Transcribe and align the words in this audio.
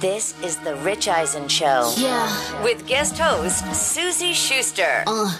This 0.00 0.34
is 0.42 0.56
the 0.58 0.74
Rich 0.76 1.08
Eisen 1.08 1.48
Show. 1.48 1.92
Yeah. 1.96 2.62
With 2.62 2.86
guest 2.86 3.16
host 3.18 3.64
Suzy 3.74 4.32
Shuster. 4.32 5.04
Uh, 5.06 5.30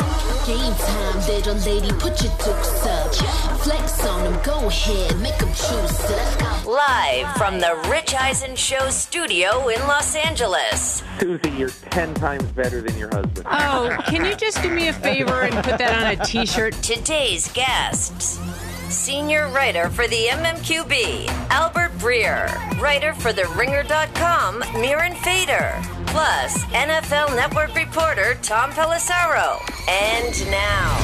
game 0.46 0.74
time, 0.74 1.27
little 1.27 1.56
lady, 1.66 1.91
put 1.98 2.22
your 2.22 2.33
dukes 2.38 2.86
up. 2.86 3.14
Flex 3.61 4.06
on 4.06 4.24
them, 4.24 4.42
go 4.44 4.66
ahead, 4.69 5.19
make 5.20 5.36
them 5.38 5.48
choose. 5.48 6.11
Let's 6.11 6.36
go. 6.36 6.70
Live 6.70 7.36
from 7.36 7.58
the 7.58 7.74
Rich 7.91 8.14
Eisen 8.14 8.55
Show 8.55 8.91
studio 8.91 9.69
in 9.69 9.80
Los 9.80 10.14
Angeles. 10.14 11.02
Suzy, 11.18 11.50
you're 11.50 11.70
10 11.91 12.14
times 12.14 12.44
better 12.52 12.80
than 12.80 12.96
your 12.96 13.08
husband. 13.08 13.46
Oh, 13.50 13.96
can 14.06 14.24
you 14.24 14.36
just 14.36 14.62
do 14.62 14.70
me 14.70 14.89
a 14.89 14.92
favor 14.92 15.42
and 15.42 15.55
put 15.64 15.78
that 15.78 16.00
on 16.00 16.12
a 16.12 16.24
t 16.24 16.46
shirt? 16.46 16.74
Today's 16.74 17.50
guests. 17.52 18.39
Senior 18.88 19.48
writer 19.48 19.88
for 19.90 20.06
the 20.08 20.27
MMQB, 20.27 21.27
Albert 21.50 21.92
Breer. 21.98 22.46
Writer 22.80 23.14
for 23.14 23.32
the 23.32 23.46
ringer.com, 23.56 24.62
Mirin 24.62 25.16
Fader. 25.18 25.74
Plus, 26.06 26.64
NFL 26.66 27.34
Network 27.34 27.74
reporter 27.74 28.36
Tom 28.42 28.70
Pelissero. 28.70 29.58
And 29.88 30.50
now, 30.50 30.96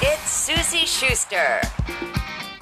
it's 0.00 0.30
Suzy 0.30 0.86
Shuster. 0.86 1.60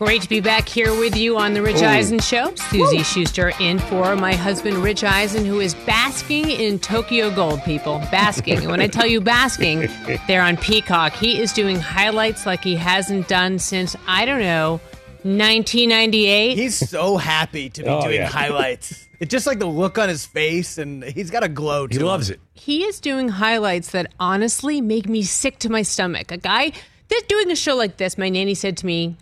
Great 0.05 0.23
to 0.23 0.29
be 0.29 0.41
back 0.41 0.69
here 0.69 0.91
with 0.99 1.17
you 1.17 1.39
on 1.39 1.55
the 1.55 1.63
Rich 1.63 1.81
Eisen 1.81 2.19
Show. 2.19 2.53
Suzy 2.57 3.05
Shuster 3.05 3.53
in 3.61 3.79
for 3.79 4.17
my 4.17 4.35
husband, 4.35 4.79
Rich 4.79 5.05
Eisen, 5.05 5.45
who 5.45 5.61
is 5.61 5.75
basking 5.87 6.51
in 6.51 6.81
Tokyo 6.81 7.31
Gold, 7.33 7.63
people. 7.63 7.99
Basking. 8.11 8.59
and 8.59 8.67
when 8.69 8.81
I 8.81 8.89
tell 8.89 9.07
you 9.07 9.21
basking, 9.21 9.89
they're 10.27 10.43
on 10.43 10.57
Peacock. 10.57 11.13
He 11.13 11.41
is 11.41 11.53
doing 11.53 11.79
highlights 11.79 12.47
like 12.47 12.65
he 12.65 12.75
hasn't 12.75 13.29
done 13.29 13.61
since, 13.61 13.95
I 14.09 14.25
don't 14.25 14.41
know, 14.41 14.81
1998. 15.23 16.57
He's 16.59 16.91
so 16.91 17.17
happy 17.17 17.71
to 17.71 17.83
be 17.85 17.89
Oh, 17.89 18.03
doing 18.03 18.17
yeah. 18.17 18.27
highlights. 18.29 19.07
It's 19.21 19.31
just 19.31 19.47
like 19.47 19.61
the 19.61 19.67
look 19.67 19.99
on 19.99 20.09
his 20.09 20.27
face, 20.27 20.79
and 20.79 21.05
he's 21.05 21.31
got 21.31 21.45
a 21.45 21.49
glow. 21.49 21.87
To 21.87 21.97
He 21.97 22.03
loves 22.03 22.29
him. 22.29 22.35
it. 22.35 22.41
he 22.61 22.83
is 22.83 22.99
doing 22.99 23.29
highlights 23.29 23.93
that 23.93 24.13
honestly 24.19 24.81
make 24.81 25.09
me 25.09 25.23
sick 25.23 25.61
to 25.61 25.71
my 25.71 25.83
stomach. 25.83 26.33
A 26.33 26.39
guy 26.39 26.73
that's 27.09 27.23
doing 27.29 27.53
a 27.53 27.57
show 27.57 27.77
like 27.77 27.99
this, 27.99 28.19
my 28.19 28.29
nanny 28.29 28.55
said 28.57 28.77
to 28.79 28.87
me 28.87 29.17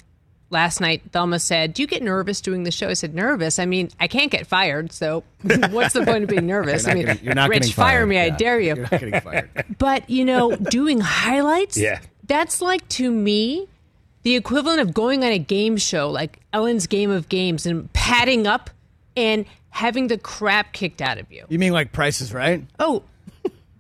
last 0.51 0.81
night, 0.81 1.03
Thelma 1.13 1.39
said, 1.39 1.73
Do 1.75 1.83
you 1.83 1.87
get 1.89 2.03
nervous 2.03 2.41
doing 2.41 2.65
the 2.65 2.71
show? 2.71 2.89
I 2.89 2.95
said, 2.95 3.15
Nervous? 3.15 3.59
I 3.59 3.67
mean, 3.67 3.89
I 3.99 4.09
can't 4.09 4.31
get 4.31 4.47
fired, 4.47 4.93
so 4.93 5.25
what's 5.71 5.95
the 5.95 6.05
point 6.05 6.25
of 6.25 6.29
being 6.29 6.47
nervous? 6.47 6.87
I 6.87 6.95
mean, 6.95 7.07
getting- 7.07 7.25
you're 7.25 7.35
not 7.35 7.49
Rich, 7.49 7.61
getting 7.63 7.75
fire 7.75 7.99
fired. 8.01 8.07
me, 8.09 8.19
I 8.21 8.31
dare 8.31 8.61
you. 8.61 8.67
You're 8.69 8.77
not 8.83 8.91
getting 8.91 9.21
fired. 9.21 9.51
But, 9.79 10.09
you 10.11 10.25
know, 10.25 10.55
doing 10.57 11.01
highlights, 11.01 11.77
Yeah. 11.79 12.01
that's 12.27 12.61
like 12.61 12.87
to 12.91 13.11
me 13.11 13.67
the 14.23 14.37
equivalent 14.37 14.81
of 14.81 14.93
going 14.93 15.25
on 15.25 15.31
a 15.33 15.39
game 15.39 15.79
show 15.79 16.11
like 16.11 16.41
Ellen's 16.53 16.87
Game 16.87 17.11
of 17.11 17.29
Games 17.31 17.65
and 17.65 17.91
padding 17.95 18.47
up 18.47 18.69
and 19.17 19.47
having 19.71 20.09
the 20.09 20.19
crap 20.19 20.73
kicked 20.75 21.01
out 21.01 21.17
of 21.17 21.31
you. 21.33 21.47
You 21.49 21.59
mean 21.59 21.73
like 21.73 21.93
prices, 21.93 22.35
right? 22.35 22.65
Oh. 22.79 23.03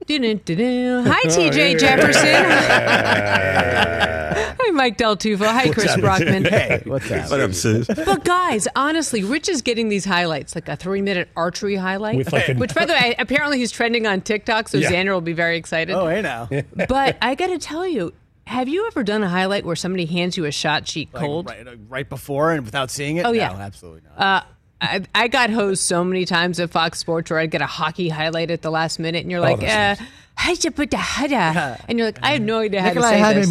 Hi, 0.08 0.14
TJ 1.26 1.78
Jefferson. 1.78 2.34
Hi, 4.60 4.70
Mike 4.72 4.96
Del 4.96 5.16
Tufo. 5.16 5.46
Hi, 5.46 5.70
Chris 5.70 5.96
Brockman. 5.96 6.44
Hey, 6.50 6.82
what's 6.84 7.10
up? 7.10 7.30
What 7.30 7.40
up, 7.40 7.52
sis? 7.54 7.86
But 7.86 8.24
guys, 8.24 8.66
honestly, 8.74 9.22
Rich 9.22 9.48
is 9.48 9.62
getting 9.62 9.88
these 9.88 10.04
highlights, 10.04 10.54
like 10.54 10.68
a 10.68 10.76
three-minute 10.76 11.28
archery 11.36 11.76
highlight. 11.76 12.16
With 12.16 12.32
like 12.32 12.48
a- 12.48 12.54
which, 12.54 12.74
by 12.74 12.84
the 12.86 12.92
way, 12.94 13.14
apparently 13.18 13.58
he's 13.58 13.70
trending 13.70 14.06
on 14.06 14.20
TikTok, 14.20 14.68
so 14.68 14.78
Yeah. 14.78 14.90
Xander 14.90 15.12
will 15.12 15.20
be 15.20 15.32
very 15.32 15.56
excited. 15.56 15.94
Oh, 15.94 16.08
hey 16.08 16.22
now. 16.22 16.48
But 16.88 17.16
I 17.22 17.34
got 17.34 17.48
to 17.48 17.58
tell 17.58 17.86
you, 17.86 18.12
have 18.46 18.68
you 18.68 18.86
ever 18.86 19.02
done 19.04 19.22
a 19.22 19.28
highlight 19.28 19.64
where 19.64 19.76
somebody 19.76 20.06
hands 20.06 20.36
you 20.36 20.44
a 20.44 20.52
shot 20.52 20.88
sheet 20.88 21.12
Like, 21.14 21.22
cold? 21.24 21.48
right, 21.48 21.66
uh, 21.66 21.76
right 21.88 22.08
before 22.08 22.52
and 22.52 22.64
without 22.64 22.90
seeing 22.90 23.18
it? 23.18 23.26
Oh, 23.26 23.32
yeah. 23.32 23.52
No, 23.52 23.58
absolutely 23.60 24.02
not. 24.16 24.20
Uh, 24.20 24.42
I, 24.80 25.02
I 25.14 25.28
got 25.28 25.50
hosed 25.50 25.82
so 25.82 26.02
many 26.04 26.24
times 26.24 26.58
at 26.60 26.70
Fox 26.70 26.98
Sports 26.98 27.30
where 27.30 27.38
I'd 27.38 27.50
get 27.50 27.60
a 27.62 27.66
hockey 27.66 28.08
highlight 28.08 28.50
at 28.50 28.62
the 28.62 28.70
last 28.70 28.98
minute, 28.98 29.22
and 29.22 29.30
you're 29.30 29.40
like, 29.40 29.62
uh, 29.62 29.96
how'd 30.34 30.64
you 30.64 30.70
put 30.70 30.90
the 30.90 30.96
hada? 30.96 31.84
And 31.88 31.98
you're 31.98 32.08
like, 32.08 32.18
I 32.22 32.32
have 32.32 32.42
no 32.42 32.60
idea 32.60 32.80
how 32.80 32.88
to 32.88 32.94
Nikolai 32.94 33.10
say 33.10 33.18
Happy 33.18 33.40
this. 33.40 33.50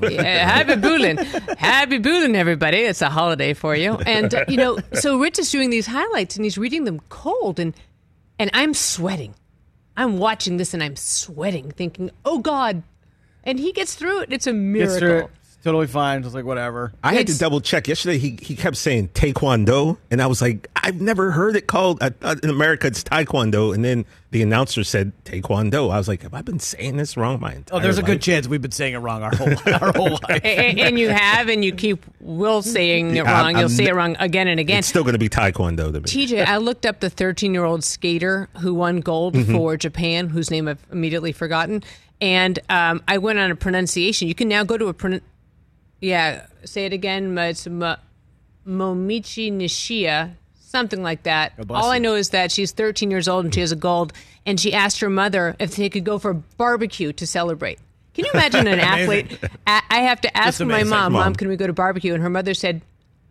Yeah, 0.12 0.48
happy 0.48 0.74
Boolin. 0.80 1.58
Happy 1.58 1.98
Boolin, 1.98 2.34
everybody. 2.34 2.78
It's 2.78 3.02
a 3.02 3.10
holiday 3.10 3.52
for 3.52 3.74
you. 3.74 3.94
And, 3.94 4.32
uh, 4.34 4.44
you 4.48 4.56
know, 4.56 4.78
so 4.92 5.18
Rich 5.18 5.38
is 5.40 5.50
doing 5.50 5.70
these 5.70 5.86
highlights 5.86 6.36
and 6.36 6.44
he's 6.44 6.56
reading 6.56 6.84
them 6.84 7.00
cold, 7.08 7.58
and 7.58 7.74
and 8.38 8.50
I'm 8.54 8.74
sweating. 8.74 9.34
I'm 9.96 10.18
watching 10.18 10.56
this 10.56 10.74
and 10.74 10.82
I'm 10.82 10.96
sweating, 10.96 11.70
thinking, 11.70 12.10
oh, 12.24 12.38
God. 12.38 12.82
And 13.44 13.58
he 13.60 13.72
gets 13.72 13.94
through 13.94 14.22
it. 14.22 14.32
It's 14.32 14.46
a 14.46 14.52
miracle. 14.52 15.30
It. 15.64 15.68
It's 15.68 15.72
totally 15.72 15.86
fine. 15.86 16.22
Just 16.22 16.34
like 16.34 16.44
whatever. 16.44 16.92
I 17.02 17.14
had 17.14 17.26
to 17.28 17.38
double 17.38 17.60
check 17.60 17.88
yesterday. 17.88 18.18
He 18.18 18.38
he 18.40 18.54
kept 18.56 18.76
saying 18.76 19.08
taekwondo, 19.08 19.98
and 20.10 20.20
I 20.22 20.26
was 20.26 20.42
like, 20.42 20.68
I've 20.76 21.00
never 21.00 21.30
heard 21.30 21.56
it 21.56 21.66
called. 21.66 22.02
I 22.02 22.10
thought 22.10 22.42
in 22.44 22.50
America 22.50 22.86
it's 22.86 23.02
taekwondo, 23.02 23.74
and 23.74 23.84
then 23.84 24.04
the 24.30 24.42
announcer 24.42 24.84
said 24.84 25.12
taekwondo. 25.24 25.90
I 25.92 25.96
was 25.98 26.08
like, 26.08 26.22
have 26.22 26.34
I 26.34 26.42
been 26.42 26.58
saying 26.60 26.96
this 26.96 27.16
wrong 27.16 27.40
my 27.40 27.54
entire 27.54 27.78
Oh, 27.78 27.80
there's 27.82 27.98
a 27.98 28.02
good 28.02 28.20
chance 28.20 28.46
we've 28.48 28.60
been 28.62 28.72
saying 28.72 28.94
it 28.94 28.98
wrong 28.98 29.22
our 29.22 29.34
whole 29.34 29.48
our 29.72 29.92
whole 29.92 30.10
life. 30.28 30.40
and, 30.44 30.78
and 30.80 30.98
you 30.98 31.08
have, 31.08 31.48
and 31.48 31.64
you 31.64 31.72
keep 31.72 32.04
will 32.20 32.62
saying 32.62 33.16
it 33.16 33.22
wrong. 33.24 33.28
I'm- 33.28 33.50
You'll 33.56 33.62
I'm 33.64 33.68
say 33.70 33.86
it 33.86 33.94
wrong 33.94 34.16
again 34.18 34.48
and 34.48 34.58
again. 34.60 34.78
It's 34.80 34.88
still 34.88 35.02
going 35.04 35.12
to 35.14 35.18
be 35.18 35.28
taekwondo 35.28 35.92
to 35.92 36.00
me. 36.00 36.06
TJ, 36.06 36.44
I 36.46 36.56
looked 36.58 36.84
up 36.84 37.00
the 37.00 37.10
13 37.10 37.54
year 37.54 37.64
old 37.64 37.84
skater 37.84 38.48
who 38.60 38.74
won 38.74 39.00
gold 39.00 39.34
Mm-hmm. 39.34 39.52
for 39.54 39.76
Japan, 39.76 40.28
whose 40.28 40.50
name 40.50 40.68
I've 40.68 40.84
immediately 40.92 41.32
forgotten. 41.32 41.82
And 42.20 42.58
um, 42.68 43.02
I 43.08 43.18
went 43.18 43.38
on 43.38 43.50
a 43.50 43.56
pronunciation. 43.56 44.28
You 44.28 44.34
can 44.34 44.48
now 44.48 44.64
go 44.64 44.76
to 44.78 44.86
a 44.86 44.94
pron- 44.94 45.20
yeah, 46.04 46.46
say 46.64 46.86
it 46.86 46.92
again. 46.92 47.36
It's 47.38 47.66
Momiji 47.66 49.52
Nishiya, 49.52 50.34
something 50.60 51.02
like 51.02 51.24
that. 51.24 51.52
All 51.70 51.90
I 51.90 51.98
know 51.98 52.14
is 52.14 52.30
that 52.30 52.52
she's 52.52 52.72
13 52.72 53.10
years 53.10 53.28
old 53.28 53.44
and 53.44 53.54
she 53.54 53.60
has 53.60 53.72
a 53.72 53.76
gold. 53.76 54.12
And 54.46 54.60
she 54.60 54.74
asked 54.74 55.00
her 55.00 55.08
mother 55.08 55.56
if 55.58 55.76
they 55.76 55.88
could 55.88 56.04
go 56.04 56.18
for 56.18 56.30
a 56.32 56.34
barbecue 56.34 57.12
to 57.14 57.26
celebrate. 57.26 57.78
Can 58.12 58.26
you 58.26 58.30
imagine 58.34 58.66
an 58.66 58.78
athlete? 58.80 59.38
I 59.66 59.82
I 59.88 60.00
have 60.00 60.20
to 60.20 60.36
ask 60.36 60.60
my 60.60 60.84
mom, 60.84 61.12
Mom. 61.12 61.12
Mom, 61.12 61.34
can 61.34 61.48
we 61.48 61.56
go 61.56 61.66
to 61.66 61.72
barbecue? 61.72 62.12
And 62.12 62.22
her 62.22 62.30
mother 62.30 62.54
said, 62.54 62.82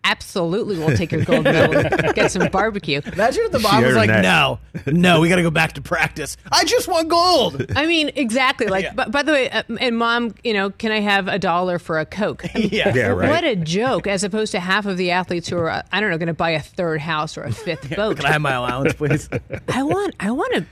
Absolutely, 0.06 0.78
we'll 0.78 0.98
take 0.98 1.12
your 1.14 1.24
gold 1.24 1.46
medal 1.46 1.78
and 1.78 2.14
get 2.14 2.30
some 2.32 2.48
barbecue. 2.50 3.00
Imagine 3.14 3.44
if 3.46 3.52
the 3.52 3.60
mom 3.60 3.80
She 3.82 3.86
was 3.88 3.96
like, 3.96 4.10
that. 4.10 4.22
"No, 4.22 4.60
no, 4.86 5.22
we 5.22 5.30
got 5.30 5.38
to 5.38 5.44
go 5.44 5.50
back 5.50 5.74
to 5.74 5.82
practice. 5.82 6.36
I 6.52 6.66
just 6.66 6.90
want 6.90 7.08
gold." 7.08 7.66
I 7.76 7.86
mean, 7.86 8.12
exactly. 8.16 8.68
Like, 8.68 8.84
Yeah. 8.84 8.94
but 8.94 9.12
by 9.12 9.24
the 9.24 9.32
way, 9.32 9.50
uh, 9.50 9.64
and 9.80 9.98
mom, 9.98 10.36
you 10.44 10.54
know, 10.54 10.72
can 10.72 10.92
I 10.92 11.00
have 11.00 11.30
a 11.30 11.40
dollar 11.40 11.80
for 11.80 12.00
a 12.00 12.06
Coke? 12.06 12.44
I 12.54 12.60
mean, 12.60 12.70
yeah. 12.72 12.94
Yeah, 12.94 13.08
right. 13.08 13.30
What 13.30 13.44
a 13.46 13.56
joke, 13.56 14.06
as 14.08 14.24
opposed 14.26 14.52
to 14.52 14.60
half 14.60 14.86
of 14.86 14.98
the 14.98 15.12
athletes 15.12 15.48
who 15.48 15.58
are, 15.58 15.70
uh, 15.70 15.82
I 15.92 16.02
don't 16.02 16.10
know, 16.12 16.18
going 16.18 16.28
to 16.28 16.34
buy 16.34 16.50
a 16.52 16.62
third 16.62 17.00
house 17.00 17.38
or 17.38 17.44
a 17.44 17.54
fifth 17.54 17.96
boat. 17.96 18.18
Can 18.18 18.26
I 18.26 18.32
have 18.34 18.42
my 18.42 18.52
allowance, 18.54 18.94
please? 18.94 19.30
I 19.70 19.84
want, 19.84 20.16
I 20.20 20.32
want 20.32 20.54
to, 20.56 20.66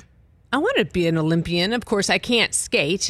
I 0.51 0.57
want 0.57 0.75
to 0.77 0.85
be 0.85 1.07
an 1.07 1.17
Olympian. 1.17 1.71
Of 1.71 1.85
course, 1.85 2.09
I 2.09 2.17
can't 2.17 2.53
skate. 2.53 3.09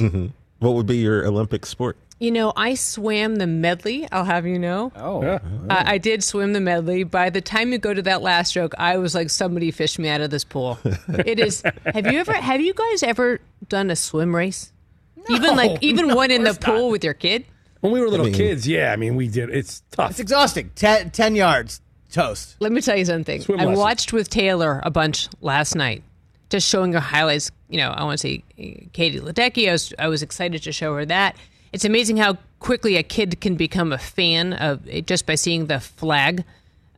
What 0.59 0.75
would 0.75 0.85
be 0.85 0.97
your 0.97 1.25
Olympic 1.25 1.65
sport? 1.65 1.97
You 2.21 2.29
know, 2.29 2.53
I 2.55 2.75
swam 2.75 3.37
the 3.37 3.47
medley. 3.47 4.07
I'll 4.11 4.25
have 4.25 4.45
you 4.45 4.59
know. 4.59 4.91
Oh, 4.95 5.39
I 5.71 5.93
I 5.93 5.97
did 5.97 6.23
swim 6.23 6.53
the 6.53 6.61
medley. 6.61 7.03
By 7.03 7.31
the 7.31 7.41
time 7.41 7.71
you 7.71 7.79
go 7.79 7.95
to 7.95 8.01
that 8.03 8.21
last 8.21 8.49
stroke, 8.49 8.75
I 8.77 8.97
was 8.97 9.15
like, 9.15 9.31
somebody 9.31 9.71
fished 9.71 9.97
me 9.97 10.07
out 10.07 10.21
of 10.21 10.29
this 10.29 10.43
pool. 10.43 10.77
it 10.85 11.39
is. 11.39 11.63
Have 11.83 12.05
you 12.05 12.19
ever? 12.19 12.33
Have 12.33 12.61
you 12.61 12.75
guys 12.75 13.01
ever 13.01 13.39
done 13.67 13.89
a 13.89 13.95
swim 13.95 14.35
race? 14.35 14.71
No, 15.15 15.35
even 15.35 15.55
like 15.55 15.81
even 15.81 16.09
no, 16.09 16.15
one 16.15 16.29
in 16.29 16.43
the 16.43 16.53
course 16.53 16.59
pool 16.59 16.91
with 16.91 17.03
your 17.03 17.15
kid. 17.15 17.43
When 17.79 17.91
we 17.91 17.99
were 17.99 18.07
little 18.07 18.27
mean- 18.27 18.35
kids, 18.35 18.67
yeah, 18.67 18.93
I 18.93 18.97
mean, 18.97 19.15
we 19.15 19.27
did. 19.27 19.49
It's 19.49 19.81
tough. 19.89 20.11
it's 20.11 20.19
exhausting. 20.19 20.69
Ten, 20.75 21.09
10 21.09 21.35
yards, 21.35 21.81
toast. 22.11 22.55
Let 22.59 22.71
me 22.71 22.81
tell 22.81 22.95
you 22.97 23.05
something. 23.05 23.41
Swim 23.41 23.59
I 23.59 23.63
lessons. 23.63 23.79
watched 23.79 24.13
with 24.13 24.29
Taylor 24.29 24.79
a 24.83 24.91
bunch 24.91 25.27
last 25.41 25.75
night. 25.75 26.03
just 26.51 26.69
showing 26.69 26.93
her 26.93 26.99
highlights. 26.99 27.49
You 27.67 27.77
know, 27.77 27.89
I 27.89 28.03
want 28.03 28.19
to 28.19 28.27
say 28.27 28.43
uh, 28.59 28.85
Katie 28.93 29.19
Ledecky. 29.19 29.67
I 29.67 29.71
was 29.71 29.91
I 29.97 30.07
was 30.07 30.21
excited 30.21 30.61
to 30.61 30.71
show 30.71 30.93
her 30.93 31.05
that. 31.05 31.35
It's 31.73 31.85
amazing 31.85 32.17
how 32.17 32.37
quickly 32.59 32.97
a 32.97 33.03
kid 33.03 33.39
can 33.41 33.55
become 33.55 33.91
a 33.91 33.97
fan 33.97 34.53
of 34.53 34.87
it 34.87 35.07
just 35.07 35.25
by 35.25 35.35
seeing 35.35 35.67
the 35.67 35.79
flag, 35.79 36.43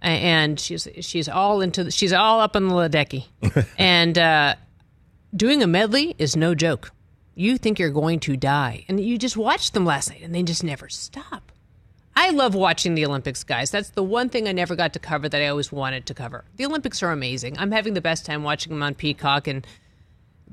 and 0.02 0.60
she's 0.60 0.88
she's 1.02 1.30
all 1.30 1.62
into 1.62 1.86
the, 1.86 1.92
she's 1.92 2.14
all 2.14 2.40
up 2.40 2.56
on 2.56 2.68
the 2.68 2.74
Ledecky, 2.74 3.26
and 3.78 4.18
uh, 4.18 4.56
doing 5.36 5.62
a 5.64 5.68
medley 5.68 6.16
is 6.18 6.36
no 6.36 6.56
joke. 6.56 6.92
You 7.36 7.58
think 7.58 7.80
you're 7.80 7.90
going 7.90 8.20
to 8.22 8.38
die, 8.38 8.86
and 8.88 9.00
you 9.00 9.18
just 9.18 9.38
watched 9.38 9.74
them 9.74 9.86
last 9.86 10.10
night, 10.10 10.22
and 10.22 10.34
they 10.34 10.44
just 10.44 10.64
never 10.64 10.90
stop. 10.90 11.52
I 12.16 12.30
love 12.30 12.54
watching 12.54 12.94
the 12.94 13.06
Olympics, 13.06 13.44
guys. 13.44 13.72
That's 13.72 13.90
the 13.90 14.04
one 14.04 14.30
thing 14.30 14.48
I 14.48 14.52
never 14.52 14.76
got 14.76 14.94
to 14.94 15.00
cover 15.00 15.28
that 15.28 15.42
I 15.42 15.48
always 15.48 15.72
wanted 15.72 16.06
to 16.06 16.14
cover. 16.14 16.46
The 16.58 16.66
Olympics 16.66 17.02
are 17.02 17.12
amazing. 17.12 17.58
I'm 17.58 17.72
having 17.72 17.96
the 17.96 18.02
best 18.02 18.24
time 18.26 18.44
watching 18.44 18.72
them 18.72 18.84
on 18.84 18.94
Peacock, 18.94 19.48
and 19.48 19.66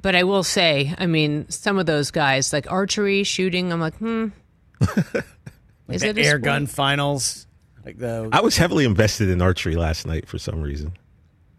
but 0.01 0.15
I 0.17 0.25
will 0.25 0.43
say, 0.43 0.95
I 0.99 1.07
mean, 1.07 1.49
some 1.49 1.79
of 1.79 1.87
those 1.87 2.11
guys 2.11 2.53
like 2.53 2.71
archery, 2.71 3.23
shooting. 3.25 3.73
I'm 3.73 3.81
like, 3.81 3.97
hmm. 3.97 4.29
Is 5.89 6.03
the 6.03 6.09
it 6.11 6.19
air 6.19 6.31
sport? 6.33 6.43
gun 6.43 6.67
finals? 6.67 7.47
Like 7.85 7.99
the 7.99 8.29
I 8.33 8.41
was 8.41 8.57
heavily 8.57 8.85
invested 8.85 9.29
in 9.29 9.43
archery 9.43 9.75
last 9.77 10.07
night 10.07 10.29
for 10.29 10.39
some 10.39 10.61
reason. 10.61 10.93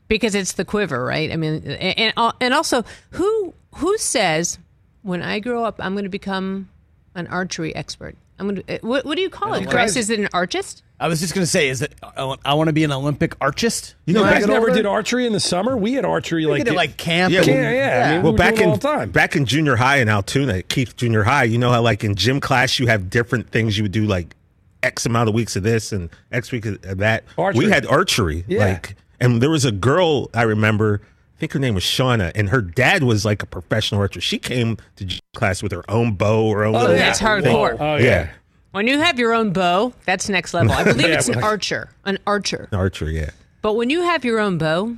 because 0.07 0.35
it's 0.35 0.53
the 0.53 0.65
quiver, 0.65 1.03
right? 1.05 1.31
I 1.31 1.35
mean, 1.35 1.63
and 1.65 2.13
and- 2.17 2.33
and 2.39 2.53
also, 2.53 2.83
who 3.11 3.53
who 3.75 3.97
says 3.97 4.57
when 5.01 5.21
I 5.21 5.39
grow 5.39 5.63
up 5.63 5.75
I'm 5.79 5.93
going 5.93 6.03
to 6.05 6.09
become 6.09 6.69
an 7.15 7.27
archery 7.27 7.75
expert? 7.75 8.15
I'm 8.39 8.47
going 8.49 8.63
to. 8.63 8.79
What, 8.81 9.05
what 9.05 9.15
do 9.15 9.21
you 9.21 9.29
call 9.29 9.53
it, 9.53 9.69
Chris? 9.69 9.95
Is 9.95 10.09
it 10.09 10.19
an 10.19 10.29
archist? 10.33 10.83
I 11.01 11.07
was 11.07 11.19
just 11.19 11.33
gonna 11.33 11.45
say, 11.47 11.67
is 11.69 11.81
it? 11.81 11.93
I, 12.03 12.35
I 12.45 12.53
want 12.53 12.67
to 12.67 12.73
be 12.73 12.83
an 12.83 12.91
Olympic 12.91 13.35
archist. 13.41 13.95
You 14.05 14.13
know, 14.13 14.21
when 14.21 14.29
I 14.29 14.33
guys 14.39 14.47
never 14.47 14.67
older? 14.69 14.73
did 14.75 14.85
archery 14.85 15.25
in 15.25 15.33
the 15.33 15.39
summer. 15.39 15.75
We 15.75 15.93
had 15.93 16.05
archery 16.05 16.45
We 16.45 16.51
like 16.51 16.63
did 16.65 16.73
it 16.73 16.75
like 16.77 16.95
camp. 16.97 17.33
Yeah, 17.33 17.39
and- 17.39 17.47
yeah, 17.49 17.71
yeah. 17.71 18.09
I 18.09 18.13
mean, 18.13 18.21
well, 18.23 18.31
we 18.31 18.35
were 18.35 18.37
back 18.37 18.55
doing 18.55 18.61
in 18.63 18.69
it 18.69 18.71
all 18.71 18.77
the 18.77 18.97
time. 18.99 19.09
back 19.11 19.35
in 19.35 19.45
junior 19.45 19.75
high 19.75 19.97
in 19.97 20.07
Altoona, 20.09 20.61
Keith 20.63 20.95
Junior 20.95 21.23
High, 21.23 21.45
you 21.45 21.57
know 21.57 21.71
how 21.71 21.81
like 21.81 22.03
in 22.03 22.15
gym 22.15 22.39
class 22.39 22.77
you 22.79 22.87
have 22.87 23.09
different 23.09 23.49
things 23.49 23.77
you 23.77 23.83
would 23.83 23.91
do 23.91 24.05
like 24.05 24.35
X 24.83 25.05
amount 25.05 25.27
of 25.29 25.35
weeks 25.35 25.55
of 25.55 25.63
this 25.63 25.91
and 25.91 26.09
X 26.31 26.51
week 26.51 26.65
of 26.65 26.79
that. 26.99 27.23
Archery. 27.37 27.65
We 27.65 27.71
had 27.71 27.85
archery, 27.87 28.45
Yeah. 28.47 28.65
like, 28.65 28.95
and 29.19 29.41
there 29.41 29.49
was 29.49 29.65
a 29.65 29.71
girl 29.71 30.29
I 30.33 30.43
remember. 30.43 31.01
I 31.03 31.39
think 31.41 31.53
her 31.53 31.59
name 31.59 31.73
was 31.73 31.83
Shauna, 31.83 32.31
and 32.35 32.49
her 32.49 32.61
dad 32.61 33.01
was 33.01 33.25
like 33.25 33.41
a 33.41 33.47
professional 33.47 33.99
archer. 34.01 34.21
She 34.21 34.37
came 34.37 34.77
to 34.97 35.05
gym 35.05 35.19
class 35.33 35.63
with 35.63 35.71
her 35.71 35.83
own 35.89 36.13
bow, 36.13 36.45
or 36.45 36.57
her 36.59 36.65
own. 36.65 36.75
Oh, 36.75 36.79
little 36.81 36.95
That's 36.95 37.17
thing. 37.17 37.27
hardcore. 37.27 37.77
Oh 37.79 37.95
yeah. 37.95 38.03
yeah. 38.03 38.29
When 38.71 38.87
you 38.87 38.99
have 38.99 39.19
your 39.19 39.33
own 39.33 39.51
bow, 39.51 39.93
that's 40.05 40.29
next 40.29 40.53
level. 40.53 40.71
I 40.71 40.83
believe 40.83 41.01
Yeah, 41.09 41.15
it's 41.15 41.27
an 41.27 41.35
but- 41.35 41.43
archer, 41.43 41.89
an 42.05 42.17
archer. 42.25 42.69
archery. 42.71 43.17
Yeah, 43.19 43.31
But 43.61 43.73
when 43.73 43.89
you 43.89 44.01
have 44.03 44.23
your 44.23 44.39
own 44.39 44.57
bow, 44.57 44.95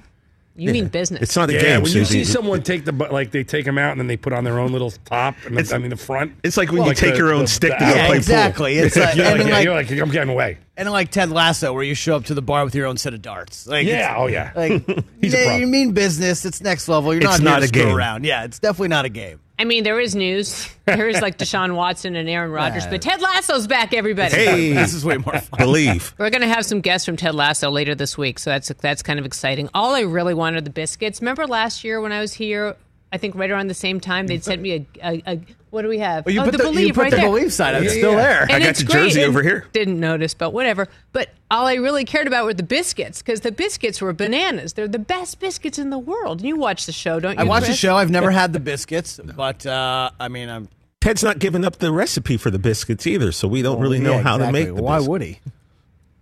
you 0.56 0.72
mean 0.72 0.88
business. 0.88 1.20
it's 1.24 1.36
not 1.36 1.50
a 1.50 1.54
Yeah, 1.54 1.62
game. 1.62 1.82
when 1.82 1.92
you 1.92 2.06
Suzy. 2.06 2.24
see 2.24 2.32
someone 2.32 2.62
take 2.62 2.86
the 2.86 2.92
like 2.92 3.32
they 3.32 3.44
take 3.44 3.66
them 3.66 3.80
out 3.80 3.90
and 3.94 4.00
then 4.00 4.06
they 4.06 4.18
put 4.18 4.34
on 4.34 4.44
their 4.44 4.60
own 4.60 4.72
little 4.72 4.92
top 5.06 5.34
and 5.48 5.56
It's- 5.58 5.74
I 5.74 5.80
mean 5.80 5.90
the 5.90 5.96
front. 5.98 6.34
it's 6.44 6.58
like 6.58 6.70
when 6.70 6.82
Well, 6.82 6.90
you 6.90 6.94
take 6.94 7.14
the- 7.14 7.18
your 7.18 7.34
own 7.34 7.42
the- 7.42 7.48
stick 7.48 7.72
the 7.72 7.78
to 7.80 7.86
go. 7.86 7.88
Yeah, 7.88 7.96
play 8.06 8.08
pool. 8.10 8.16
exactly. 8.18 8.78
It's 8.78 8.96
like, 8.96 9.16
You're 9.16 9.26
like, 9.26 9.38
yeah, 9.48 9.54
like, 9.54 9.64
you're 9.64 9.74
like 9.74 9.90
I'm 9.92 10.12
getting 10.12 10.30
away. 10.30 10.60
and 10.78 10.92
like 10.92 11.10
Ted 11.10 11.32
Lasso, 11.32 11.74
where 11.74 11.82
you 11.84 11.96
show 11.96 12.16
up 12.16 12.26
to 12.26 12.36
the 12.36 12.44
bar 12.44 12.64
with 12.66 12.76
your 12.76 12.86
own 12.86 12.98
set 12.98 13.16
of 13.16 13.24
darts. 13.24 13.66
Like, 13.66 13.88
Yeah, 13.88 14.14
oh 14.16 14.28
yeah. 14.28 14.52
Like, 14.56 14.86
He's 15.22 15.34
a 15.34 15.38
yeah, 15.40 15.46
pro. 15.48 15.56
you 15.58 15.66
mean 15.66 15.94
business? 15.94 16.46
It's 16.46 16.62
next 16.62 16.88
level. 16.88 17.12
You're 17.16 17.24
It's 17.24 17.32
not, 17.32 17.40
here 17.40 17.50
not 17.50 17.58
to 17.60 17.66
a 17.66 17.68
screw 17.70 17.84
game. 17.86 17.96
around. 17.96 18.24
Yeah, 18.24 18.44
it's 18.44 18.60
definitely 18.60 18.90
not 18.90 19.06
a 19.06 19.10
game. 19.10 19.40
I 19.64 19.66
mean, 19.66 19.86
there 19.86 19.98
is 19.98 20.14
news. 20.14 20.68
There 20.84 21.08
is 21.08 21.22
like 21.22 21.38
Deshaun 21.38 21.74
Watson 21.76 22.18
and 22.18 22.28
Aaron 22.28 22.52
Rodgers, 22.52 22.86
but 22.86 23.02
Ted 23.02 23.22
Lasso's 23.22 23.66
back, 23.66 23.94
everybody. 23.94 24.36
Hey, 24.36 24.74
This 24.74 24.94
is 24.94 25.06
way 25.06 25.16
more 25.16 25.40
fun. 25.40 25.58
believe. 25.58 26.14
We're 26.18 26.30
going 26.32 26.42
to 26.42 26.50
have 26.50 26.66
some 26.66 26.82
guests 26.82 27.06
from 27.06 27.16
Ted 27.16 27.34
Lasso 27.34 27.72
later 27.72 27.96
this 27.96 28.18
week, 28.18 28.40
so 28.40 28.50
that's 28.50 28.68
that's 28.82 29.02
kind 29.02 29.20
of 29.20 29.26
exciting. 29.26 29.70
All 29.74 29.96
I 29.96 30.02
really 30.02 30.34
wanted 30.34 30.58
are 30.58 30.62
the 30.62 30.70
biscuits. 30.70 31.22
Remember 31.22 31.48
last 31.48 31.86
year 31.86 32.02
when 32.02 32.12
I 32.12 32.20
was 32.20 32.34
here? 32.34 32.76
I 33.14 33.18
think 33.18 33.36
right 33.36 33.50
around 33.52 33.68
the 33.68 33.74
same 33.76 34.00
time 34.00 34.26
they'd 34.28 34.44
sent 34.44 34.62
me 34.62 34.72
a, 34.74 34.86
a, 35.04 35.24
a 35.28 35.40
what 35.70 35.84
do 35.84 35.88
we 35.88 36.00
have? 36.00 36.26
Well, 36.26 36.34
you 36.34 36.42
oh, 36.42 36.46
put 36.46 36.52
the, 36.52 36.58
the, 36.58 36.64
believe 36.64 36.88
you 36.88 36.94
put 36.94 37.02
right 37.04 37.12
the 37.12 37.18
there. 37.18 37.26
belief 37.30 37.54
side. 37.54 37.76
It's 37.82 37.94
Yeah, 37.94 38.00
still 38.00 38.12
yeah. 38.14 38.18
there. 38.18 38.42
I 38.44 38.60
got 38.60 38.62
it's 38.70 38.80
the 38.80 38.86
great, 38.86 39.04
jersey 39.04 39.22
and 39.22 39.30
over 39.30 39.42
here. 39.44 39.66
Didn't 39.72 40.00
notice, 40.00 40.34
but 40.34 40.52
whatever. 40.52 40.88
But 41.14 41.30
all 41.52 41.68
I 41.68 41.76
really 41.76 42.06
cared 42.06 42.26
about 42.28 42.46
were 42.46 42.54
the 42.54 42.64
biscuits 42.64 43.22
because 43.22 43.42
the 43.42 43.52
biscuits 43.52 44.02
were 44.02 44.12
bananas. 44.14 44.74
They're 44.74 44.88
the 44.88 45.00
best 45.00 45.40
biscuits 45.40 45.78
in 45.78 45.90
the 45.92 45.98
world. 46.00 46.40
And 46.40 46.48
you 46.48 46.56
watch 46.58 46.86
the 46.88 46.92
show, 46.92 47.20
don't 47.20 47.36
you? 47.36 47.40
I 47.40 47.44
watched 47.44 47.68
the 47.68 47.74
show. 47.74 47.96
I've 47.96 48.12
never 48.12 48.32
had 48.32 48.52
the 48.52 48.60
biscuits, 48.60 49.20
but 49.36 49.66
uh, 49.66 50.10
I 50.20 50.28
mean, 50.28 50.50
I'm 50.50 50.68
Ted's 51.02 51.24
not 51.24 51.38
giving 51.40 51.66
up 51.66 51.78
the 51.78 51.92
recipe 51.92 52.38
for 52.38 52.50
the 52.50 52.60
biscuits 52.60 53.06
either, 53.06 53.32
so 53.32 53.48
we 53.48 53.62
don't 53.62 53.80
really 53.80 54.00
know 54.00 54.14
Yeah, 54.14 54.22
how 54.24 54.36
exactly. 54.36 54.62
to 54.62 54.68
make 54.72 54.76
the 54.78 54.82
Why 54.84 54.96
biscuits. 54.98 55.10
would 55.10 55.22
he? 55.22 55.40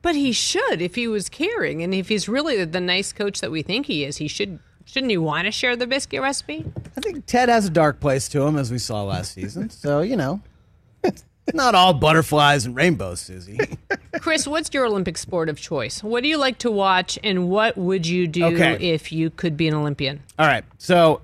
But 0.01 0.15
he 0.15 0.31
should 0.31 0.81
if 0.81 0.95
he 0.95 1.07
was 1.07 1.29
caring, 1.29 1.83
and 1.83 1.93
if 1.93 2.09
he's 2.09 2.27
really 2.27 2.65
the 2.65 2.81
nice 2.81 3.13
coach 3.13 3.39
that 3.41 3.51
we 3.51 3.61
think 3.61 3.85
he 3.85 4.03
is. 4.03 4.17
He 4.17 4.27
should. 4.27 4.59
Shouldn't 4.91 5.11
you 5.13 5.21
want 5.21 5.45
to 5.45 5.51
share 5.51 5.77
the 5.77 5.87
biscuit 5.87 6.19
recipe? 6.21 6.65
I 6.97 6.99
think 6.99 7.25
Ted 7.25 7.47
has 7.47 7.65
a 7.65 7.69
dark 7.69 8.01
place 8.01 8.27
to 8.29 8.41
him, 8.41 8.57
as 8.57 8.69
we 8.71 8.77
saw 8.77 9.03
last 9.03 9.33
season. 9.33 9.69
So 9.69 10.01
you 10.01 10.17
know, 10.17 10.41
it's 11.01 11.23
not 11.53 11.75
all 11.75 11.93
butterflies 11.93 12.65
and 12.65 12.75
rainbows, 12.75 13.21
Suzy. 13.21 13.57
Chris, 14.19 14.45
what's 14.45 14.69
your 14.73 14.85
Olympic 14.85 15.17
sport 15.17 15.47
of 15.47 15.57
choice? 15.57 16.03
What 16.03 16.23
do 16.23 16.27
you 16.29 16.35
like 16.37 16.57
to 16.57 16.69
watch, 16.71 17.17
and 17.23 17.47
what 17.49 17.77
would 17.77 18.05
you 18.05 18.27
do 18.27 18.47
Okay. 18.47 18.89
if 18.91 19.13
you 19.13 19.29
could 19.29 19.55
be 19.55 19.69
an 19.69 19.75
Olympian? 19.75 20.21
All 20.37 20.45
right. 20.45 20.65
So, 20.77 21.21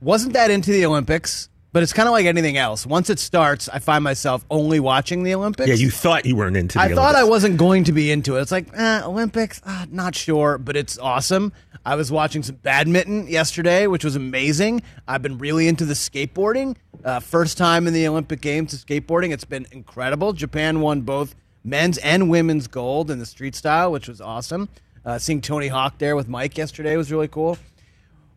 wasn't 0.00 0.34
that 0.34 0.52
into 0.52 0.70
the 0.70 0.86
Olympics? 0.86 1.48
But 1.70 1.82
it's 1.82 1.92
kind 1.92 2.08
of 2.08 2.12
like 2.12 2.24
anything 2.24 2.56
else. 2.56 2.86
Once 2.86 3.10
it 3.10 3.18
starts, 3.18 3.68
I 3.68 3.78
find 3.78 4.02
myself 4.02 4.44
only 4.50 4.80
watching 4.80 5.22
the 5.22 5.34
Olympics. 5.34 5.68
Yeah, 5.68 5.74
you 5.74 5.90
thought 5.90 6.24
you 6.24 6.34
weren't 6.34 6.56
into 6.56 6.78
the 6.78 6.84
I 6.84 6.94
thought 6.94 7.14
I 7.14 7.24
wasn't 7.24 7.58
going 7.58 7.84
to 7.84 7.92
be 7.92 8.10
into 8.10 8.36
it. 8.36 8.42
It's 8.42 8.52
like 8.52 8.68
eh, 8.74 9.02
Olympics, 9.04 9.60
ah, 9.66 9.86
not 9.90 10.14
sure, 10.14 10.56
but 10.56 10.76
it's 10.76 10.98
awesome. 10.98 11.52
I 11.84 11.94
was 11.94 12.10
watching 12.10 12.42
some 12.42 12.56
badminton 12.56 13.28
yesterday, 13.28 13.86
which 13.86 14.04
was 14.04 14.16
amazing. 14.16 14.82
I've 15.06 15.22
been 15.22 15.38
really 15.38 15.68
into 15.68 15.84
the 15.84 15.94
skateboarding. 15.94 16.76
Uh, 17.04 17.20
first 17.20 17.58
time 17.58 17.86
in 17.86 17.92
the 17.92 18.06
Olympic 18.08 18.40
Games 18.40 18.70
to 18.70 18.76
skateboarding. 18.76 19.32
It's 19.32 19.44
been 19.44 19.66
incredible. 19.70 20.32
Japan 20.32 20.80
won 20.80 21.02
both 21.02 21.34
men's 21.64 21.98
and 21.98 22.30
women's 22.30 22.66
gold 22.66 23.10
in 23.10 23.18
the 23.18 23.26
street 23.26 23.54
style, 23.54 23.92
which 23.92 24.08
was 24.08 24.20
awesome. 24.20 24.68
Uh, 25.04 25.18
seeing 25.18 25.40
Tony 25.40 25.68
Hawk 25.68 25.98
there 25.98 26.16
with 26.16 26.28
Mike 26.28 26.58
yesterday 26.58 26.96
was 26.96 27.12
really 27.12 27.28
cool. 27.28 27.58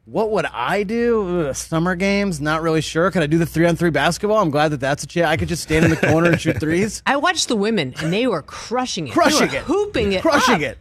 What 0.06 0.32
would 0.32 0.46
I 0.48 0.84
do? 0.84 1.48
Ugh, 1.48 1.56
summer 1.56 1.96
games? 1.96 2.42
Not 2.42 2.62
really 2.64 2.82
sure. 2.82 3.12
Could 3.12 3.22
I 3.22 3.28
do 3.28 3.38
the 3.38 3.46
three 3.46 3.68
on 3.68 3.76
three 3.76 3.92
basketball? 3.92 4.40
I'm 4.40 4.50
glad 4.50 4.70
that 4.70 4.80
that's 4.80 5.04
a 5.04 5.08
chance. 5.08 5.28
I 5.28 5.38
could 5.38 5.48
just 5.48 5.62
stand 5.64 5.86
in 5.86 5.92
the 5.92 5.98
corner 5.98 6.32
and 6.32 6.42
shoot 6.42 6.60
threes. 6.60 7.04
I 7.06 7.18
watched 7.18 7.48
the 7.48 7.56
women, 7.56 7.94
and 8.02 8.12
they 8.12 8.26
were 8.28 8.42
crushing 8.42 9.08
it, 9.08 9.14
Crushing 9.14 9.50
it. 9.50 9.62
hooping 9.64 10.14
it, 10.14 10.22
Crushing 10.22 10.56
up. 10.56 10.62
it. 10.62 10.78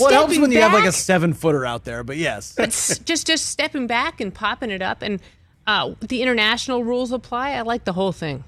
Well, 0.00 0.08
it 0.10 0.14
helps 0.14 0.36
when 0.38 0.50
you 0.50 0.60
have 0.60 0.72
like 0.72 0.84
a 0.84 0.90
seven 0.92 1.32
footer 1.32 1.64
out 1.64 1.84
there, 1.84 2.02
but 2.02 2.16
yes. 2.16 2.54
but 2.56 2.70
just 3.04 3.26
just 3.26 3.46
stepping 3.46 3.86
back 3.86 4.20
and 4.20 4.34
popping 4.34 4.70
it 4.72 4.82
up, 4.82 5.00
and 5.00 5.20
uh, 5.68 5.94
the 6.00 6.22
international 6.22 6.82
rules 6.82 7.12
apply. 7.12 7.52
I 7.52 7.62
like 7.62 7.84
the 7.84 7.92
whole 7.92 8.10
thing. 8.12 8.42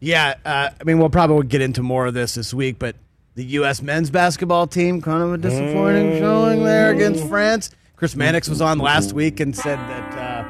Yeah, 0.00 0.34
uh, 0.44 0.68
I 0.78 0.84
mean, 0.84 0.98
we'll 0.98 1.08
probably 1.08 1.46
get 1.46 1.62
into 1.62 1.82
more 1.82 2.06
of 2.06 2.14
this 2.14 2.34
this 2.34 2.52
week, 2.52 2.78
but 2.78 2.96
the 3.36 3.44
U.S. 3.44 3.80
men's 3.80 4.10
basketball 4.10 4.66
team, 4.66 5.00
kind 5.00 5.22
of 5.22 5.32
a 5.32 5.38
disappointing 5.38 6.18
showing 6.18 6.62
there 6.62 6.92
against 6.94 7.26
France. 7.26 7.70
Chris 8.02 8.16
Mannix 8.16 8.48
was 8.48 8.60
on 8.60 8.80
last 8.80 9.12
week 9.12 9.38
and 9.38 9.54
said 9.54 9.78
that 9.78 10.18
uh, 10.18 10.44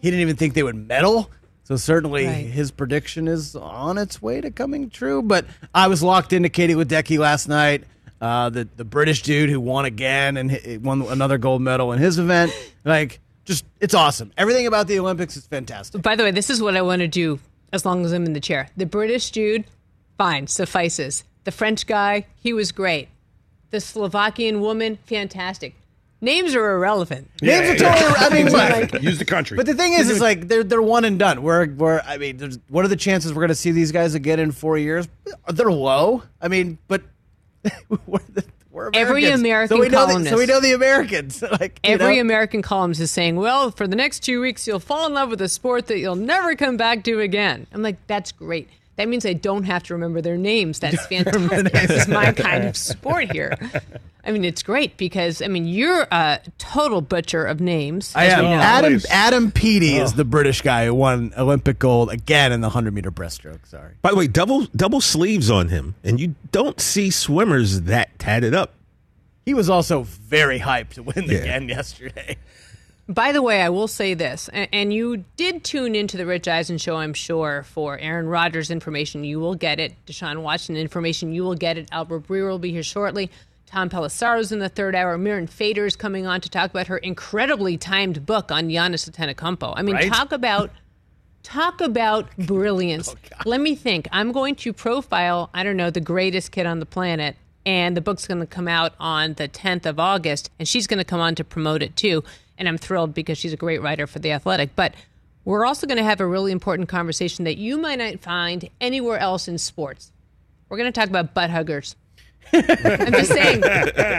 he 0.00 0.08
didn't 0.10 0.22
even 0.22 0.34
think 0.34 0.54
they 0.54 0.62
would 0.62 0.74
medal. 0.74 1.30
So 1.64 1.76
certainly 1.76 2.24
Right. 2.24 2.46
his 2.46 2.70
prediction 2.70 3.28
is 3.28 3.54
on 3.54 3.98
its 3.98 4.22
way 4.22 4.40
to 4.40 4.50
coming 4.50 4.88
true. 4.88 5.20
But 5.20 5.44
I 5.74 5.88
was 5.88 6.02
locked 6.02 6.32
into 6.32 6.48
Katie 6.48 6.72
Ledecky 6.72 7.18
last 7.18 7.48
night, 7.48 7.84
uh, 8.22 8.48
the 8.48 8.66
the 8.78 8.84
British 8.86 9.20
dude 9.20 9.50
who 9.50 9.60
won 9.60 9.84
again 9.84 10.38
and 10.38 10.82
won 10.82 11.02
another 11.02 11.36
gold 11.36 11.60
medal 11.60 11.92
in 11.92 11.98
his 11.98 12.18
event. 12.18 12.50
Like, 12.82 13.20
just 13.44 13.66
it's 13.78 13.92
awesome. 13.92 14.32
Everything 14.38 14.66
about 14.66 14.86
the 14.86 14.98
Olympics 14.98 15.36
is 15.36 15.46
fantastic. 15.46 16.00
By 16.00 16.16
the 16.16 16.22
way, 16.22 16.30
this 16.30 16.48
is 16.48 16.62
what 16.62 16.78
I 16.78 16.80
want 16.80 17.00
to 17.00 17.08
do 17.08 17.40
as 17.74 17.84
long 17.84 18.06
as 18.06 18.12
I'm 18.12 18.24
in 18.24 18.32
the 18.32 18.40
chair. 18.40 18.70
The 18.74 18.86
British 18.86 19.30
dude, 19.32 19.64
fine, 20.16 20.46
suffices. 20.46 21.24
The 21.44 21.52
French 21.52 21.86
guy, 21.86 22.24
he 22.36 22.54
was 22.54 22.72
great. 22.72 23.08
The 23.68 23.80
Slovakian 23.80 24.62
woman, 24.62 24.96
fantastic. 25.04 25.74
Names 26.20 26.54
are 26.54 26.72
irrelevant. 26.76 27.30
Names 27.42 27.68
are 27.80 27.84
totally. 27.90 28.14
I 28.16 28.28
mean, 28.30 28.46
Exactly. 28.46 29.00
use 29.00 29.18
the 29.18 29.24
country. 29.26 29.56
But 29.56 29.66
the 29.66 29.74
thing 29.74 29.92
is, 29.92 30.08
is 30.08 30.20
like 30.20 30.48
they're 30.48 30.64
they're 30.64 30.80
one 30.82 31.04
and 31.04 31.18
done. 31.18 31.42
We're 31.42 31.66
we're 31.68 32.00
I 32.06 32.16
mean, 32.16 32.38
there's, 32.38 32.58
what 32.68 32.84
are 32.84 32.88
the 32.88 32.96
chances 32.96 33.32
we're 33.34 33.40
going 33.42 33.48
to 33.48 33.54
see 33.54 33.70
these 33.70 33.92
guys 33.92 34.14
again 34.14 34.40
in 34.40 34.52
four 34.52 34.78
years? 34.78 35.08
They're 35.48 35.70
low. 35.70 36.22
I 36.40 36.48
mean, 36.48 36.78
but 36.88 37.02
we're, 38.06 38.20
the, 38.32 38.44
we're 38.70 38.90
Every 38.94 39.26
American 39.30 39.76
so 39.76 39.80
we 39.80 39.88
know 39.88 40.06
the, 40.06 40.06
columnist. 40.12 40.30
so 40.30 40.38
we 40.38 40.46
know 40.46 40.60
the 40.60 40.72
Americans. 40.72 41.42
like 41.60 41.80
you 41.84 41.92
Every 41.94 42.16
know? 42.16 42.22
American 42.22 42.62
columnist 42.62 43.00
is 43.00 43.10
saying, 43.10 43.36
well, 43.36 43.70
for 43.70 43.86
the 43.86 43.96
next 43.96 44.20
two 44.20 44.40
weeks, 44.40 44.66
you'll 44.66 44.80
fall 44.80 45.06
in 45.06 45.12
love 45.14 45.28
with 45.30 45.40
a 45.42 45.48
sport 45.48 45.86
that 45.88 45.98
you'll 45.98 46.14
never 46.16 46.54
come 46.56 46.76
back 46.76 47.04
to 47.04 47.20
again. 47.20 47.66
I'm 47.72 47.82
like, 47.82 47.96
that's 48.06 48.32
great. 48.32 48.68
That 48.96 49.08
means 49.08 49.26
I 49.26 49.34
don't 49.34 49.64
have 49.64 49.82
to 49.84 49.94
remember 49.94 50.20
their 50.20 50.38
names. 50.38 50.78
That's 50.78 51.06
fantastic. 51.08 51.72
this 51.72 51.90
is 51.90 52.08
my 52.08 52.32
kind 52.32 52.64
of 52.64 52.76
sport 52.76 53.30
here. 53.30 53.56
I 54.24 54.32
mean, 54.32 54.44
it's 54.44 54.62
great 54.62 54.96
because, 54.96 55.40
I 55.40 55.48
mean, 55.48 55.66
you're 55.66 56.06
a 56.10 56.40
total 56.58 57.00
butcher 57.00 57.44
of 57.44 57.60
names. 57.60 58.12
I 58.16 58.24
am. 58.24 58.44
know. 58.44 58.52
Adam 58.54 58.92
please. 58.92 59.06
Adam 59.10 59.52
Peaty 59.52 59.96
is 59.96 60.12
oh. 60.14 60.16
the 60.16 60.24
British 60.24 60.62
guy 60.62 60.86
who 60.86 60.94
won 60.94 61.32
Olympic 61.36 61.78
gold 61.78 62.10
again 62.10 62.52
in 62.52 62.60
the 62.62 62.70
hundred 62.70 62.94
meter 62.94 63.12
breaststroke. 63.12 63.66
Sorry. 63.66 63.94
By 64.02 64.10
the 64.10 64.16
way, 64.16 64.26
double 64.26 64.64
double 64.74 65.00
sleeves 65.00 65.50
on 65.50 65.68
him, 65.68 65.94
and 66.02 66.18
you 66.18 66.34
don't 66.50 66.80
see 66.80 67.10
swimmers 67.10 67.82
that 67.82 68.18
tatted 68.18 68.54
up. 68.54 68.72
He 69.44 69.54
was 69.54 69.70
also 69.70 70.02
very 70.02 70.58
hyped 70.58 70.94
to 70.94 71.02
win 71.04 71.24
Yeah. 71.28 71.38
again 71.38 71.68
yesterday. 71.68 72.36
By 73.08 73.30
the 73.30 73.40
way, 73.40 73.62
I 73.62 73.68
will 73.68 73.86
say 73.86 74.14
this, 74.14 74.50
and 74.52 74.92
you 74.92 75.24
did 75.36 75.62
tune 75.62 75.94
into 75.94 76.16
the 76.16 76.26
Rich 76.26 76.48
Eisen 76.48 76.76
show, 76.76 76.96
I'm 76.96 77.14
sure, 77.14 77.62
for 77.62 77.96
Aaron 77.98 78.26
Rodgers 78.26 78.68
information. 78.68 79.22
You 79.22 79.38
will 79.38 79.54
get 79.54 79.78
it. 79.78 79.94
Deshaun 80.06 80.42
Watson 80.42 80.76
information. 80.76 81.32
You 81.32 81.44
will 81.44 81.54
get 81.54 81.78
it. 81.78 81.88
Albert 81.92 82.26
Breer 82.26 82.50
will 82.50 82.58
be 82.58 82.72
here 82.72 82.82
shortly. 82.82 83.30
Tom 83.66 83.88
Pelissero's 83.90 84.50
in 84.50 84.58
the 84.58 84.68
third 84.68 84.96
hour. 84.96 85.16
Mirin 85.16 85.48
Fader 85.48 85.86
is 85.86 85.94
coming 85.94 86.26
on 86.26 86.40
to 86.40 86.48
talk 86.48 86.70
about 86.70 86.88
her 86.88 86.98
incredibly 86.98 87.76
timed 87.76 88.26
book 88.26 88.50
on 88.50 88.68
Giannis 88.68 89.08
Antetokounmpo. 89.08 89.72
I 89.76 89.82
mean, 89.82 89.94
Right? 89.96 90.12
talk 90.12 90.32
about 90.32 90.70
talk 91.44 91.80
about 91.80 92.28
oh, 92.40 92.44
brilliance. 92.44 93.14
Let 93.44 93.60
me 93.60 93.76
think. 93.76 94.08
I'm 94.10 94.32
going 94.32 94.56
to 94.56 94.72
profile, 94.72 95.48
I 95.54 95.62
don't 95.62 95.76
know, 95.76 95.90
the 95.90 96.00
greatest 96.00 96.50
kid 96.50 96.66
on 96.66 96.80
the 96.80 96.86
planet. 96.86 97.36
And 97.64 97.96
the 97.96 98.00
book's 98.00 98.26
going 98.28 98.40
to 98.40 98.46
come 98.46 98.68
out 98.68 98.94
on 99.00 99.34
the 99.34 99.48
10th 99.48 99.86
of 99.86 99.98
August. 99.98 100.50
And 100.58 100.66
she's 100.68 100.86
going 100.86 100.98
to 100.98 101.04
come 101.04 101.20
on 101.20 101.34
to 101.36 101.44
promote 101.44 101.82
it 101.82 101.96
too. 101.96 102.22
And 102.58 102.68
I'm 102.68 102.78
thrilled 102.78 103.14
because 103.14 103.38
she's 103.38 103.52
a 103.52 103.56
great 103.56 103.82
writer 103.82 104.06
for 104.06 104.18
The 104.18 104.32
Athletic. 104.32 104.74
But 104.74 104.94
we're 105.44 105.64
also 105.64 105.86
going 105.86 105.98
to 105.98 106.04
have 106.04 106.20
a 106.20 106.26
really 106.26 106.52
important 106.52 106.88
conversation 106.88 107.44
that 107.44 107.56
you 107.56 107.78
might 107.78 107.98
not 107.98 108.20
find 108.20 108.68
anywhere 108.80 109.18
else 109.18 109.48
in 109.48 109.58
sports. 109.58 110.12
We're 110.68 110.78
going 110.78 110.92
to 110.92 110.98
talk 111.00 111.08
about 111.08 111.34
butt 111.34 111.50
huggers. 111.50 111.96
I'm 112.52 113.12
just 113.12 113.32
saying, 113.32 113.60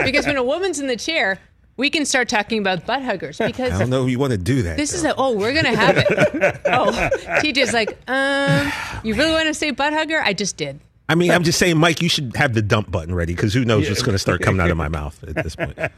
because 0.06 0.26
when 0.26 0.38
a 0.38 0.44
woman's 0.44 0.80
in 0.80 0.88
the 0.88 0.96
chair, 0.96 1.40
we 1.78 1.90
can 1.90 2.06
start 2.06 2.28
talking 2.28 2.60
about 2.60 2.86
butt 2.86 3.04
huggers 3.04 3.38
because 3.38 3.74
I 3.74 3.80
don't 3.80 3.90
know 3.90 4.04
if 4.04 4.10
you 4.10 4.20
want 4.20 4.32
to 4.32 4.38
do 4.38 4.64
that. 4.64 4.78
this 4.78 4.94
is 4.94 5.04
though. 5.04 5.12
a 5.12 5.16
oh, 5.18 5.32
we're 5.34 5.54
gonna 5.54 5.76
have 5.76 5.98
it. 5.98 6.08
oh, 6.66 6.92
TJ's 7.42 7.72
like, 7.72 7.98
um, 8.08 8.72
you 9.04 9.14
really 9.14 9.32
want 9.32 9.48
to 9.48 9.54
say 9.54 9.72
butt 9.72 9.94
hugger? 9.94 10.20
I 10.20 10.34
just 10.34 10.58
did. 10.58 10.80
I 11.10 11.16
mean, 11.16 11.32
I'm 11.32 11.44
just 11.44 11.58
saying, 11.58 11.78
Mike, 11.78 12.02
you 12.02 12.10
should 12.10 12.36
have 12.36 12.54
the 12.54 12.62
dump 12.62 12.92
button 12.92 13.16
ready 13.16 13.34
because 13.34 13.54
who 13.54 13.64
knows 13.64 13.88
what's 13.88 14.02
going 14.02 14.14
to 14.16 14.20
start 14.20 14.42
coming 14.42 14.60
out 14.60 14.70
of 14.72 14.76
my 14.78 14.90
mouth 14.90 15.22
at 15.24 15.36
this 15.36 15.56
point. 15.56 15.78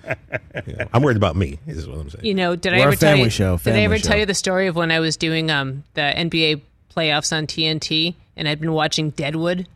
You 0.68 0.74
know, 0.75 0.88
I'm 0.94 1.01
worried 1.04 1.18
about 1.18 1.36
me. 1.36 1.58
Is 1.68 1.88
what 1.88 2.00
I'm 2.00 2.10
saying. 2.10 2.25
You 2.25 2.34
know, 2.34 2.56
did 2.56 2.74
I 2.74 2.78
We're 2.78 2.84
a 2.84 2.88
ever 2.88 2.96
tell 2.96 3.16
you? 3.16 3.30
show, 3.30 3.58
did 3.58 3.75
I 3.75 3.80
ever 3.82 3.98
show. 3.98 4.10
tell 4.10 4.18
you 4.18 4.25
the 4.25 4.34
story 4.34 4.68
of 4.68 4.75
when 4.75 4.92
I 4.92 5.00
was 5.00 5.16
doing 5.16 5.50
um 5.51 5.84
the 5.94 6.01
NBA 6.01 6.62
playoffs 6.96 7.36
on 7.36 7.48
TNT 7.48 8.16
and 8.36 8.48
I'd 8.48 8.60
been 8.60 8.74
watching 8.74 9.12
Deadwood? 9.12 9.68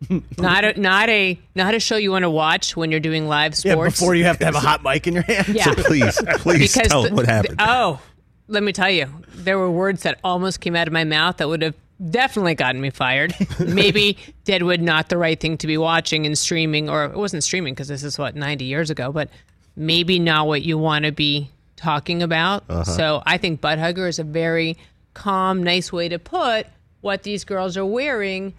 not 0.38 0.64
a 0.64 0.78
not 0.80 1.08
a 1.08 1.38
not 1.54 1.74
a 1.74 1.80
show 1.80 1.96
you 1.96 2.10
want 2.12 2.24
to 2.24 2.30
watch 2.30 2.76
when 2.76 2.90
you're 2.90 3.00
doing 3.00 3.26
live 3.26 3.54
sports. 3.54 3.64
Yeah, 3.64 3.72
sports. 3.72 3.98
before 4.00 4.14
you 4.14 4.24
have 4.24 4.38
to 4.40 4.44
have 4.44 4.54
a 4.54 4.60
hot 4.60 4.82
mic 4.82 5.06
in 5.06 5.14
your 5.14 5.22
hand. 5.24 5.48
yeah. 5.48 5.64
So 5.64 5.74
please, 5.74 6.20
please 6.38 6.72
because 6.74 6.88
tell 6.88 7.02
the- 7.04 7.14
what 7.14 7.26
happened. 7.26 7.58
the- 7.58 7.66
oh, 7.70 8.00
let 8.48 8.62
me 8.62 8.72
tell 8.72 8.90
you, 8.90 9.06
there 9.34 9.58
were 9.58 9.70
words 9.70 10.02
that 10.02 10.18
almost 10.22 10.60
came 10.60 10.76
out 10.76 10.86
of 10.88 10.92
my 10.92 11.04
mouth 11.04 11.38
that 11.38 11.48
would 11.48 11.62
have 11.62 11.74
definitely 12.10 12.54
gotten 12.54 12.80
me 12.80 12.90
fired. 12.90 13.34
Maybe 13.58 14.18
Deadwood 14.44 14.80
not 14.80 15.08
the 15.08 15.16
right 15.18 15.38
thing 15.38 15.58
to 15.58 15.66
be 15.66 15.76
watching 15.78 16.26
and 16.26 16.36
streaming, 16.36 16.88
or 16.88 17.04
it 17.04 17.16
wasn't 17.16 17.44
streaming 17.44 17.74
because 17.74 17.88
this 17.88 18.02
is 18.02 18.18
what 18.18 18.34
ninety 18.36 18.64
years 18.64 18.90
ago, 18.90 19.12
but 19.12 19.28
maybe 19.76 20.18
not 20.18 20.46
what 20.46 20.62
you 20.62 20.76
want 20.76 21.04
to 21.04 21.12
be 21.12 21.50
talking 21.76 22.22
about. 22.22 22.64
Uh-huh. 22.68 22.84
So 22.84 23.22
I 23.26 23.38
think 23.38 23.60
butt 23.60 23.78
hugger 23.78 24.08
is 24.08 24.18
a 24.18 24.24
very 24.24 24.76
calm, 25.14 25.62
nice 25.62 25.92
way 25.92 26.08
to 26.08 26.18
put 26.18 26.66
what 27.00 27.22
these 27.22 27.44
girls 27.44 27.76
are 27.76 27.86
wearing 27.86 28.54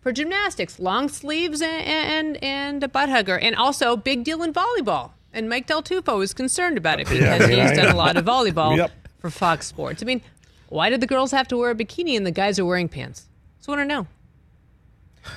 for 0.00 0.12
gymnastics, 0.12 0.78
long 0.78 1.08
sleeves 1.08 1.60
and 1.62 1.82
and, 1.86 2.44
and 2.44 2.84
a 2.84 2.88
butt 2.88 3.08
hugger, 3.08 3.38
and 3.38 3.54
also 3.56 3.96
big 3.96 4.24
deal 4.24 4.42
in 4.42 4.52
volleyball. 4.52 5.12
And 5.32 5.48
Mike 5.48 5.66
Del 5.66 5.82
Tufo 5.82 6.22
is 6.22 6.32
concerned 6.32 6.78
about 6.78 7.00
it 7.00 7.08
because 7.08 7.22
I 7.24 7.46
mean, 7.46 7.60
he's 7.60 7.70
I 7.72 7.74
done 7.74 7.94
a 7.94 7.96
lot 7.96 8.16
of 8.16 8.24
volleyball 8.24 8.76
Yep. 8.78 8.90
for 9.18 9.30
Fox 9.30 9.66
Sports. 9.66 10.02
I 10.02 10.06
mean, 10.06 10.22
why 10.68 10.90
did 10.90 11.00
the 11.00 11.06
girls 11.06 11.30
have 11.32 11.48
to 11.48 11.56
wear 11.56 11.70
a 11.70 11.74
bikini 11.74 12.16
and 12.16 12.26
the 12.26 12.30
guys 12.30 12.58
are 12.58 12.64
wearing 12.64 12.88
pants? 12.88 13.26
Just 13.58 13.68
want 13.68 13.80
to 13.80 13.84
know. 13.84 14.06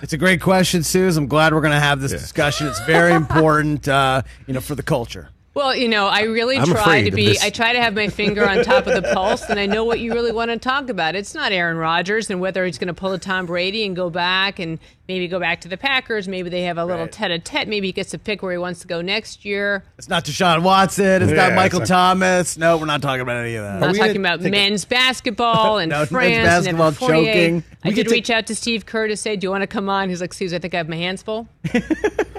It's 0.01 0.13
a 0.13 0.17
great 0.17 0.41
question, 0.41 0.83
Suze. 0.83 1.17
I'm 1.17 1.27
glad 1.27 1.53
we're 1.53 1.61
going 1.61 1.73
to 1.73 1.79
have 1.79 1.99
this 1.99 2.11
discussion. 2.11 2.67
It's 2.67 2.83
very 2.85 3.13
important, 3.23 3.87
uh, 3.87 4.21
you 4.47 4.53
know, 4.53 4.61
for 4.61 4.75
the 4.75 4.83
culture. 4.83 5.29
Well, 5.53 5.75
you 5.75 5.89
know, 5.89 6.07
I 6.07 6.21
really 6.21 6.55
I'm 6.57 6.65
try 6.65 7.03
to 7.03 7.11
be. 7.11 7.37
I 7.41 7.49
try 7.49 7.73
to 7.73 7.81
have 7.81 7.93
my 7.93 8.07
finger 8.07 8.47
on 8.47 8.63
top 8.63 8.87
of 8.87 8.93
the 8.95 9.11
pulse, 9.13 9.49
and 9.49 9.59
I 9.59 9.65
know 9.65 9.83
what 9.83 9.99
you 9.99 10.13
really 10.13 10.31
want 10.31 10.49
to 10.49 10.57
talk 10.57 10.87
about. 10.89 11.13
It's 11.13 11.35
not 11.35 11.51
Aaron 11.51 11.75
Rodgers 11.75 12.29
and 12.29 12.39
whether 12.39 12.65
he's 12.65 12.77
going 12.77 12.87
to 12.87 12.93
pull 12.93 13.11
a 13.11 13.17
Tom 13.17 13.47
Brady 13.47 13.85
and 13.85 13.93
go 13.93 14.09
back 14.09 14.59
and 14.59 14.79
maybe 15.09 15.27
go 15.27 15.41
back 15.41 15.59
to 15.61 15.67
the 15.67 15.75
Packers. 15.75 16.29
Maybe 16.29 16.49
they 16.49 16.61
have 16.61 16.77
a 16.77 16.85
little 16.85 17.01
Right. 17.03 17.11
tete-a-tete. 17.11 17.67
Maybe 17.67 17.87
he 17.87 17.91
gets 17.91 18.11
to 18.11 18.17
pick 18.17 18.41
where 18.41 18.53
he 18.53 18.57
wants 18.57 18.79
to 18.79 18.87
go 18.87 19.01
next 19.01 19.43
year. 19.43 19.83
It's 19.97 20.07
not 20.07 20.23
Deshaun 20.23 20.63
Watson. 20.63 21.21
It's 21.21 21.33
not 21.33 21.51
Michael 21.53 21.81
it's 21.81 21.89
not- 21.89 22.13
Thomas. 22.13 22.57
No, 22.57 22.77
we're 22.77 22.85
not 22.85 23.01
talking 23.01 23.19
about 23.19 23.35
any 23.43 23.55
of 23.55 23.63
that. 23.65 23.73
We're 23.81 23.87
not 23.87 23.91
we 23.91 23.99
talking 23.99 24.17
about 24.17 24.39
take 24.39 24.47
a- 24.47 24.51
men's 24.51 24.85
basketball 24.85 25.79
and 25.79 25.89
No, 25.91 26.05
France 26.05 26.33
and 26.33 26.45
basketball 26.45 26.87
Evan 26.87 26.97
Fournier. 26.97 27.25
choking. 27.33 27.63
I 27.83 27.89
We 27.89 27.95
did 27.95 28.03
take- 28.05 28.11
reach 28.13 28.29
out 28.29 28.47
to 28.47 28.55
Steve 28.55 28.85
Kerr 28.85 29.09
to 29.09 29.17
say, 29.17 29.35
"Do 29.35 29.47
you 29.47 29.51
want 29.51 29.63
to 29.63 29.67
come 29.67 29.89
on?" 29.89 30.07
He's 30.07 30.21
like, 30.21 30.33
"Suze, 30.33 30.53
I 30.53 30.59
think 30.59 30.73
I 30.73 30.77
have 30.77 30.87
my 30.87 30.95
hands 30.95 31.21
full." 31.21 31.49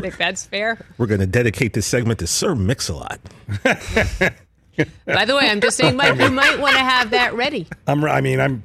think 0.00 0.16
that's 0.16 0.44
fair. 0.46 0.78
We're 0.98 1.06
going 1.06 1.20
to 1.20 1.26
dedicate 1.26 1.72
this 1.74 1.86
segment 1.86 2.18
to 2.20 2.26
Sir 2.26 2.54
Mix-a-Lot. 2.54 3.20
By 5.06 5.24
the 5.26 5.36
way, 5.36 5.48
I'm 5.48 5.60
just 5.60 5.76
saying, 5.76 5.96
Mike, 5.96 6.18
you 6.18 6.30
might 6.30 6.58
want 6.58 6.74
to 6.74 6.80
have 6.80 7.10
that 7.10 7.34
ready. 7.34 7.66
I'm. 7.86 8.02
I 8.04 8.20
mean, 8.20 8.40
I'm. 8.40 8.62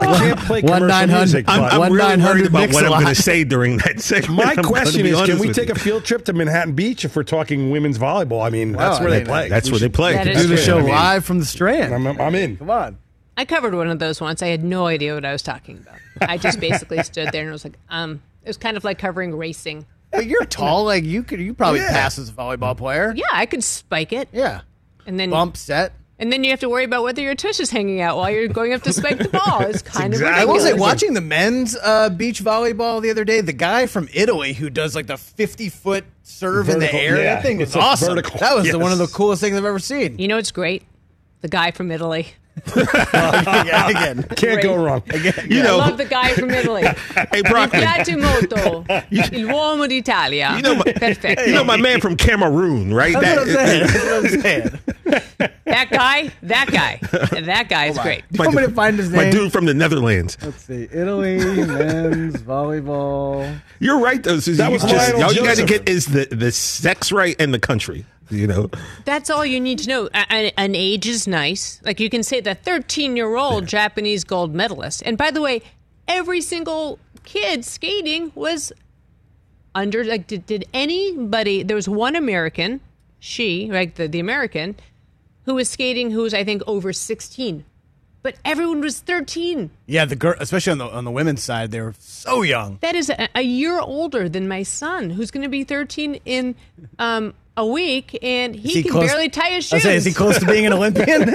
I 0.00 0.06
can't 0.16 0.38
play 0.40 0.60
One 0.62 0.74
commercial 0.82 0.86
900 0.88 1.16
music. 1.18 1.44
I'm, 1.48 1.60
but 1.60 1.72
I'm 1.72 1.78
One 1.80 1.92
really 1.92 2.06
worried 2.08 2.18
900 2.20 2.46
about 2.46 2.72
what 2.72 2.84
I'm 2.84 2.90
going 3.02 3.14
to 3.14 3.20
say 3.20 3.42
during 3.44 3.78
that 3.78 4.00
segment. 4.00 4.36
my 4.36 4.54
I'm 4.56 4.62
question 4.64 5.06
is, 5.06 5.20
can 5.22 5.38
we 5.40 5.52
take 5.52 5.68
you. 5.68 5.74
a 5.74 5.78
field 5.78 6.04
trip 6.04 6.24
to 6.26 6.32
Manhattan 6.32 6.74
Beach 6.74 7.04
if 7.04 7.16
we're 7.16 7.24
talking 7.24 7.70
women's 7.72 7.98
volleyball? 7.98 8.44
I 8.44 8.50
mean, 8.50 8.72
that's 8.72 9.00
where 9.00 9.08
I 9.08 9.18
they 9.18 9.24
play. 9.24 9.48
That's 9.48 9.66
We 9.66 9.72
where 9.72 9.80
they 9.80 9.88
play. 9.88 10.22
Do 10.22 10.46
the 10.46 10.56
show 10.56 10.78
I 10.78 10.82
mean- 10.82 10.90
live 10.90 11.24
from 11.24 11.38
the 11.40 11.44
Strand. 11.44 11.92
I'm, 11.94 12.06
I'm 12.20 12.34
in. 12.36 12.56
Come 12.56 12.70
on. 12.70 12.98
I 13.36 13.44
covered 13.44 13.74
one 13.74 13.88
of 13.88 13.98
those 13.98 14.20
once. 14.20 14.40
I 14.42 14.48
had 14.48 14.62
no 14.64 14.86
idea 14.86 15.14
what 15.14 15.24
I 15.24 15.30
was 15.32 15.42
talking 15.42 15.78
about. 15.78 15.96
I 16.28 16.38
just 16.38 16.58
basically 16.60 17.02
stood 17.04 17.30
there 17.32 17.42
and 17.42 17.52
was 17.52 17.64
like, 17.64 17.78
um, 17.88 18.20
it 18.44 18.48
was 18.48 18.56
kind 18.56 18.76
of 18.76 18.82
like 18.84 18.98
covering 18.98 19.36
racing. 19.36 19.84
But 20.10 20.26
you're 20.26 20.44
tall. 20.46 20.84
Like 20.84 21.04
you 21.04 21.22
could, 21.22 21.40
you 21.40 21.54
probably 21.54 21.80
Yeah. 21.80 21.90
pass 21.90 22.18
as 22.18 22.28
a 22.28 22.32
volleyball 22.32 22.76
player. 22.76 23.12
Yeah, 23.16 23.26
I 23.32 23.46
could 23.46 23.62
spike 23.64 24.12
it, 24.12 24.28
Yeah. 24.32 24.62
and 25.06 25.18
then 25.20 25.30
Bump 25.30 25.56
set. 25.56 25.92
and 26.18 26.32
then 26.32 26.42
you 26.44 26.50
have 26.50 26.60
to 26.60 26.68
worry 26.68 26.84
about 26.84 27.04
whether 27.04 27.22
your 27.22 27.34
tush 27.34 27.60
is 27.60 27.70
hanging 27.70 28.00
out 28.00 28.16
while 28.16 28.30
you're 28.30 28.48
going 28.48 28.72
up 28.72 28.82
to 28.82 28.92
spike 28.92 29.18
the 29.18 29.28
ball. 29.28 29.60
It's 29.62 29.82
kind 29.82 30.12
of 30.14 30.20
exactly- 30.20 30.42
I 30.42 30.44
will 30.44 30.60
say, 30.60 30.72
watching 30.74 31.14
the 31.14 31.20
men's 31.20 31.76
uh, 31.76 32.08
beach 32.10 32.42
volleyball 32.42 33.00
the 33.02 33.10
other 33.10 33.24
day, 33.24 33.40
the 33.40 33.52
guy 33.52 33.86
from 33.86 34.08
Italy 34.12 34.52
who 34.54 34.70
does 34.70 34.94
like 34.96 35.06
the 35.06 35.16
50 35.16 35.68
foot 35.68 36.04
serve 36.22 36.68
in 36.68 36.80
the 36.80 36.86
Vertical, 36.86 36.98
air, 37.00 37.16
yeah. 37.18 37.34
that 37.34 37.42
thing 37.42 37.58
was 37.58 37.68
It's 37.68 37.76
like 37.76 37.84
awesome. 37.84 38.14
vertical, 38.16 38.40
That 38.40 38.56
was 38.56 38.70
the, 38.70 38.78
one 38.78 38.92
of 38.92 38.98
the 38.98 39.04
yes. 39.04 39.12
coolest 39.14 39.40
things 39.42 39.56
I've 39.56 39.64
ever 39.64 39.78
seen. 39.78 40.18
You 40.18 40.28
know 40.28 40.36
what's 40.36 40.50
great? 40.52 40.82
The 41.40 41.48
guy 41.48 41.70
from 41.70 41.90
Italy. 41.90 42.28
Yeah, 42.74 43.88
again. 43.90 44.22
Can't 44.36 44.62
go 44.62 44.76
wrong. 44.76 45.02
Again, 45.10 45.34
You 45.50 45.60
I 45.60 45.64
know, 45.64 45.78
love 45.78 45.98
the 45.98 46.04
guy 46.04 46.32
from 46.34 46.50
Italy. 46.50 46.82
hey, 47.32 47.42
Broccoli, 47.42 47.82
Piace 47.82 48.16
molto. 48.18 48.84
Il 49.10 49.46
uomo 49.46 49.88
d'Italia. 49.88 50.54
you 50.56 50.62
know, 50.62 50.74
my, 50.76 50.82
Perfetto. 50.84 51.46
you 51.46 51.52
know 51.52 51.64
my 51.64 51.76
man 51.76 52.00
from 52.00 52.16
Cameroon, 52.16 52.92
right? 52.94 53.14
That's 53.18 53.38
what 53.38 53.48
I'm 53.48 53.54
saying. 53.54 53.86
That- 53.86 53.92
That's 53.92 54.04
what 54.04 54.24
I'm 54.34 54.40
saying. 54.40 54.78
That 55.64 55.90
guy, 55.90 56.30
that 56.42 56.70
guy, 56.70 56.98
that 57.40 57.68
guy 57.68 57.86
is 57.86 57.98
oh 57.98 58.02
great. 58.02 58.24
Do 58.32 58.38
you 58.42 58.44
want 58.48 58.56
me 58.56 58.62
to 58.66 58.72
find 58.72 58.96
his 58.98 59.10
name? 59.10 59.24
my 59.24 59.30
dude 59.30 59.52
from 59.52 59.64
the 59.66 59.74
Netherlands. 59.74 60.36
Let's 60.42 60.64
see. 60.64 60.88
Italy 60.90 61.36
men's 61.38 62.36
volleyball. 62.36 63.58
You're 63.78 64.00
right, 64.00 64.22
though. 64.22 64.40
Suzy. 64.40 64.56
That 64.58 64.72
was 64.72 64.82
just, 64.82 64.94
Lionel 65.14 65.24
all 65.24 65.32
you 65.32 65.42
got 65.44 65.56
to 65.58 65.64
get 65.66 65.88
is 65.88 66.06
the, 66.06 66.26
the 66.30 66.50
sex 66.52 67.12
right 67.12 67.36
and 67.38 67.52
the 67.54 67.58
country. 67.58 68.04
You 68.30 68.46
know, 68.46 68.70
That's 69.04 69.30
all 69.30 69.44
you 69.46 69.58
need 69.60 69.78
to 69.80 69.88
know. 69.88 70.08
A- 70.14 70.26
a- 70.30 70.52
An 70.58 70.74
age 70.74 71.06
is 71.06 71.26
nice. 71.26 71.80
Like 71.84 71.98
you 72.00 72.10
can 72.10 72.22
say 72.22 72.40
the 72.40 72.54
13 72.54 73.16
year 73.16 73.36
old 73.36 73.66
Japanese 73.66 74.24
gold 74.24 74.54
medalist. 74.54 75.02
And 75.06 75.16
by 75.16 75.30
the 75.30 75.40
way, 75.40 75.62
every 76.06 76.40
single 76.40 76.98
kid 77.24 77.64
skating 77.64 78.32
was 78.34 78.72
under, 79.74 80.04
like, 80.04 80.26
did, 80.26 80.46
did 80.46 80.64
anybody, 80.74 81.62
there 81.62 81.76
was 81.76 81.88
one 81.88 82.16
American, 82.16 82.80
she, 83.18 83.68
like 83.70 83.94
the, 83.94 84.08
the 84.08 84.18
American, 84.20 84.76
who 85.44 85.54
was 85.54 85.68
skating 85.68 86.10
who 86.10 86.22
was, 86.22 86.34
I 86.34 86.44
think, 86.44 86.62
over 86.66 86.92
16. 86.92 87.64
But 88.22 88.34
everyone 88.44 88.80
was 88.80 88.98
13. 89.00 89.70
Yeah, 89.86 90.04
the 90.04 90.16
girl, 90.16 90.34
especially 90.40 90.72
on 90.72 90.78
the 90.78 90.86
on 90.86 91.04
the 91.04 91.10
women's 91.10 91.42
side, 91.42 91.70
they 91.70 91.80
were 91.80 91.94
so 91.98 92.42
young. 92.42 92.78
That 92.80 92.96
is 92.96 93.08
a, 93.10 93.28
a 93.34 93.42
year 93.42 93.78
older 93.78 94.28
than 94.28 94.48
my 94.48 94.64
son, 94.64 95.10
who's 95.10 95.30
going 95.30 95.44
to 95.44 95.48
be 95.48 95.62
13 95.62 96.20
in 96.26 96.56
um, 96.98 97.32
a 97.58 97.66
week, 97.66 98.16
and 98.22 98.54
he, 98.54 98.68
he 98.74 98.82
can 98.84 98.92
close- 98.92 99.10
barely 99.10 99.28
tie 99.28 99.50
his 99.50 99.66
shoes. 99.66 99.82
saying, 99.82 99.96
is 99.96 100.04
he 100.04 100.12
close 100.12 100.38
to 100.38 100.46
being 100.46 100.64
an 100.64 100.72
Olympian? 100.72 101.34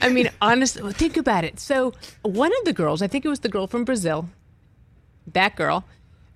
I 0.00 0.08
mean, 0.10 0.28
honestly, 0.40 0.92
think 0.92 1.16
about 1.16 1.44
it. 1.44 1.60
So, 1.60 1.94
one 2.22 2.50
of 2.58 2.64
the 2.64 2.72
girls, 2.72 3.00
I 3.02 3.06
think 3.06 3.24
it 3.24 3.28
was 3.28 3.40
the 3.40 3.48
girl 3.48 3.66
from 3.66 3.84
Brazil, 3.84 4.28
that 5.32 5.54
girl, 5.56 5.84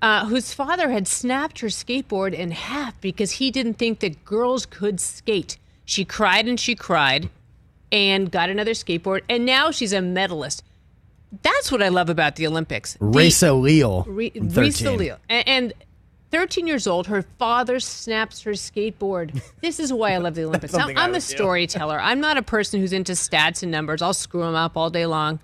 uh, 0.00 0.26
whose 0.26 0.54
father 0.54 0.90
had 0.90 1.08
snapped 1.08 1.60
her 1.60 1.68
skateboard 1.68 2.32
in 2.32 2.52
half 2.52 2.98
because 3.00 3.32
he 3.32 3.50
didn't 3.50 3.74
think 3.74 4.00
that 4.00 4.24
girls 4.24 4.64
could 4.64 5.00
skate. 5.00 5.58
She 5.84 6.04
cried 6.04 6.46
and 6.46 6.58
she 6.58 6.74
cried 6.74 7.28
and 7.92 8.30
got 8.30 8.48
another 8.48 8.72
skateboard, 8.72 9.22
and 9.28 9.44
now 9.44 9.70
she's 9.70 9.92
a 9.92 10.00
medalist. 10.00 10.62
That's 11.42 11.70
what 11.72 11.82
I 11.82 11.88
love 11.88 12.08
about 12.08 12.36
the 12.36 12.46
Olympics. 12.46 12.96
Rayssa 12.98 13.60
Leal. 13.60 14.04
Re- 14.06 14.30
Leal. 14.34 15.18
A- 15.28 15.48
And 15.48 15.72
13 16.36 16.66
years 16.66 16.86
old, 16.86 17.06
her 17.06 17.22
father 17.38 17.80
snaps 17.80 18.42
her 18.42 18.50
skateboard. 18.50 19.40
This 19.62 19.80
is 19.80 19.90
why 19.90 20.12
I 20.12 20.18
love 20.18 20.34
the 20.34 20.44
Olympics. 20.48 20.74
Now, 20.74 20.88
I'm 20.94 21.14
a 21.14 21.20
storyteller. 21.20 21.98
I'm 21.98 22.20
not 22.20 22.36
a 22.36 22.42
person 22.42 22.78
who's 22.78 22.92
into 22.92 23.12
stats 23.12 23.62
and 23.62 23.72
numbers. 23.72 24.02
I'll 24.02 24.12
screw 24.12 24.42
them 24.42 24.54
up 24.54 24.76
all 24.76 24.90
day 24.90 25.06
long. 25.06 25.38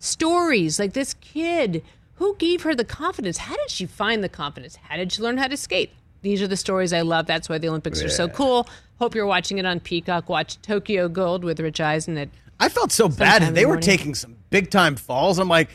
Stories 0.00 0.80
like 0.80 0.94
this 0.94 1.14
kid. 1.14 1.84
Who 2.14 2.34
gave 2.38 2.62
her 2.62 2.74
the 2.74 2.84
confidence? 2.84 3.38
How 3.38 3.54
did 3.54 3.70
she 3.70 3.86
find 3.86 4.24
the 4.24 4.28
confidence? 4.28 4.74
How 4.74 4.96
did 4.96 5.12
she 5.12 5.22
learn 5.22 5.36
how 5.36 5.46
to 5.46 5.56
skate? 5.56 5.90
These 6.22 6.42
are 6.42 6.48
the 6.48 6.56
stories 6.56 6.92
I 6.92 7.02
love. 7.02 7.26
That's 7.26 7.48
why 7.48 7.58
the 7.58 7.68
Olympics 7.68 8.02
are 8.02 8.08
so 8.08 8.28
cool. 8.28 8.68
Hope 8.98 9.14
you're 9.14 9.26
watching 9.26 9.58
it 9.58 9.64
on 9.64 9.78
Peacock. 9.78 10.28
Watch 10.28 10.60
Tokyo 10.60 11.08
Gold 11.08 11.44
with 11.44 11.60
Rich 11.60 11.80
Eisen 11.80 12.18
at 12.18 12.30
I 12.58 12.68
felt 12.68 12.90
so 12.90 13.08
bad. 13.08 13.42
They 13.54 13.60
the 13.62 13.66
were 13.66 13.74
morning. 13.74 13.82
taking 13.82 14.14
some 14.16 14.34
big 14.50 14.70
time 14.70 14.96
falls. 14.96 15.38
I'm 15.38 15.48
like, 15.48 15.68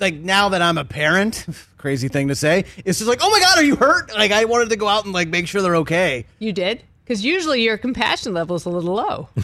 like 0.00 0.14
now 0.14 0.48
that 0.50 0.62
I'm 0.62 0.78
a 0.78 0.84
parent, 0.84 1.46
crazy 1.78 2.08
thing 2.08 2.28
to 2.28 2.34
say. 2.34 2.64
It's 2.84 2.98
just 2.98 3.08
like, 3.08 3.20
oh 3.22 3.30
my 3.30 3.40
god, 3.40 3.58
are 3.58 3.64
you 3.64 3.76
hurt? 3.76 4.12
Like 4.14 4.32
I 4.32 4.44
wanted 4.44 4.70
to 4.70 4.76
go 4.76 4.88
out 4.88 5.04
and 5.04 5.12
like 5.14 5.28
make 5.28 5.46
sure 5.48 5.62
they're 5.62 5.76
okay. 5.76 6.26
You 6.38 6.52
did? 6.52 6.82
Because 7.04 7.24
usually 7.24 7.62
your 7.62 7.78
compassion 7.78 8.34
level 8.34 8.56
is 8.56 8.64
a 8.64 8.68
little 8.70 8.94
low. 8.94 9.28